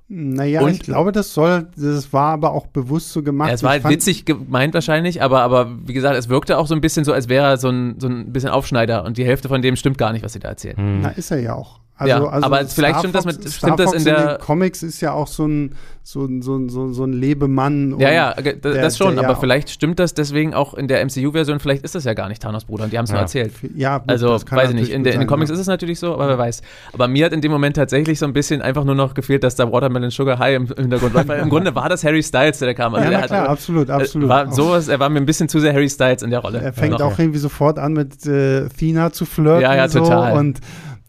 [0.09, 3.49] Naja, Und- ich glaube, das soll, das war aber auch bewusst so gemacht.
[3.49, 6.59] Ja, es war Ich halt fand- witzig gemeint wahrscheinlich, aber, aber wie gesagt, es wirkte
[6.59, 9.17] auch so ein bisschen so, als wäre er so ein, so ein bisschen Aufschneider und
[9.19, 10.77] die Hälfte von dem stimmt gar nicht, was sie da erzählen.
[10.77, 11.01] Hm.
[11.03, 11.81] Na, ist er ja auch.
[11.99, 14.05] Also, Ja, also aber vielleicht Star stimmt das Fox- mit- Star stimmt das Fox in
[14.05, 17.05] der- den Comics ist ja auch so ein, so ein, so ein, so ein, so
[17.05, 17.99] ein Lebemann.
[17.99, 20.75] Ja, ja, ge- d- der- das schon, ja aber auch- vielleicht stimmt das deswegen auch
[20.75, 23.11] in der MCU-Version, vielleicht ist das ja gar nicht Thanos Bruder und die haben es
[23.11, 23.23] nur Ja.
[23.23, 23.53] erzählt.
[23.75, 25.55] Ja, gut, Also, das weiß ich nicht, in, der, in den Comics ja.
[25.55, 26.61] ist es natürlich so, aber wer weiß.
[26.93, 29.55] Aber mir hat in dem Moment tatsächlich so ein bisschen einfach nur noch gefehlt, dass
[29.57, 32.69] da Watermelon Sugar High im, Hintergrund läuft, weil im Grunde war das Harry Styles, der
[32.69, 32.95] da kam.
[32.95, 34.29] Also Ja, na hat- klar, absolut, absolut.
[34.29, 36.61] War sowas, er war mir ein bisschen zu sehr Harry Styles in der Rolle.
[36.61, 37.07] Er fängt Ja.
[37.07, 39.63] auch irgendwie sofort an mit äh, Thina zu flirten.
[39.63, 40.37] Ja, ja, so, total.
[40.37, 40.61] Und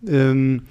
[0.06, 0.64] ähm,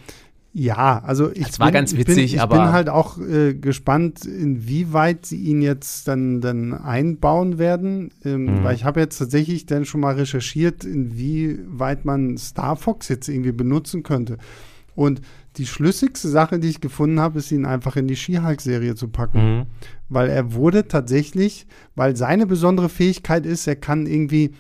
[0.59, 4.25] ja, also ich, war bin, ganz ich, witzig, bin, ich bin halt auch äh, gespannt,
[4.25, 8.11] inwieweit sie ihn jetzt dann, dann einbauen werden.
[8.25, 8.65] Ähm, Mhm.
[8.65, 13.53] Weil ich habe jetzt tatsächlich dann schon mal recherchiert, inwieweit man Star Fox jetzt irgendwie
[13.53, 14.39] benutzen könnte.
[14.95, 15.21] Und
[15.59, 19.59] die schlüssigste Sache, die ich gefunden habe, ist, ihn einfach in die She-Hulk-Serie zu packen
[19.59, 19.67] Mhm.
[20.09, 21.67] weil er wurde tatsächlich,
[21.97, 24.53] weil seine besondere Fähigkeit ist, er kann irgendwie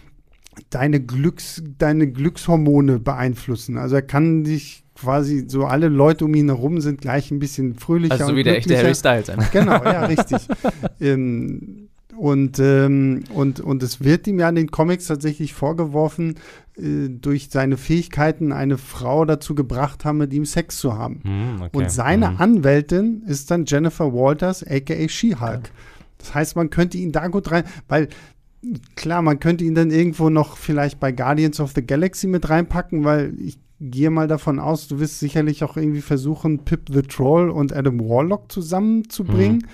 [0.70, 3.78] deine Glücks, deine Glückshormone beeinflussen.
[3.78, 7.74] Also er kann dich quasi so alle Leute um ihn herum sind gleich ein bisschen
[7.74, 8.76] fröhlicher Also so und wie der echte.
[8.76, 9.28] Harry Styles.
[9.28, 9.50] einfach.
[9.52, 10.38] Genau, ja, richtig.
[11.00, 16.36] ähm, und, ähm, und, und es wird ihm ja in den Comics tatsächlich vorgeworfen,
[16.78, 21.20] äh, durch seine Fähigkeiten eine Frau dazu gebracht haben, mit ihm Sex zu haben.
[21.24, 21.76] Hm, okay.
[21.76, 22.36] Und seine Hm.
[22.40, 25.70] Anwältin ist dann Jennifer Walters, aka She-Hulk.
[26.16, 28.08] Das heißt, man könnte ihn da gut rein, weil
[28.94, 33.04] klar, man könnte ihn dann irgendwo noch vielleicht bei Guardians of the Galaxy mit reinpacken,
[33.04, 37.50] weil ich gehe mal davon aus, du wirst sicherlich auch irgendwie versuchen, Pip the Troll
[37.50, 39.58] und Adam Warlock zusammenzubringen.
[39.58, 39.68] Mhm.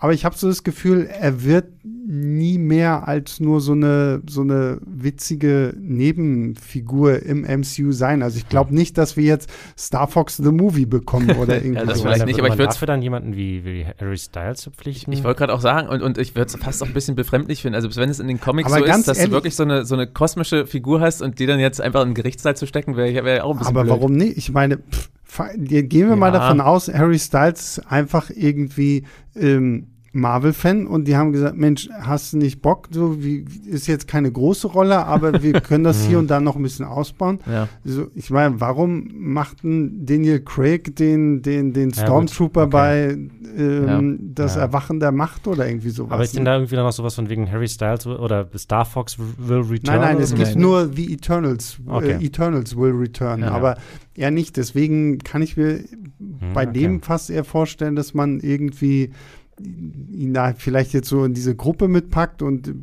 [0.00, 4.40] Aber ich habe so das Gefühl, er wird nie mehr als nur so eine, so
[4.42, 8.22] eine witzige Nebenfigur im MCU sein.
[8.22, 11.84] Also ich glaube nicht, dass wir jetzt Star Fox the Movie bekommen oder irgendwie Ja,
[11.84, 12.14] das sowas.
[12.14, 15.12] vielleicht nicht, würde aber ich man würd's- dafür dann jemanden wie, wie Harry Styles verpflichten.
[15.12, 17.62] Ich wollte gerade auch sagen, und, und ich würde es fast auch ein bisschen befremdlich
[17.62, 17.74] finden.
[17.74, 19.64] Also, wenn es in den Comics Aber so ganz ist, dass ehrlich- du wirklich so
[19.64, 22.66] eine, so eine kosmische Figur hast und die dann jetzt einfach in den Gerichtssaal zu
[22.66, 23.94] stecken, wäre wär auch ein bisschen Aber blöd.
[23.96, 24.36] warum nicht?
[24.38, 25.10] Ich meine, pff,
[25.56, 26.38] gehen wir mal Ja.
[26.40, 29.04] davon aus, Harry Styles ist einfach irgendwie
[29.36, 32.88] ähm, Marvel-Fan und die haben gesagt, Mensch, hast du nicht Bock?
[32.90, 36.56] So wie ist jetzt keine große Rolle, aber wir können das hier und da noch
[36.56, 37.40] ein bisschen ausbauen.
[37.46, 37.68] Ja.
[37.84, 43.16] So, ich meine, warum macht ein Daniel Craig den, den, den Ja, Stormtrooper gut, bei
[43.56, 44.62] ähm, das Ja.
[44.62, 46.12] Erwachen der Macht oder irgendwie sowas?
[46.12, 46.50] Aber ist denn ne?
[46.50, 50.00] da irgendwie dann noch sowas von wegen Harry Styles oder Star Fox will return?
[50.00, 50.60] Nein, nein, es gibt Nein.
[50.60, 51.78] nur The Eternals.
[51.86, 52.12] Okay.
[52.12, 53.40] Äh, Eternals will return.
[53.40, 53.50] Ja.
[53.50, 53.76] aber
[54.18, 54.56] er nicht.
[54.56, 55.84] Deswegen kann ich mir
[56.52, 56.80] bei okay.
[56.80, 59.12] dem fast eher vorstellen, dass man irgendwie
[59.60, 62.74] ihn da vielleicht jetzt so in diese Gruppe mitpackt und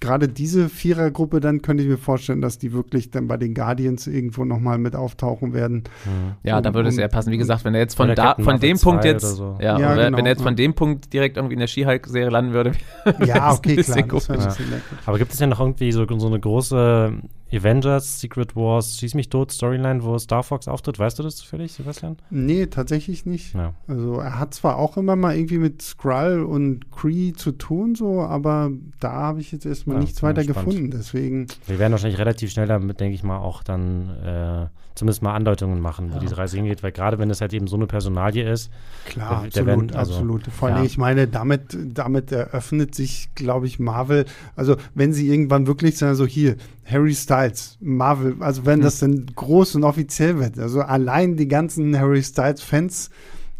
[0.00, 4.06] gerade diese Vierergruppe, dann könnte ich mir vorstellen, dass die wirklich dann bei den Guardians
[4.06, 5.84] irgendwo nochmal mit auftauchen werden.
[6.04, 6.32] Hm.
[6.42, 7.32] Ja, da Um- würde es ja passen.
[7.32, 9.56] Wie gesagt, wenn er jetzt von da, von dem Punkt 2 jetzt, so.
[9.60, 10.44] ja, Ja, wenn, genau, wenn er jetzt ja.
[10.46, 12.72] von dem Punkt direkt irgendwie in der Skihulk-Serie landen würde,
[13.24, 14.22] Ja, okay, bisschen klar.
[14.28, 14.78] Merkwürdig.
[15.06, 17.12] Aber gibt es ja noch irgendwie so, so eine große
[17.50, 20.98] Avengers, Secret Wars, Schieß mich tot, Storyline, wo Star Fox auftritt?
[20.98, 22.16] Weißt du das zufällig, Sebastian?
[22.30, 23.54] Nee, tatsächlich nicht.
[23.54, 23.72] Ja.
[23.86, 28.20] Also er hat zwar auch immer mal irgendwie mit Skrull und Kree zu tun, so,
[28.20, 28.70] aber
[29.00, 30.68] da habe ich jetzt erstmal Ja, nichts weiter gespannt.
[30.68, 30.90] gefunden.
[30.90, 35.34] Deswegen, Wir werden wahrscheinlich relativ schnell damit, denke ich mal, auch dann äh, zumindest mal
[35.34, 36.20] Andeutungen machen, wo Ja.
[36.20, 38.70] diese Reise hingeht, weil gerade wenn es halt eben so eine Personalie ist,
[39.06, 40.46] klar, Der- der absolut, werden- also, absolut.
[40.48, 40.84] Vor allem, ja.
[40.84, 44.24] ich meine, damit, damit eröffnet sich, glaube ich, Marvel,
[44.56, 48.82] also wenn sie irgendwann wirklich sagen, so hier, Harry Styles Marvel, also wenn hm.
[48.82, 53.10] das dann groß und offiziell wird, also allein die ganzen Harry Styles-Fans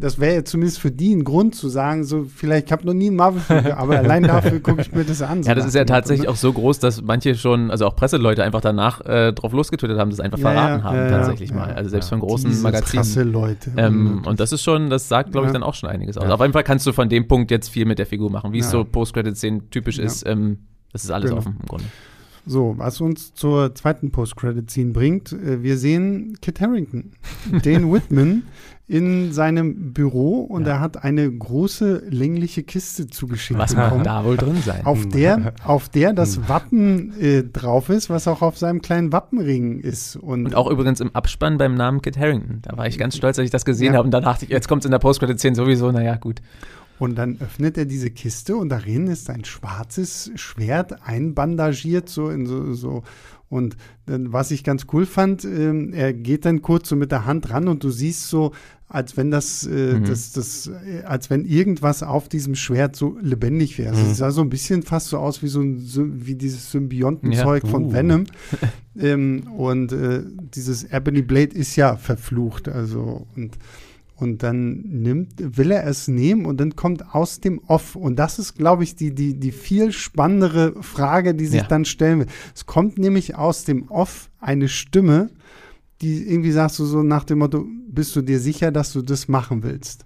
[0.01, 2.95] das wäre ja zumindest für die ein Grund zu sagen, so vielleicht, ich habe noch
[2.95, 5.43] nie einen Marvel-Film, aber allein dafür gucke ich mir das an.
[5.43, 6.33] So ja, das ist ja tatsächlich ne?
[6.33, 10.11] auch so groß, dass manche schon, also auch Presseleute einfach danach äh, drauf losgetwittert haben,
[10.11, 11.73] das einfach ja, verraten ja, haben, ja, tatsächlich mal.
[11.73, 13.03] Also selbst von großen Magazinen.
[13.03, 13.73] Krasse Leute.
[13.77, 16.31] Ähm, und das ist schon, das sagt, glaube ich, dann auch schon einiges aus.
[16.31, 18.61] Auf jeden Fall kannst du von dem Punkt jetzt viel mit der Figur machen, wie
[18.61, 20.25] es so Post-Credit-Szenen typisch ist.
[20.27, 20.59] Ähm,
[20.93, 21.41] das ist alles genau.
[21.41, 21.85] offen im Grunde.
[22.47, 27.13] So, was uns zur zweiten Post-Credit-Scene bringt, äh, wir sehen Kit Harrington,
[27.65, 28.45] den Whitman,
[28.89, 30.75] in seinem Büro und ja.
[30.75, 34.03] er hat eine große längliche Kiste zugeschickt was bekommen.
[34.03, 34.87] da wohl drin sein?
[34.87, 36.49] Auf der, auf der das hm.
[36.49, 40.17] Wappen äh, drauf ist, was auch auf seinem kleinen Wappenring ist.
[40.17, 42.61] Und, und, auch übrigens im Abspann beim Namen Kit Harrington.
[42.63, 43.99] Da war ich ganz stolz, als ich das gesehen ja.
[43.99, 46.41] habe und dann dachte ich, jetzt kommt es in der Post-Credit-Szene sowieso, naja, gut.
[46.99, 52.47] Und dann öffnet er diese Kiste und darin ist ein schwarzes Schwert einbandagiert, so in
[52.47, 53.03] so, so
[53.49, 53.77] und
[54.07, 57.69] was ich ganz cool fand, äh, er geht dann kurz so mit der Hand ran
[57.69, 58.53] und du siehst so,
[58.89, 60.05] als wenn das, äh, mhm.
[60.05, 63.91] das, das, äh, als wenn irgendwas auf diesem Schwert so lebendig wäre.
[63.91, 64.11] Also mhm.
[64.11, 65.83] Es sah so ein bisschen fast so aus wie so ein,
[66.27, 67.69] wie dieses Symbiontenzeug ja.
[67.69, 67.73] uh.
[67.73, 68.25] von Venom.
[68.99, 70.23] ähm, und äh,
[70.55, 73.59] dieses Ebony Blade ist ja verflucht, also und
[74.19, 77.95] und dann nimmt, will er es nehmen und dann kommt aus dem Off.
[77.95, 81.69] Und das ist, glaube ich, die, die, die viel spannendere Frage, die sich ja.
[81.69, 82.27] dann stellen will.
[82.55, 85.31] Es kommt nämlich aus dem Off eine Stimme,
[86.01, 89.29] die irgendwie sagst du so nach dem Motto, bist du dir sicher, dass du das
[89.29, 90.05] machen willst?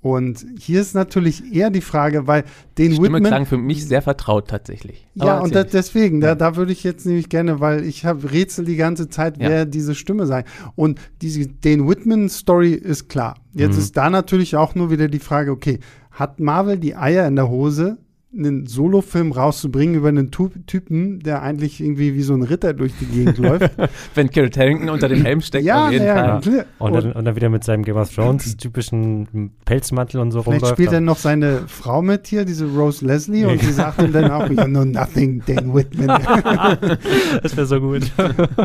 [0.00, 2.44] Und hier ist natürlich eher die Frage, weil
[2.78, 5.08] den Stimme Whitman, klang für mich sehr vertraut tatsächlich.
[5.14, 6.36] ja, und da, deswegen, ja.
[6.36, 9.50] da, da würde ich jetzt nämlich gerne, weil ich habe Rätsel die ganze Zeit, wer
[9.50, 9.64] ja.
[9.64, 10.44] diese Stimme sei.
[10.76, 13.38] Und diese, den Whitman-Story ist klar.
[13.54, 13.80] Jetzt mhm.
[13.80, 15.80] ist da natürlich auch nur wieder die Frage, okay,
[16.12, 17.98] hat Marvel die Eier in der Hose,
[18.36, 23.06] einen Solofilm rauszubringen über einen Typen, der eigentlich irgendwie wie so ein Ritter durch die
[23.06, 23.70] Gegend läuft.
[24.14, 26.66] Wenn Carrot Harrington unter dem Helm steckt, ja, auf jeden ja, Fall.
[26.78, 30.62] Und, dann, und dann wieder mit seinem Game of Thrones typischen Pelzmantel und so Vielleicht
[30.62, 30.76] rumläuft.
[30.76, 34.30] spielt dann noch seine Frau mit hier, diese Rose Leslie, und die sagt ihm dann
[34.30, 36.08] auch, you know nothing, Dan Whitman.
[37.42, 38.12] das wäre so gut.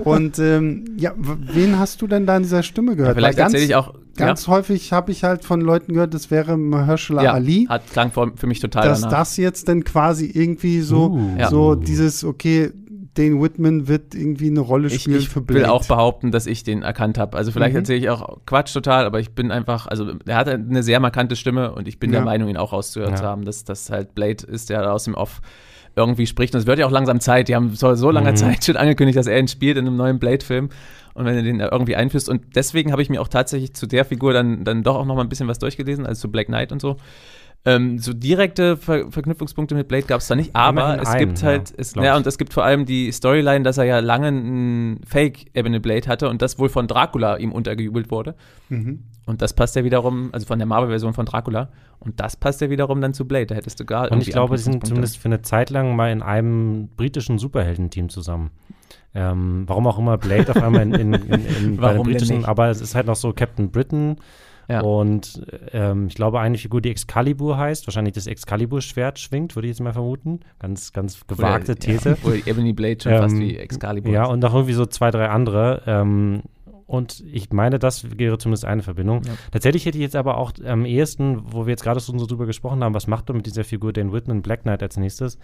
[0.04, 3.16] und ähm, ja, wen hast du denn da in dieser Stimme gehört?
[3.16, 4.54] Ja, vielleicht erzähle ich auch Ganz ja.
[4.54, 7.66] häufig habe ich halt von Leuten gehört, das wäre Mahershala ja, Ali.
[7.68, 9.20] Hat, klang für, für mich total Dass danach.
[9.20, 11.80] das jetzt dann quasi irgendwie so, uh, so ja.
[11.80, 12.72] dieses, okay,
[13.16, 15.62] Dane Whitman wird irgendwie eine Rolle spielen ich, ich für Blade.
[15.62, 17.38] Ich will auch behaupten, dass ich den erkannt habe.
[17.38, 17.80] Also vielleicht mhm.
[17.80, 21.36] erzähle ich auch Quatsch total, aber ich bin einfach, also er hat eine sehr markante
[21.36, 24.46] Stimme und ich bin der Meinung, ihn auch rauszuhören zu haben, dass das halt Blade
[24.46, 25.42] ist, der aus dem Off
[25.96, 26.56] irgendwie spricht.
[26.56, 27.48] Und es wird ja auch langsam Zeit.
[27.48, 28.36] Die haben so, so lange mhm.
[28.36, 30.70] Zeit schon angekündigt, dass er ihn spielt in einem neuen Blade-Film
[31.14, 32.30] und wenn du den irgendwie einführst.
[32.30, 35.16] Und deswegen habe ich mir auch tatsächlich zu der Figur dann, dann doch auch noch
[35.16, 36.98] mal ein bisschen was durchgelesen, also zu Black Knight und so.
[37.66, 41.44] Ähm, so direkte Ver Verknüpfungspunkte mit Blade gab es da nicht, aber es einen, gibt
[41.44, 44.28] halt, ja, es, ja, und es gibt vor allem die Storyline, dass er ja lange
[44.28, 48.36] einen Fake-Ebene Blade hatte und das wohl von Dracula ihm untergejubelt wurde.
[48.68, 49.04] Mhm.
[49.26, 52.70] Und das passt ja wiederum, also von der Marvel-Version von Dracula, und das passt ja
[52.70, 53.46] wiederum dann zu Blade.
[53.46, 56.12] Da hättest du gar Und ich glaube, sie sind zumindest für eine Zeit lang mal
[56.12, 58.52] in einem britischen Superheldenteam zusammen.
[59.16, 62.70] Ähm, warum auch immer Blade auf einmal in, in, in, in bei den britischen, aber
[62.70, 64.18] es ist halt noch so Captain Britain
[64.68, 64.82] ja.
[64.82, 69.74] und ähm, ich glaube eine Figur, die Excalibur heißt, wahrscheinlich das Excalibur-Schwert schwingt, würde ich
[69.74, 70.40] jetzt mal vermuten.
[70.60, 72.10] Ganz, ganz gewagte oder, These.
[72.10, 74.12] Ja, oder Ebony Blade schon ähm, fast wie Excalibur.
[74.12, 75.84] Ja, und noch irgendwie so zwei, drei andere.
[75.86, 76.44] Ähm,
[76.94, 79.24] und ich meine, das wäre zumindest eine Verbindung.
[79.24, 79.34] Ja.
[79.52, 82.84] Tatsächlich hätte ich jetzt aber auch am ehesten, wo wir jetzt gerade so drüber gesprochen
[82.84, 85.40] haben, was macht er mit dieser Figur Dan Whitman Black Knight als nächstes?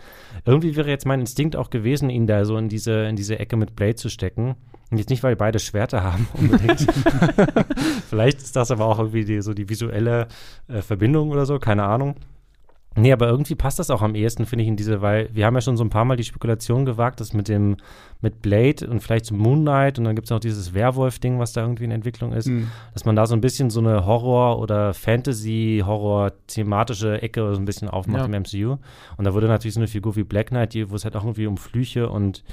[0.46, 3.58] Irgendwie wäre jetzt mein Instinkt auch gewesen, ihn da so in diese, in diese Ecke
[3.58, 4.58] mit Blade zu stecken.
[4.92, 6.82] Und jetzt nicht, weil beide Schwerter haben unbedingt.
[8.12, 10.28] Vielleicht ist das aber auch irgendwie die, so die visuelle
[10.68, 12.16] äh, Verbindung oder so, keine Ahnung.
[13.00, 15.56] Nee, aber irgendwie passt das auch am ehesten, finde ich, in diese, weil wir haben
[15.56, 17.78] ja schon so ein paar Mal die Spekulation gewagt, dass mit dem,
[18.22, 21.54] mit Blade und vielleicht zum Moon Knight und dann gibt es noch dieses Werwolf-Ding, was
[21.54, 22.68] da irgendwie in Entwicklung ist, mhm.
[22.94, 27.90] dass man da so ein bisschen so eine Horror- oder Fantasy-Horror-thematische Ecke so ein bisschen
[27.90, 28.26] aufmacht ja.
[28.26, 28.78] im MCU.
[29.18, 31.24] Und da würde natürlich so eine Figur wie Black Knight, die, wo es halt auch
[31.24, 32.44] irgendwie um Flüche und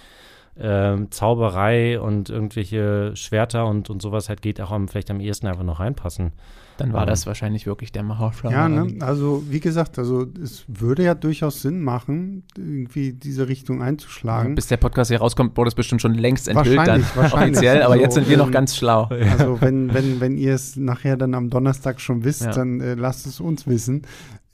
[0.58, 5.46] ähm, Zauberei und irgendwelche Schwerter und, und sowas halt geht, auch am, vielleicht am ehesten
[5.46, 6.32] einfach noch reinpassen.
[6.78, 8.52] Dann war ähm, das wahrscheinlich wirklich der Macherflower.
[8.52, 8.96] Ja, ne?
[9.00, 14.50] also wie gesagt, also es würde ja durchaus Sinn machen, irgendwie diese Richtung einzuschlagen.
[14.50, 17.56] Ja, bis der Podcast hier rauskommt, wurde es bestimmt schon längst enthüllt wahrscheinlich, dann wahrscheinlich.
[17.56, 19.08] offiziell, aber also, jetzt sind wir noch ganz schlau.
[19.36, 22.52] Also wenn, wenn, wenn ihr es nachher dann am Donnerstag schon wisst, ja.
[22.52, 24.02] dann äh, lasst es uns wissen.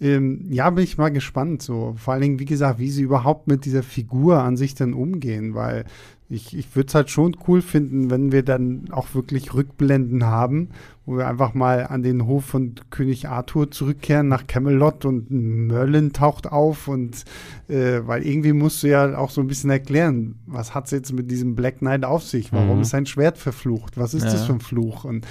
[0.01, 1.95] Ähm, ja, bin ich mal gespannt so.
[1.97, 5.55] Vor allen Dingen, wie gesagt, wie sie überhaupt mit dieser Figur an sich dann umgehen,
[5.55, 5.85] weil
[6.33, 10.71] ich, ich würde es halt schon cool finden, wenn wir dann auch wirklich Rückblenden haben,
[11.04, 16.13] wo wir einfach mal an den Hof von König Arthur zurückkehren nach Camelot und Merlin
[16.13, 17.25] taucht auf und
[17.68, 21.13] äh, weil irgendwie musst du ja auch so ein bisschen erklären, was hat es jetzt
[21.13, 22.53] mit diesem Black Knight auf sich?
[22.53, 22.83] Warum mhm.
[22.83, 23.99] ist sein Schwert verflucht?
[23.99, 24.33] Was ist ja.
[24.33, 25.04] das für ein Fluch?
[25.04, 25.26] Und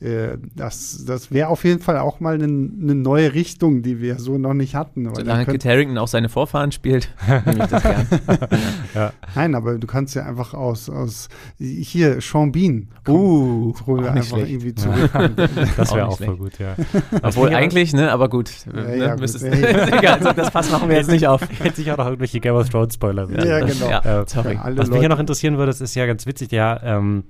[0.00, 4.18] äh, das, das wäre auf jeden Fall auch mal eine ne neue Richtung, die wir
[4.18, 5.08] so noch nicht hatten.
[5.14, 7.08] Solange Kit Harington auch seine Vorfahren spielt,
[7.46, 8.06] nehme ich das gern.
[8.94, 9.12] ja.
[9.34, 12.88] Nein, aber du kannst ja einfach aus, aus hier, Sean Bean.
[13.08, 14.50] Uh, hol einfach schlecht.
[14.50, 15.10] irgendwie zurück.
[15.14, 15.28] Ja.
[15.76, 16.74] das wäre auch, auch voll gut, ja.
[17.22, 18.50] Obwohl eigentlich, ne, aber gut.
[18.66, 19.42] Ja, ne, ja, gut.
[19.42, 21.40] egal, das Pass machen wir jetzt nicht auf.
[21.60, 23.28] Hätte sich auch noch irgendwelche Game of Thrones Spoiler.
[23.30, 23.88] Ja, genau.
[23.88, 24.58] Ja, äh, sorry.
[24.74, 27.24] Was mich ja noch interessieren würde, das ist ja ganz witzig, ja, ähm,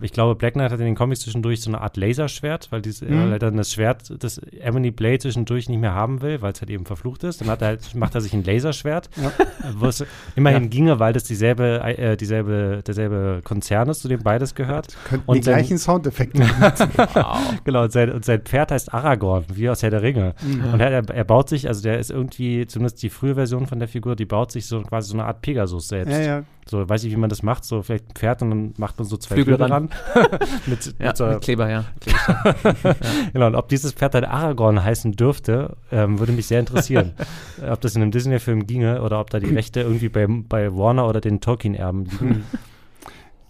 [0.00, 3.02] ich glaube, Black Knight hat in den Comics zwischendurch so eine Art Laserschwert, weil, dies,
[3.02, 3.32] mhm.
[3.32, 6.70] er dann das Schwert, das Ebony Blade zwischendurch nicht mehr haben will, weil es halt
[6.70, 7.40] eben verflucht ist.
[7.40, 9.32] Dann hat er halt, macht er sich ein Laserschwert, ja.
[9.76, 10.04] wo es
[10.36, 10.68] immerhin ja.
[10.68, 14.96] ginge, weil das dieselbe, äh, dieselbe, derselbe Konzern ist, zu dem beides gehört.
[15.04, 16.40] Könnten und die sein, gleichen Soundeffekte
[17.14, 17.38] wow.
[17.64, 20.34] Genau, und sein, und sein, Pferd heißt Aragorn, wie aus Herr der Ringe.
[20.42, 20.72] Mhm.
[20.72, 23.88] Und er, er, baut sich, also der ist irgendwie, zumindest die frühe Version von der
[23.88, 26.12] Figur, die baut sich so quasi so eine Art Pegasus selbst.
[26.12, 26.44] Ja, ja.
[26.70, 27.64] So, weiß ich, wie man das macht.
[27.64, 29.90] So, vielleicht ein Pferd und dann macht man so zwei Flügel dran.
[30.66, 31.84] mit, ja, mit, so, mit Kleber, ja.
[32.06, 32.54] ja.
[33.32, 37.12] Genau, und ob dieses Pferd dann Aragorn heißen dürfte, ähm, würde mich sehr interessieren.
[37.70, 41.08] ob das in einem Disney-Film ginge oder ob da die Rechte irgendwie bei, bei Warner
[41.08, 42.44] oder den Tolkien-Erben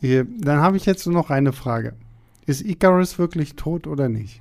[0.01, 0.31] liegen.
[0.41, 1.95] Dann habe ich jetzt noch eine Frage.
[2.47, 4.41] Ist Icarus wirklich tot oder nicht?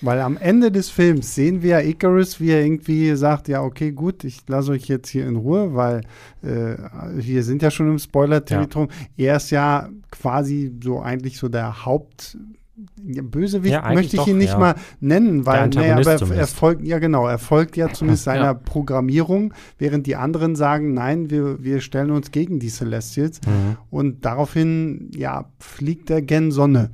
[0.00, 3.92] Weil am Ende des Films sehen wir ja Icarus, wie er irgendwie sagt, ja, okay,
[3.92, 6.02] gut, ich lasse euch jetzt hier in Ruhe, weil
[6.42, 6.76] äh,
[7.14, 8.90] wir sind ja schon im Spoiler-Territorium.
[9.16, 9.26] Ja.
[9.26, 12.36] Er ist ja quasi so eigentlich so der Haupt
[12.96, 14.58] Bösewicht ja, möchte ich doch, ihn nicht ja.
[14.58, 18.44] mal nennen, weil naja, aber er, er, folgt, ja genau, er folgt ja zumindest seiner
[18.44, 18.54] ja.
[18.54, 23.40] Programmierung, während die anderen sagen, nein, wir, wir stellen uns gegen die Celestials.
[23.44, 23.78] Mhm.
[23.90, 26.90] Und daraufhin, ja, fliegt der gen Sonne.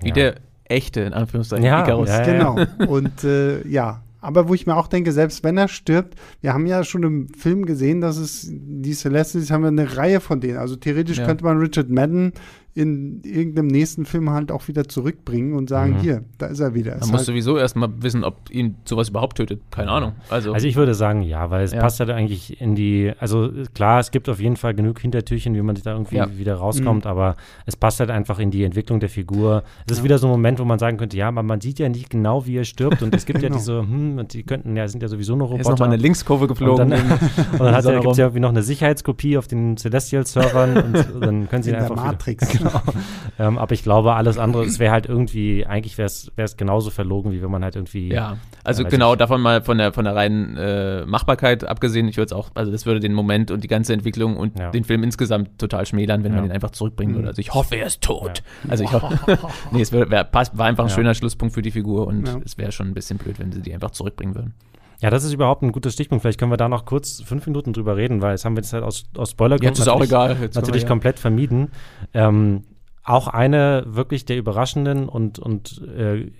[0.00, 0.36] Wie der
[0.74, 2.08] echte, in Anführungszeichen, ja, Icarus.
[2.08, 2.58] Ja, genau.
[2.88, 6.66] Und äh, ja, aber wo ich mir auch denke, selbst wenn er stirbt, wir haben
[6.66, 10.56] ja schon im Film gesehen, dass es die Celestials haben wir eine Reihe von denen.
[10.56, 11.26] Also theoretisch ja.
[11.26, 12.32] könnte man Richard Madden
[12.76, 15.98] in irgendeinem nächsten Film halt auch wieder zurückbringen und sagen, mhm.
[16.00, 16.92] hier, da ist er wieder.
[16.98, 19.60] Man muss halt sowieso erstmal wissen, ob ihn sowas überhaupt tötet.
[19.70, 20.14] Keine Ahnung.
[20.28, 21.80] Also, also ich würde sagen, ja, weil es ja.
[21.80, 25.62] passt halt eigentlich in die, also klar, es gibt auf jeden Fall genug Hintertürchen, wie
[25.62, 26.36] man sich da irgendwie ja.
[26.36, 27.10] wieder rauskommt, mhm.
[27.10, 29.62] aber es passt halt einfach in die Entwicklung der Figur.
[29.86, 30.04] Es ist ja.
[30.04, 32.44] wieder so ein Moment, wo man sagen könnte, ja, aber man sieht ja nicht genau,
[32.44, 33.54] wie er stirbt und es gibt genau.
[33.54, 35.58] ja diese, hm, und die könnten, ja, sind ja sowieso noch Roboter.
[35.58, 36.84] Er ist nochmal eine Linkskurve geflogen.
[36.84, 37.12] Und dann,
[37.52, 41.22] und dann hat er, gibt es ja irgendwie noch eine Sicherheitskopie auf den Celestial-Servern und
[41.22, 42.52] dann können sie in einfach der Matrix.
[42.52, 42.82] Wieder, genau.
[43.36, 47.32] Ähm, aber ich glaube, alles andere, es wäre halt irgendwie, eigentlich wäre es genauso verlogen,
[47.32, 48.12] wie wenn man halt irgendwie.
[48.12, 52.26] Ja, also genau, davon mal von der, von der reinen äh, Machbarkeit abgesehen, ich würde
[52.26, 54.70] es auch, also das würde den Moment und die ganze Entwicklung und ja.
[54.70, 56.36] den Film insgesamt total schmälern, wenn ja.
[56.36, 57.28] man ihn einfach zurückbringen würde.
[57.28, 58.42] Also ich hoffe, er ist tot.
[58.64, 58.70] Ja.
[58.70, 59.18] Also ich hoffe,
[59.72, 62.56] nee, es wär, wär, passt, war einfach ein schöner Schlusspunkt für die Figur und es
[62.56, 64.54] wäre schon ein bisschen blöd, wenn sie die einfach zurückbringen würden.
[65.00, 66.22] Ja, das ist überhaupt ein guter Stichpunkt.
[66.22, 68.72] Vielleicht können wir da noch kurz fünf Minuten drüber reden, weil jetzt haben wir das
[68.72, 70.36] halt aus, aus Spoilergründen Jetzt ist auch egal.
[70.40, 71.72] Jetzt natürlich komplett vermieden.
[72.12, 72.62] Ähm,
[73.02, 76.30] auch eine wirklich der überraschenden und, und äh,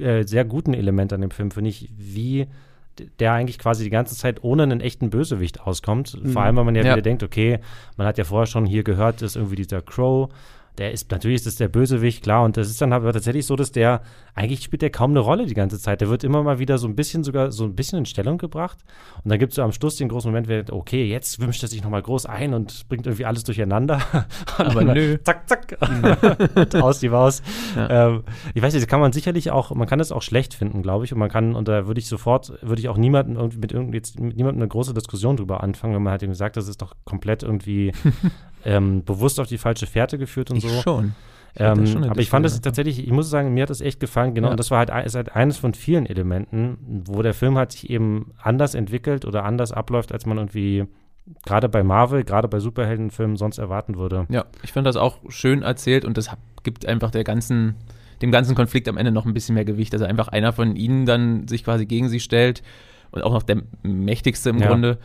[0.00, 2.46] äh, sehr guten Elemente an dem Film, finde ich, wie
[3.20, 6.22] der eigentlich quasi die ganze Zeit ohne einen echten Bösewicht auskommt.
[6.22, 6.30] Mhm.
[6.30, 7.60] Vor allem, weil man ja, ja, wieder denkt, okay,
[7.96, 10.28] man hat ja vorher schon hier gehört, dass irgendwie dieser Crow,
[10.78, 13.56] der ist, natürlich ist das der Bösewicht, klar, und das ist dann aber tatsächlich so,
[13.56, 14.02] dass der,
[14.38, 16.00] eigentlich spielt der kaum eine Rolle die ganze Zeit.
[16.00, 18.78] Der wird immer mal wieder so ein bisschen sogar so ein bisschen in Stellung gebracht.
[19.24, 21.68] Und dann gibt es so am Schluss den großen Moment, wo okay, jetzt wünscht er
[21.68, 24.00] sich nochmal groß ein und bringt irgendwie alles durcheinander.
[24.56, 25.18] aber nö.
[25.24, 25.76] Zack, zack.
[26.54, 27.42] und aus die Maus.
[27.74, 28.08] Ja.
[28.08, 28.22] Ähm,
[28.54, 31.04] ich weiß nicht, das kann man sicherlich auch, man kann das auch schlecht finden, glaube
[31.04, 31.12] ich.
[31.12, 33.96] Und man kann, und da würde ich sofort, würde ich auch niemanden irgendwie mit, irgendwie
[33.96, 36.94] jetzt, mit niemandem eine große Diskussion drüber anfangen, wenn man halt gesagt, das ist doch
[37.04, 37.92] komplett irgendwie
[38.64, 40.80] ähm, bewusst auf die falsche Fährte geführt und ich so.
[40.82, 41.14] Schon.
[41.54, 44.34] Ich ähm, aber ich fand es tatsächlich, ich muss sagen, mir hat das echt gefallen,
[44.34, 44.48] genau.
[44.48, 44.52] Ja.
[44.52, 47.90] Und das war halt, ist halt eines von vielen Elementen, wo der Film hat sich
[47.90, 50.86] eben anders entwickelt oder anders abläuft, als man irgendwie
[51.44, 54.26] gerade bei Marvel, gerade bei Superheldenfilmen sonst erwarten würde.
[54.28, 56.30] Ja, ich finde das auch schön erzählt und das
[56.62, 57.74] gibt einfach der ganzen,
[58.22, 59.92] dem ganzen Konflikt am Ende noch ein bisschen mehr Gewicht.
[59.92, 62.62] Also einfach einer von ihnen dann sich quasi gegen sie stellt
[63.10, 64.68] und auch noch der mächtigste im ja.
[64.68, 64.98] Grunde.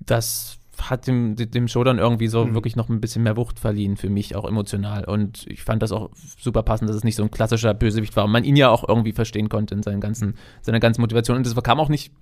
[0.00, 2.54] Das hat dem, dem Show dann irgendwie so mhm.
[2.54, 5.04] wirklich noch ein bisschen mehr Wucht verliehen für mich, auch emotional.
[5.04, 8.24] Und ich fand das auch super passend, dass es nicht so ein klassischer Bösewicht war
[8.24, 11.36] und man ihn ja auch irgendwie verstehen konnte in seinen ganzen, seiner ganzen Motivation.
[11.36, 12.12] Und das kam auch nicht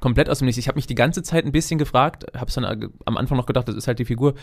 [0.00, 0.58] komplett aus dem Nichts.
[0.58, 3.46] Ich habe mich die ganze Zeit ein bisschen gefragt, habe es dann am Anfang noch
[3.46, 4.34] gedacht, das ist halt die Figur.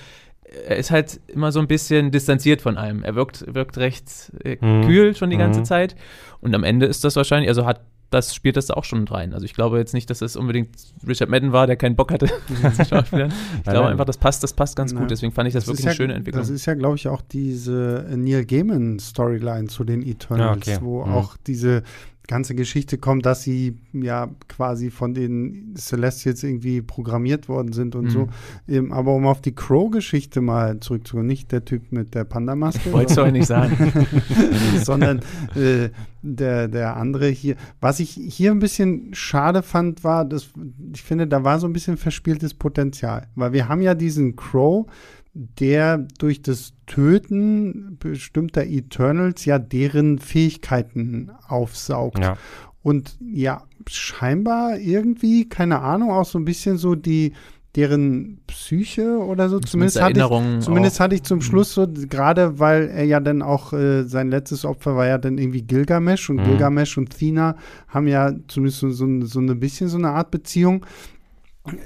[0.68, 3.04] Er ist halt immer so ein bisschen distanziert von allem.
[3.04, 4.86] Er wirkt, wirkt recht äh, mhm.
[4.86, 5.66] kühl schon die ganze mhm.
[5.66, 5.96] Zeit.
[6.42, 7.82] Und am Ende ist das wahrscheinlich, also hat
[8.14, 9.34] das spielt das auch schon rein.
[9.34, 10.70] Also ich glaube jetzt nicht, dass es unbedingt
[11.08, 12.28] Richard Madden war, der keinen Bock hatte
[12.76, 13.34] zu schauspielern.
[13.58, 15.10] Ich glaube einfach, das passt, das passt ganz gut.
[15.10, 16.42] Deswegen fand ich das, das wirklich eine schöne Entwicklung.
[16.42, 20.86] Das ist ja, glaube ich, auch diese Neil Gaiman Storyline zu den Eternals, ja, okay.
[20.86, 21.14] wo mhm.
[21.14, 21.84] auch diese
[22.28, 28.06] ganze Geschichte kommt, dass sie ja quasi von den Celestials irgendwie programmiert worden sind und
[28.06, 28.10] mhm.
[28.10, 28.28] so.
[28.68, 32.92] Ähm, aber um auf die Crow-Geschichte mal zurückzukommen, nicht der Typ mit der Panda-Maske.
[32.94, 33.94] Wolltest du nicht sagen.
[34.84, 35.20] sondern
[35.56, 35.90] äh,
[36.22, 37.56] der, der andere hier.
[37.82, 40.50] Was ich hier ein bisschen schade fand, war, dass
[40.94, 43.28] ich finde, da war so ein bisschen verspieltes Potenzial.
[43.36, 44.88] Weil wir haben ja diesen Crow,
[45.34, 52.20] der durch das Töten bestimmter Eternals ja deren Fähigkeiten aufsaugt.
[52.20, 52.38] Ja.
[52.84, 57.34] Und ja, scheinbar irgendwie, keine Ahnung, auch so ein bisschen so die
[57.76, 59.60] deren Psyche oder so.
[59.60, 61.42] Zumindest, hatte ich, zumindest hatte ich zum mhm.
[61.42, 65.40] Schluss so, gerade weil er ja dann auch, äh, sein letztes Opfer war ja dann
[65.40, 66.44] irgendwie Gilgamesh und mhm.
[66.44, 67.56] Gilgamesh und Thina
[67.88, 70.86] haben ja zumindest so, so, so ein bisschen so eine Art Beziehung.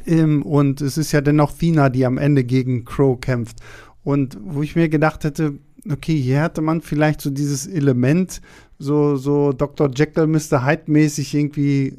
[0.05, 3.59] Ähm, und es ist ja dennoch Thina, die am Ende gegen Crow kämpft.
[4.03, 5.59] Und wo ich mir gedacht hätte,
[5.91, 8.41] okay, hier hätte man vielleicht so dieses Element,
[8.79, 9.91] so, so Dr.
[9.93, 10.65] Jekyll, Mr.
[10.65, 11.97] Hyde mäßig irgendwie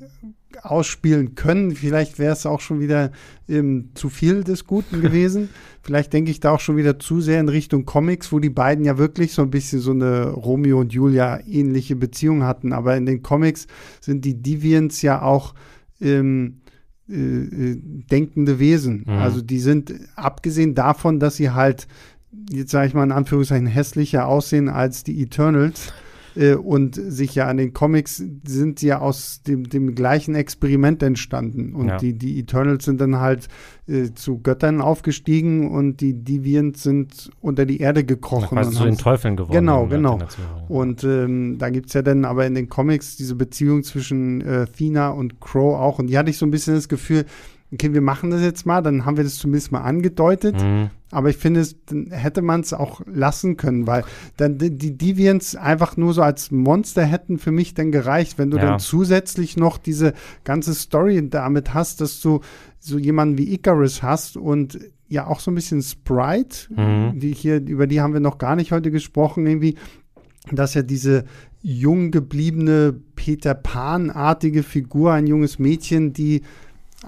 [0.62, 1.74] ausspielen können.
[1.74, 3.12] Vielleicht wäre es auch schon wieder
[3.48, 5.48] ähm, zu viel des Guten gewesen.
[5.82, 8.84] Vielleicht denke ich da auch schon wieder zu sehr in Richtung Comics, wo die beiden
[8.84, 12.72] ja wirklich so ein bisschen so eine Romeo und Julia ähnliche Beziehung hatten.
[12.72, 13.66] Aber in den Comics
[14.00, 15.54] sind die Deviants ja auch
[16.00, 16.60] ähm,
[17.08, 17.80] äh, äh,
[18.10, 19.04] denkende Wesen.
[19.06, 19.12] Mhm.
[19.14, 21.88] Also die sind, abgesehen davon, dass sie halt,
[22.50, 25.92] jetzt sage ich mal in Anführungszeichen, hässlicher aussehen als die Eternals,
[26.38, 31.74] äh, und sich ja an den Comics sind ja aus dem, dem gleichen Experiment entstanden.
[31.74, 31.96] Und ja.
[31.96, 33.48] die, die Eternals sind dann halt
[33.86, 38.48] äh, zu Göttern aufgestiegen und die Deviants sind unter die Erde gekrochen.
[38.48, 39.54] Quasi zu den Teufeln geworden.
[39.54, 40.18] Genau, genau.
[40.68, 44.66] Und ähm, da gibt es ja dann aber in den Comics diese Beziehung zwischen äh,
[44.66, 45.98] Thina und Crow auch.
[45.98, 47.24] Und die hatte ich so ein bisschen das Gefühl,
[47.72, 50.56] okay, wir machen das jetzt mal, dann haben wir das zumindest mal angedeutet.
[50.62, 50.90] Mhm.
[51.10, 54.04] Aber ich finde, dann hätte man es auch lassen können, weil
[54.36, 58.50] dann die, die Deviants einfach nur so als Monster hätten für mich dann gereicht, wenn
[58.50, 58.64] du ja.
[58.64, 60.12] dann zusätzlich noch diese
[60.44, 62.40] ganze Story damit hast, dass du
[62.78, 64.78] so jemanden wie Icarus hast und
[65.08, 67.18] ja auch so ein bisschen Sprite, mhm.
[67.18, 69.76] die hier, über die haben wir noch gar nicht heute gesprochen, irgendwie,
[70.52, 71.24] dass ja diese
[71.62, 76.42] jung gebliebene Peter Pan-artige Figur, ein junges Mädchen, die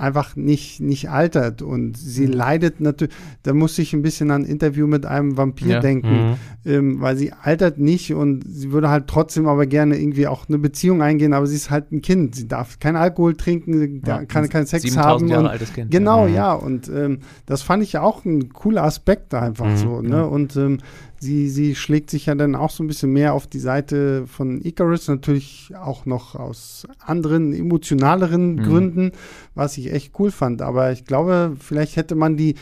[0.01, 2.33] einfach nicht, nicht altert und sie mhm.
[2.33, 5.81] leidet natürlich, da muss ich ein bisschen an ein Interview mit einem Vampir ja.
[5.81, 6.37] denken, mhm.
[6.65, 10.59] ähm, weil sie altert nicht und sie würde halt trotzdem aber gerne irgendwie auch eine
[10.59, 14.49] Beziehung eingehen, aber sie ist halt ein Kind, sie darf keinen Alkohol trinken, ja, kann
[14.49, 15.29] keinen Sex haben.
[15.29, 15.91] Jahre und, altes kind.
[15.91, 19.77] Genau, ja, ja und ähm, das fand ich ja auch ein cooler Aspekt einfach mhm.
[19.77, 20.79] so, ne, und ähm,
[21.21, 24.61] sie, sie schlägt sich ja dann auch so ein bisschen mehr auf die Seite von
[24.63, 28.63] Icarus, natürlich auch noch aus anderen, emotionaleren mhm.
[28.63, 29.13] Gründen,
[29.61, 30.62] was ich echt cool fand.
[30.62, 32.57] Aber ich glaube, vielleicht hätte man die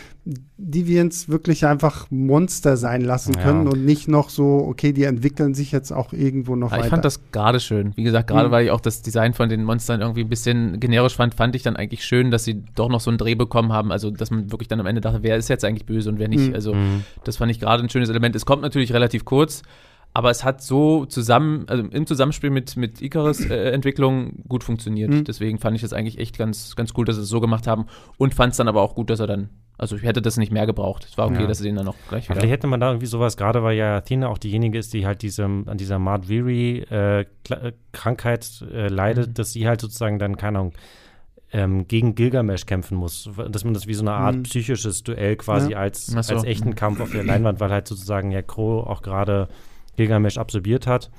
[0.58, 3.72] Deviants wirklich einfach Monster sein lassen können ja.
[3.72, 6.86] und nicht noch so, okay, die entwickeln sich jetzt auch irgendwo noch ja, weiter.
[6.86, 7.92] Ich fand das gerade schön.
[7.96, 8.52] Wie gesagt, gerade mhm.
[8.52, 11.62] weil ich auch das Design von den Monstern irgendwie ein bisschen generisch fand, fand ich
[11.62, 13.92] dann eigentlich schön, dass sie doch noch so einen Dreh bekommen haben.
[13.92, 16.28] Also, dass man wirklich dann am Ende dachte, wer ist jetzt eigentlich böse und wer
[16.28, 16.48] nicht.
[16.48, 16.54] Mhm.
[16.54, 17.04] Also, mhm.
[17.24, 18.34] das fand ich gerade ein schönes Element.
[18.34, 19.62] Es kommt natürlich relativ kurz,
[20.18, 25.10] aber es hat so zusammen, also im Zusammenspiel mit, mit Icarus-Entwicklung äh, gut funktioniert.
[25.10, 25.22] Mhm.
[25.22, 27.86] Deswegen fand ich das eigentlich echt ganz, ganz cool, dass sie es so gemacht haben
[28.16, 30.50] und fand es dann aber auch gut, dass er dann, also ich hätte das nicht
[30.50, 31.06] mehr gebraucht.
[31.08, 31.46] Es war okay, ja.
[31.46, 32.34] dass sie den dann noch gleich wieder.
[32.34, 35.22] Vielleicht hätte man da irgendwie sowas, gerade weil ja Athena auch diejenige ist, die halt
[35.22, 39.34] diesem, an dieser Mad Weary-Krankheit äh, äh, leidet, mhm.
[39.34, 40.72] dass sie halt sozusagen dann, keine Ahnung,
[41.52, 43.30] ähm, gegen Gilgamesh kämpfen muss.
[43.50, 44.42] Dass man das wie so eine Art mhm.
[44.42, 45.78] psychisches Duell quasi ja.
[45.78, 46.16] als, so.
[46.16, 49.46] als echten Kampf auf der Leinwand, weil halt sozusagen ja Crow auch gerade
[49.98, 51.10] Gilgamesh absorbiert hat.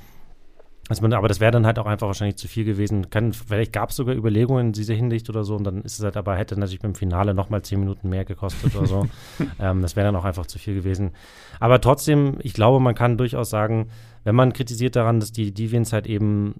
[0.87, 3.11] Also man, aber das wäre dann halt auch einfach wahrscheinlich zu viel gewesen.
[3.11, 6.03] Kann, vielleicht gab es sogar Überlegungen in dieser Hinsicht oder so und dann ist es
[6.03, 9.05] halt aber, hätte natürlich beim Finale nochmal zehn Minuten mehr gekostet oder so.
[9.59, 11.11] ähm, das wäre dann auch einfach zu viel gewesen.
[11.59, 13.89] Aber trotzdem, ich glaube, man kann durchaus sagen,
[14.23, 16.55] wenn man kritisiert daran, dass die Deviants halt eben,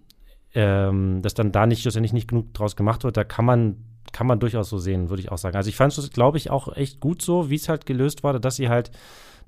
[0.54, 3.78] ähm, dass dann da nicht, schlussendlich nicht genug draus gemacht wird, da kann man
[4.12, 5.56] kann man durchaus so sehen, würde ich auch sagen.
[5.56, 8.40] Also ich fand es, glaube ich, auch echt gut so, wie es halt gelöst war,
[8.40, 8.90] dass sie halt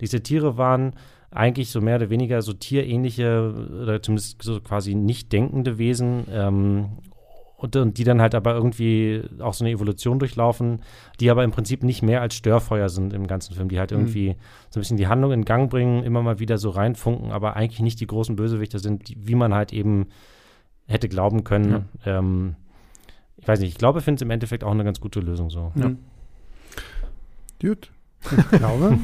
[0.02, 0.94] diese Tiere waren,
[1.32, 6.90] eigentlich so mehr oder weniger so tierähnliche oder zumindest so quasi nicht denkende Wesen ähm,
[7.56, 10.82] und, und, die dann halt aber irgendwie auch so eine Evolution durchlaufen,
[11.20, 14.00] die aber im Prinzip nicht mehr als Störfeuer sind im ganzen Film, die halt mhm.
[14.00, 14.36] irgendwie mhm.
[14.72, 17.80] so ein bisschen die Handlung in Gang bringen, immer mal wieder so reinfunken, aber eigentlich
[17.80, 20.08] nicht die großen Bösewichter sind, die, wie man halt eben
[20.88, 21.86] hätte glauben können.
[22.04, 22.18] Ja.
[22.18, 22.56] Ähm,
[23.38, 25.50] ich weiß nicht, ich glaube, ich finde es im Endeffekt auch eine ganz gute Lösung
[25.50, 25.72] so.
[25.76, 25.92] Ja.
[27.62, 27.92] Gut.
[28.24, 28.98] Ich glaube.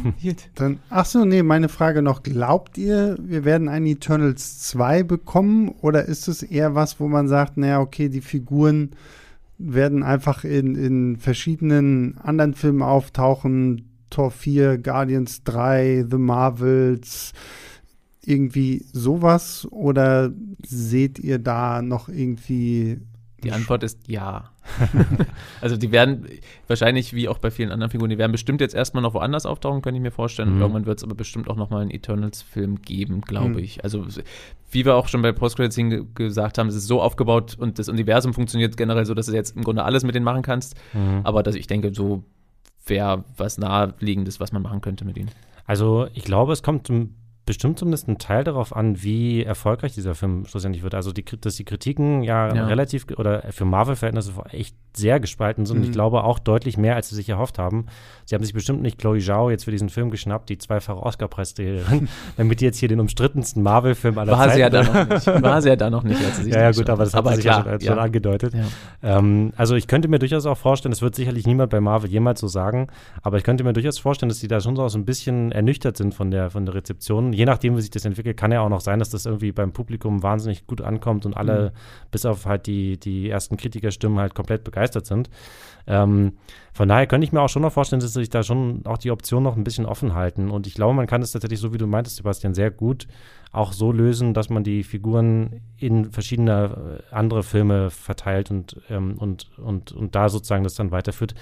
[0.55, 2.23] Dann, ach so, nee, meine Frage noch.
[2.23, 5.69] Glaubt ihr, wir werden einen Eternals 2 bekommen?
[5.81, 8.91] Oder ist es eher was, wo man sagt, naja, okay, die Figuren
[9.57, 13.89] werden einfach in, in verschiedenen anderen Filmen auftauchen?
[14.09, 17.33] Tor 4, Guardians 3, The Marvels,
[18.23, 19.67] irgendwie sowas?
[19.71, 20.31] Oder
[20.65, 22.99] seht ihr da noch irgendwie
[23.47, 24.49] die Antwort ist ja.
[25.61, 26.27] also die werden
[26.67, 29.81] wahrscheinlich, wie auch bei vielen anderen Figuren, die werden bestimmt jetzt erstmal noch woanders auftauchen,
[29.81, 30.55] könnte ich mir vorstellen.
[30.55, 30.61] Mhm.
[30.61, 33.59] Irgendwann wird es aber bestimmt auch noch mal einen Eternals-Film geben, glaube mhm.
[33.59, 33.85] ich.
[33.85, 34.05] Also
[34.69, 35.79] wie wir auch schon bei Postcredits
[36.13, 39.55] gesagt haben, es ist so aufgebaut und das Universum funktioniert generell so, dass du jetzt
[39.55, 40.75] im Grunde alles mit denen machen kannst.
[40.91, 41.21] Mhm.
[41.23, 42.25] Aber dass ich denke, so
[42.85, 45.31] wäre was naheliegendes, was man machen könnte mit ihnen.
[45.65, 46.89] Also ich glaube, es kommt
[47.47, 50.93] bestimmt zumindest ein Teil darauf an, wie erfolgreich dieser Film schlussendlich wird.
[50.93, 52.67] Also, die, dass die Kritiken ja, ja.
[52.67, 55.77] relativ oder für Marvel-Verhältnisse echt sehr gespalten sind.
[55.77, 55.83] Mhm.
[55.83, 57.85] Und ich glaube auch deutlich mehr, als sie sich erhofft haben.
[58.25, 62.09] Sie haben sich bestimmt nicht Chloe Zhao jetzt für diesen Film geschnappt, die zweifache Oscar-Preisträgerin,
[62.37, 64.53] damit die jetzt hier den umstrittensten Marvel-Film aller War Zeiten.
[64.53, 65.27] Sie ja da noch nicht.
[65.43, 67.27] War sie ja da noch nicht, als sie sich Ja, ja gut, aber das hat
[67.35, 67.79] sich ja schon, ja.
[67.79, 68.53] schon angedeutet.
[68.53, 69.17] Ja.
[69.17, 72.41] Ähm, also, ich könnte mir durchaus auch vorstellen, das wird sicherlich niemand bei Marvel jemals
[72.41, 72.87] so sagen,
[73.21, 76.13] aber ich könnte mir durchaus vorstellen, dass sie da schon so ein bisschen ernüchtert sind
[76.13, 77.33] von der, von der Rezeption.
[77.37, 79.71] Je nachdem, wie sich das entwickelt, kann ja auch noch sein, dass das irgendwie beim
[79.71, 82.09] Publikum wahnsinnig gut ankommt und alle, mhm.
[82.09, 85.29] bis auf halt die, die ersten Kritikerstimmen, halt komplett begeistert sind.
[85.85, 86.33] Ähm,
[86.73, 89.11] von daher könnte ich mir auch schon noch vorstellen, dass sich da schon auch die
[89.11, 90.49] Option noch ein bisschen offen halten.
[90.49, 93.07] Und ich glaube, man kann es tatsächlich, so wie du meintest, Sebastian, sehr gut
[93.51, 99.17] auch so lösen, dass man die Figuren in verschiedene äh, andere Filme verteilt und, ähm,
[99.17, 101.33] und, und, und da sozusagen das dann weiterführt.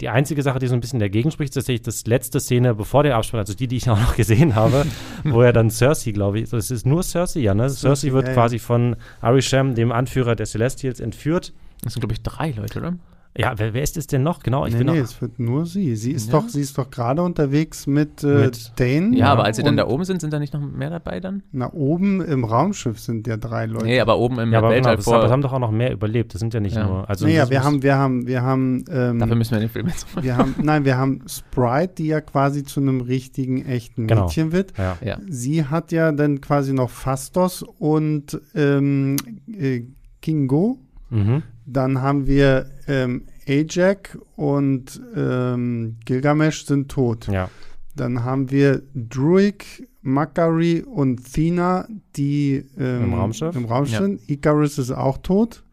[0.00, 3.02] Die einzige Sache, die so ein bisschen dagegen spricht, ist tatsächlich das letzte Szene bevor
[3.02, 4.86] der Abspann, also die, die ich auch noch gesehen habe,
[5.24, 7.68] wo er dann Cersei, glaube ich, das ist nur Cersei, ja, ne?
[7.68, 8.62] Cersei wird ja, quasi ja.
[8.62, 11.52] von Arishem, dem Anführer der Celestials, entführt.
[11.82, 12.94] Das sind, glaube ich, drei Leute, oder?
[13.38, 14.42] Ja, wer, wer, ist es denn noch?
[14.42, 15.94] Genau, ich nee, bin nee, noch, es wird nur sie.
[15.94, 16.40] Sie ist ja.
[16.40, 19.16] doch, sie ist doch gerade unterwegs mit, äh, mit Dane.
[19.16, 21.44] Ja, aber als sie dann da oben sind, sind da nicht noch mehr dabei dann?
[21.52, 23.84] Na, oben im Raumschiff sind ja drei Leute.
[23.86, 25.20] Nee, aber oben im ja, aber Weltall genau, vor.
[25.20, 26.34] Das haben doch auch noch mehr überlebt.
[26.34, 26.84] Das sind ja nicht ja.
[26.84, 27.08] nur.
[27.08, 28.84] Also naja, wir haben, wir haben, wir haben.
[28.90, 30.24] Ähm, Dafür müssen wir den Film jetzt machen.
[30.24, 34.24] Wir haben, nein, wir haben Sprite, die ja quasi zu einem richtigen, echten genau.
[34.24, 34.76] Mädchen wird.
[34.76, 34.98] Ja.
[35.04, 35.18] ja.
[35.28, 39.16] Sie hat ja dann quasi noch Fastos und ähm,
[39.56, 39.82] äh,
[40.20, 40.80] Kingo.
[41.10, 41.42] Mhm.
[41.66, 47.28] Dann haben wir ähm, Ajak und ähm, Gilgamesh sind tot.
[47.28, 47.50] Ja.
[47.94, 54.06] Dann haben wir Druig, Makari und Thina, die ähm, im Raumschiff, im Raumschiff ja.
[54.06, 54.30] sind.
[54.30, 55.64] Icarus ist auch tot.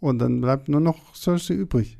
[0.00, 1.98] Und dann bleibt nur noch Cersei übrig.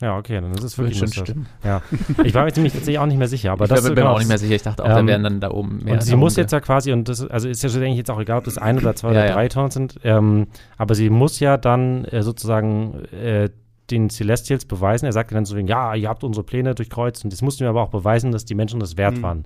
[0.00, 1.46] Ja, okay, dann ist es wirklich schon stimmen.
[1.62, 1.80] Ja.
[2.24, 4.18] Ich war mir ziemlich tatsächlich auch nicht mehr sicher, aber ich das bin mir auch
[4.18, 4.54] nicht mehr sicher.
[4.54, 5.94] Ich dachte auch, ähm, da wären dann da oben mehr.
[5.94, 8.38] Und sie muss jetzt ja quasi, und das also ist ja eigentlich jetzt auch egal,
[8.38, 9.48] ob das ein oder zwei ja, oder drei ja.
[9.48, 10.48] Tonnen sind, ähm,
[10.78, 13.50] aber sie muss ja dann äh, sozusagen äh,
[13.90, 15.06] den Celestials beweisen.
[15.06, 17.82] Er sagte dann so, ja, ihr habt unsere Pläne durchkreuzt und das mussten wir aber
[17.82, 19.22] auch beweisen, dass die Menschen das wert mhm.
[19.22, 19.44] waren.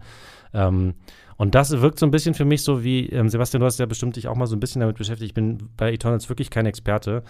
[0.55, 0.95] Ähm,
[1.39, 3.87] und das wirkt so ein bisschen für mich so wie, ähm, Sebastian, du hast ja
[3.87, 5.31] bestimmt dich auch mal so ein bisschen damit beschäftigt.
[5.31, 7.23] Ich bin bei Eternals wirklich kein Experte.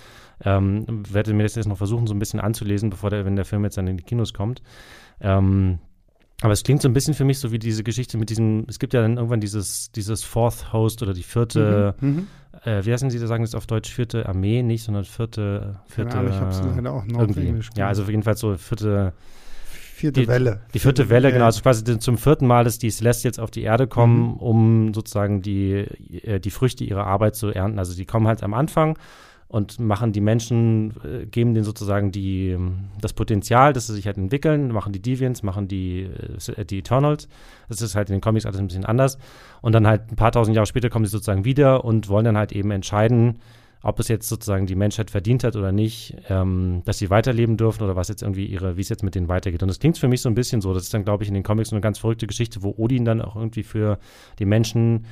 [0.42, 3.44] Ähm, werde mir das jetzt noch versuchen, so ein bisschen anzulesen, bevor der, wenn der
[3.44, 4.62] Film jetzt dann in die Kinos kommt.
[5.20, 5.78] Ähm,
[6.40, 8.78] aber es klingt so ein bisschen für mich so wie diese Geschichte mit diesem, es
[8.78, 12.26] gibt ja dann irgendwann dieses, dieses Fourth Host oder die vierte, mhm, mhm.
[12.64, 16.16] äh, wie heißen Sie, da sagen das auf Deutsch, vierte Armee nicht, sondern vierte, vierte.
[16.16, 17.48] Ja, ich habe es leider auch noch irgendwie.
[17.48, 19.12] Englisch Ja, also jedenfalls so vierte
[19.98, 20.60] Vierte die, Welle.
[20.74, 21.46] Die vierte Welle, genau.
[21.46, 24.36] Also quasi zum vierten Mal, dass die Celestials auf die Erde kommen, mhm.
[24.36, 25.86] um sozusagen die,
[26.22, 27.80] äh, die Früchte ihrer Arbeit zu ernten.
[27.80, 28.96] Also die kommen halt am Anfang
[29.48, 32.56] und machen die Menschen, äh, geben denen sozusagen die,
[33.00, 36.08] das Potenzial, dass sie sich halt entwickeln, machen die Deviants, machen die,
[36.56, 37.28] äh, die Eternals.
[37.68, 39.18] Das ist halt in den Comics alles ein bisschen anders.
[39.62, 42.36] Und dann halt ein paar tausend Jahre später kommen sie sozusagen wieder und wollen dann
[42.36, 43.40] halt eben entscheiden,
[43.82, 47.84] ob es jetzt sozusagen die Menschheit verdient hat oder nicht, ähm, dass sie weiterleben dürfen
[47.84, 49.62] oder was jetzt irgendwie ihre, wie es jetzt mit denen weitergeht.
[49.62, 50.74] Und das klingt für mich so ein bisschen so.
[50.74, 53.22] Das ist dann, glaube ich, in den Comics eine ganz verrückte Geschichte, wo Odin dann
[53.22, 53.98] auch irgendwie für
[54.38, 55.06] die Menschen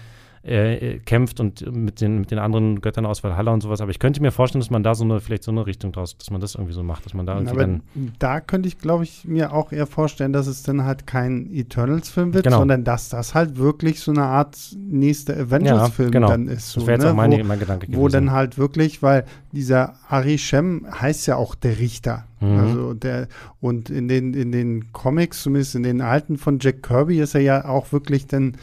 [0.47, 3.81] äh, kämpft und mit den, mit den anderen Göttern aus Valhalla und sowas.
[3.81, 6.17] Aber ich könnte mir vorstellen, dass man da so eine, vielleicht so eine Richtung draus,
[6.17, 7.83] dass man das irgendwie so macht, dass man da irgendwie Aber dann.
[8.19, 12.33] Da könnte ich, glaube ich, mir auch eher vorstellen, dass es dann halt kein Eternals-Film
[12.33, 12.59] wird, genau.
[12.59, 16.29] sondern dass das halt wirklich so eine Art nächster Avengers-Film ja, genau.
[16.29, 16.71] dann ist.
[16.71, 17.11] So, das wäre jetzt ne?
[17.11, 18.01] auch meine, mein Gedanke gewesen.
[18.01, 22.25] Wo dann halt wirklich, weil dieser Ari Shem heißt ja auch der Richter.
[22.41, 22.59] Mhm.
[22.59, 23.29] Also der,
[23.61, 27.41] und in den, in den Comics, zumindest in den alten von Jack Kirby, ist er
[27.41, 28.57] ja auch wirklich dann äh,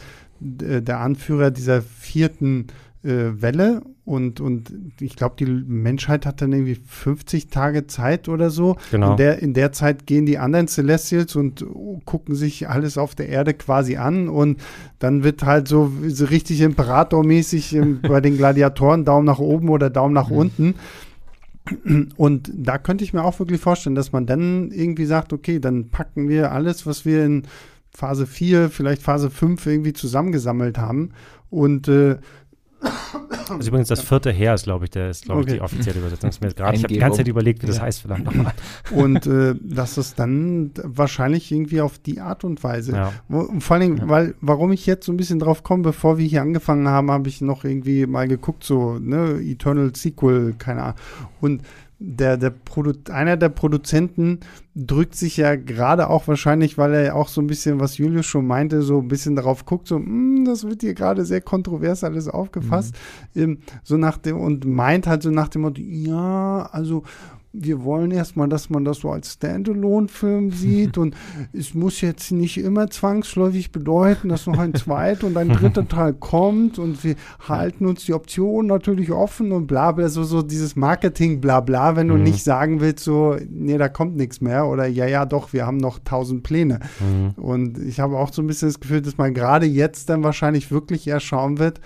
[0.44, 2.66] der Anführer dieser vierten
[3.02, 8.50] äh, Welle und, und ich glaube, die Menschheit hat dann irgendwie 50 Tage Zeit oder
[8.50, 8.76] so.
[8.90, 9.12] Genau.
[9.12, 11.64] In der, in der Zeit gehen die anderen Celestials und
[12.04, 14.60] gucken sich alles auf der Erde quasi an und
[14.98, 20.14] dann wird halt so, so richtig imperatormäßig bei den Gladiatoren Daumen nach oben oder Daumen
[20.14, 20.36] nach mhm.
[20.36, 20.74] unten.
[22.16, 25.88] Und da könnte ich mir auch wirklich vorstellen, dass man dann irgendwie sagt, okay, dann
[25.88, 27.44] packen wir alles, was wir in
[27.94, 31.12] Phase 4, vielleicht Phase 5 irgendwie zusammengesammelt haben.
[31.50, 32.18] Und äh,
[33.48, 35.52] das ist übrigens das vierte Heer, ist, glaube ich, der ist, glaube okay.
[35.52, 36.30] ich, die offizielle Übersetzung.
[36.30, 38.52] ich habe die ganze Zeit überlegt, wie das heißt, verdammt nochmal.
[38.90, 42.92] Und äh, dass es dann wahrscheinlich irgendwie auf die Art und Weise.
[42.92, 43.12] Ja.
[43.28, 44.08] Wo, vor allem, ja.
[44.08, 47.28] weil, warum ich jetzt so ein bisschen drauf komme, bevor wir hier angefangen haben, habe
[47.28, 50.96] ich noch irgendwie mal geguckt, so, ne, Eternal Sequel, keine Ahnung.
[51.40, 51.62] Und
[51.98, 54.40] der, der Produ einer der Produzenten
[54.74, 58.26] drückt sich ja gerade auch wahrscheinlich, weil er ja auch so ein bisschen, was Julius
[58.26, 62.04] schon meinte, so ein bisschen darauf guckt, so, hm, das wird hier gerade sehr kontrovers
[62.04, 62.94] alles aufgefasst,
[63.34, 63.42] mhm.
[63.42, 67.04] ähm, so nach dem, und meint halt so nach dem Motto, ja, also
[67.54, 71.14] wir wollen erstmal, dass man das so als Standalone-Film sieht und
[71.52, 76.12] es muss jetzt nicht immer zwangsläufig bedeuten, dass noch ein zweiter und ein dritter Teil
[76.18, 77.14] kommt und wir
[77.48, 81.96] halten uns die Option natürlich offen und bla bla, so, so dieses Marketing bla bla,
[81.96, 82.24] wenn du mhm.
[82.24, 85.76] nicht sagen willst, so, nee, da kommt nichts mehr oder ja, ja, doch, wir haben
[85.76, 86.80] noch tausend Pläne.
[87.00, 87.42] Mhm.
[87.42, 90.70] Und ich habe auch so ein bisschen das Gefühl, dass man gerade jetzt dann wahrscheinlich
[90.70, 91.80] wirklich eher schauen wird,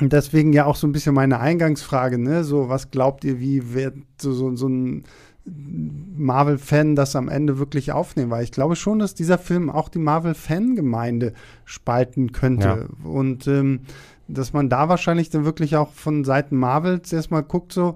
[0.00, 2.42] und deswegen ja auch so ein bisschen meine Eingangsfrage, ne?
[2.42, 5.04] So, was glaubt ihr, wie wird so, so, so ein
[5.44, 8.30] Marvel-Fan das am Ende wirklich aufnehmen?
[8.30, 11.32] Weil ich glaube schon, dass dieser Film auch die Marvel-Fangemeinde
[11.64, 12.88] spalten könnte.
[13.04, 13.08] Ja.
[13.08, 13.80] Und ähm,
[14.26, 17.94] dass man da wahrscheinlich dann wirklich auch von Seiten Marvels erstmal guckt, so,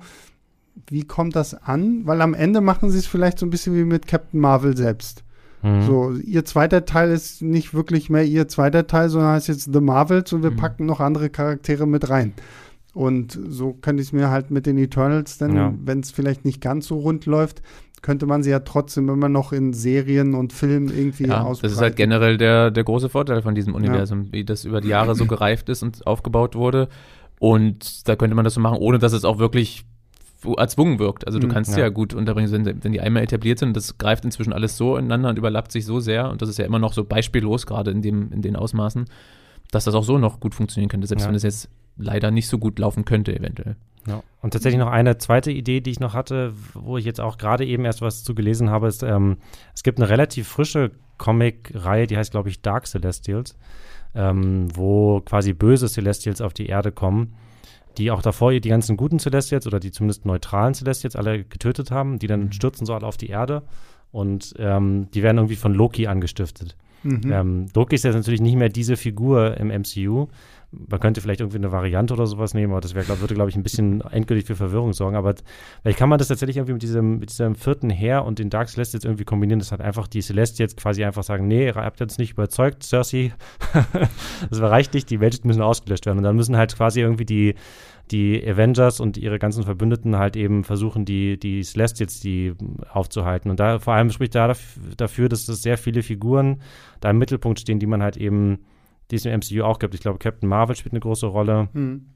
[0.88, 2.06] wie kommt das an?
[2.06, 5.24] Weil am Ende machen sie es vielleicht so ein bisschen wie mit Captain Marvel selbst.
[5.62, 5.82] Mhm.
[5.82, 9.80] So, ihr zweiter Teil ist nicht wirklich mehr ihr zweiter Teil, sondern heißt jetzt The
[9.80, 10.56] Marvels und wir mhm.
[10.56, 12.32] packen noch andere Charaktere mit rein.
[12.94, 15.74] Und so könnte ich es mir halt mit den Eternals dann, ja.
[15.84, 17.62] wenn es vielleicht nicht ganz so rund läuft,
[18.02, 21.62] könnte man sie ja trotzdem immer noch in Serien und Filmen irgendwie ja, ausbreiten.
[21.62, 24.32] Das ist halt generell der, der große Vorteil von diesem Universum, ja.
[24.32, 26.88] wie das über die Jahre so gereift ist und aufgebaut wurde.
[27.40, 29.84] Und da könnte man das so machen, ohne dass es auch wirklich
[30.56, 31.26] erzwungen wirkt.
[31.26, 31.84] Also du mhm, kannst ja.
[31.84, 35.30] ja gut unterbringen, wenn, wenn die einmal etabliert sind, das greift inzwischen alles so ineinander
[35.30, 38.02] und überlappt sich so sehr und das ist ja immer noch so beispiellos, gerade in,
[38.02, 39.06] dem, in den Ausmaßen,
[39.70, 41.28] dass das auch so noch gut funktionieren könnte, selbst ja.
[41.28, 43.76] wenn es jetzt leider nicht so gut laufen könnte, eventuell.
[44.06, 44.22] Ja.
[44.40, 47.66] Und tatsächlich noch eine zweite Idee, die ich noch hatte, wo ich jetzt auch gerade
[47.66, 49.38] eben erst was zu gelesen habe, ist, ähm,
[49.74, 53.56] es gibt eine relativ frische Comic-Reihe, die heißt, glaube ich, Dark Celestials,
[54.14, 57.34] ähm, wo quasi böse Celestials auf die Erde kommen
[57.98, 62.18] die auch davor die ganzen guten Celestials oder die zumindest neutralen Celestials alle getötet haben,
[62.18, 62.52] die dann mhm.
[62.52, 63.62] stürzen so alle auf die Erde
[64.10, 66.76] und ähm, die werden irgendwie von Loki angestiftet.
[67.02, 67.32] Mhm.
[67.32, 70.28] Ähm, Loki ist jetzt natürlich nicht mehr diese Figur im MCU,
[70.70, 73.48] man könnte vielleicht irgendwie eine Variante oder sowas nehmen, aber das wär, glaub, würde, glaube
[73.48, 75.16] ich, ein bisschen endgültig für Verwirrung sorgen.
[75.16, 75.34] Aber
[75.80, 78.68] vielleicht kann man das tatsächlich irgendwie mit diesem, mit diesem vierten Heer und den Dark
[78.68, 79.60] Celestials irgendwie kombinieren.
[79.60, 83.32] Das hat einfach die Celestials quasi einfach sagen, nee, ihr habt uns nicht überzeugt, Cersei.
[84.50, 86.18] das reicht nicht, die Welt müssen ausgelöscht werden.
[86.18, 87.54] Und dann müssen halt quasi irgendwie die,
[88.10, 92.52] die Avengers und ihre ganzen Verbündeten halt eben versuchen, die, die Celestials die
[92.92, 93.50] aufzuhalten.
[93.50, 94.52] Und da vor allem spricht da
[94.98, 96.60] dafür, dass es sehr viele Figuren
[97.00, 98.58] da im Mittelpunkt stehen, die man halt eben
[99.10, 99.94] die es im MCU auch gibt.
[99.94, 101.68] Ich glaube, Captain Marvel spielt eine große Rolle.
[101.72, 102.06] Mhm.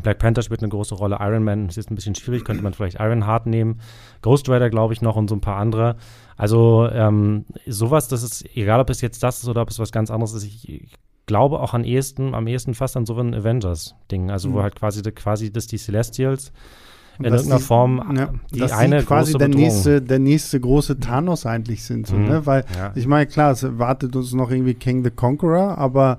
[0.00, 1.18] Black Panther spielt eine große Rolle.
[1.20, 3.80] Iron Man ist jetzt ein bisschen schwierig, könnte man vielleicht Ironheart nehmen.
[4.22, 5.96] Ghost Rider, glaube ich, noch und so ein paar andere.
[6.36, 9.92] Also ähm, sowas, das ist, egal ob es jetzt das ist oder ob es was
[9.92, 10.94] ganz anderes ist, ich, ich
[11.26, 14.30] glaube auch am ehesten, am ehesten fast an so ein Avengers-Ding.
[14.30, 14.54] Also mhm.
[14.54, 16.52] wo halt quasi, quasi das die Celestials
[17.18, 21.46] in irgendeiner die, Form ja, die dass eine quasi der nächste, der nächste große Thanos
[21.46, 22.28] eigentlich sind, so, mhm.
[22.28, 22.46] ne?
[22.46, 22.92] Weil ja.
[22.94, 26.16] ich meine, klar, es wartet uns noch irgendwie King the Conqueror, aber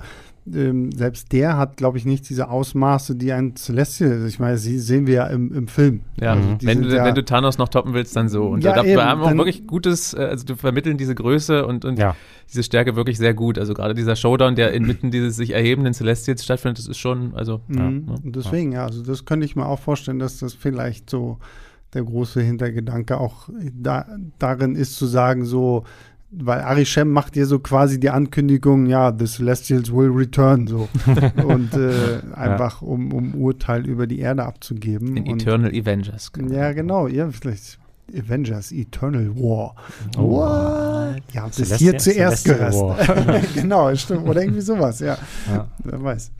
[0.51, 4.77] ähm, selbst der hat, glaube ich, nicht diese Ausmaße, die ein Celestial, ich meine, sie
[4.77, 6.01] sehen wir ja im, im Film.
[6.19, 8.47] Ja, also wenn, du, ja, wenn du Thanos noch toppen willst, dann so.
[8.47, 11.85] Und ja, da, wir haben auch wirklich gutes, äh, also du vermitteln diese Größe und,
[11.85, 12.15] und ja.
[12.49, 13.57] diese Stärke wirklich sehr gut.
[13.57, 17.61] Also gerade dieser Showdown, der inmitten dieses sich erhebenden Celestials stattfindet, das ist schon, also.
[17.67, 17.77] Mhm.
[17.77, 18.15] Ja, ne?
[18.23, 21.39] Deswegen, ja, also das könnte ich mir auch vorstellen, dass das vielleicht so
[21.93, 24.07] der große Hintergedanke auch da,
[24.39, 25.83] darin ist zu sagen, so,
[26.35, 30.87] weil Arishem macht dir so quasi die Ankündigung, ja, the Celestials will return, so.
[31.45, 32.87] und äh, einfach, ja.
[32.87, 35.17] um, um Urteil über die Erde abzugeben.
[35.17, 36.31] In Eternal Avengers.
[36.31, 36.53] Genau.
[36.53, 37.79] Ja, genau, ja, vielleicht
[38.15, 39.75] Avengers Eternal War.
[40.17, 40.31] Oh.
[40.31, 41.21] What?
[41.33, 42.75] Ja, bis hier zuerst gehört.
[43.53, 44.27] genau, stimmt.
[44.27, 45.17] Oder irgendwie sowas, ja.
[45.47, 45.67] ja.
[45.83, 46.31] Wer weiß.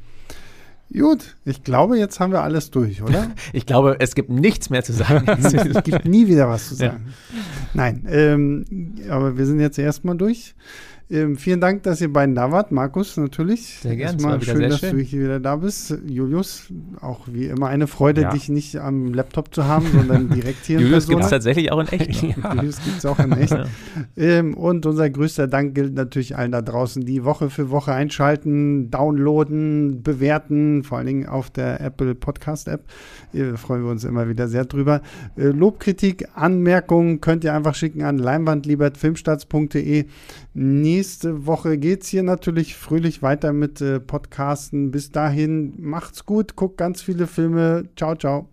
[0.97, 3.31] Gut, ich glaube, jetzt haben wir alles durch, oder?
[3.53, 5.27] ich glaube, es gibt nichts mehr zu sagen.
[5.43, 7.05] es gibt nie wieder was zu sagen.
[7.07, 7.39] Ja.
[7.73, 8.65] Nein, ähm,
[9.09, 10.53] aber wir sind jetzt erstmal durch.
[11.13, 12.71] Ähm, vielen Dank, dass ihr beiden da wart.
[12.71, 13.77] Markus, natürlich.
[13.81, 14.13] Sehr gerne.
[14.13, 14.97] Erstmal schön, dass schön.
[14.97, 15.95] du hier wieder da bist.
[16.07, 18.31] Julius, auch wie immer eine Freude, ja.
[18.31, 21.87] dich nicht am Laptop zu haben, sondern direkt hier Julius gibt es tatsächlich auch in
[21.87, 22.23] echt.
[22.23, 22.55] ja.
[22.55, 23.55] Julius gibt es auch in echt.
[24.17, 28.89] ähm, und unser größter Dank gilt natürlich allen da draußen, die Woche für Woche einschalten,
[28.89, 32.85] downloaden, bewerten, vor allen Dingen auf der Apple Podcast App.
[33.33, 35.01] Da freuen wir uns immer wieder sehr drüber.
[35.37, 40.05] Äh, Lobkritik, Anmerkungen könnt ihr einfach schicken an leinwandliebertfilmstarts.de.
[40.55, 44.89] Nie nächste Woche geht es hier natürlich fröhlich weiter mit äh, Podcasten.
[44.89, 47.89] Bis dahin, macht's gut, guckt ganz viele Filme.
[47.97, 48.47] Ciao, ciao.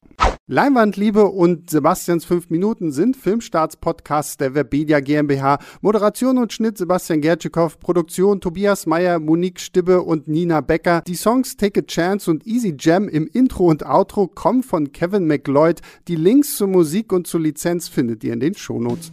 [0.48, 5.60] Leinwandliebe und Sebastians 5 Minuten sind Filmstarts-Podcasts der Webedia GmbH.
[5.80, 11.02] Moderation und Schnitt Sebastian Gertschikow, Produktion Tobias Meyer, Monique Stibbe und Nina Becker.
[11.06, 15.28] Die Songs Take a Chance und Easy Jam im Intro und Outro kommen von Kevin
[15.28, 15.82] McLeod.
[16.08, 19.12] Die Links zur Musik und zur Lizenz findet ihr in den Shownotes.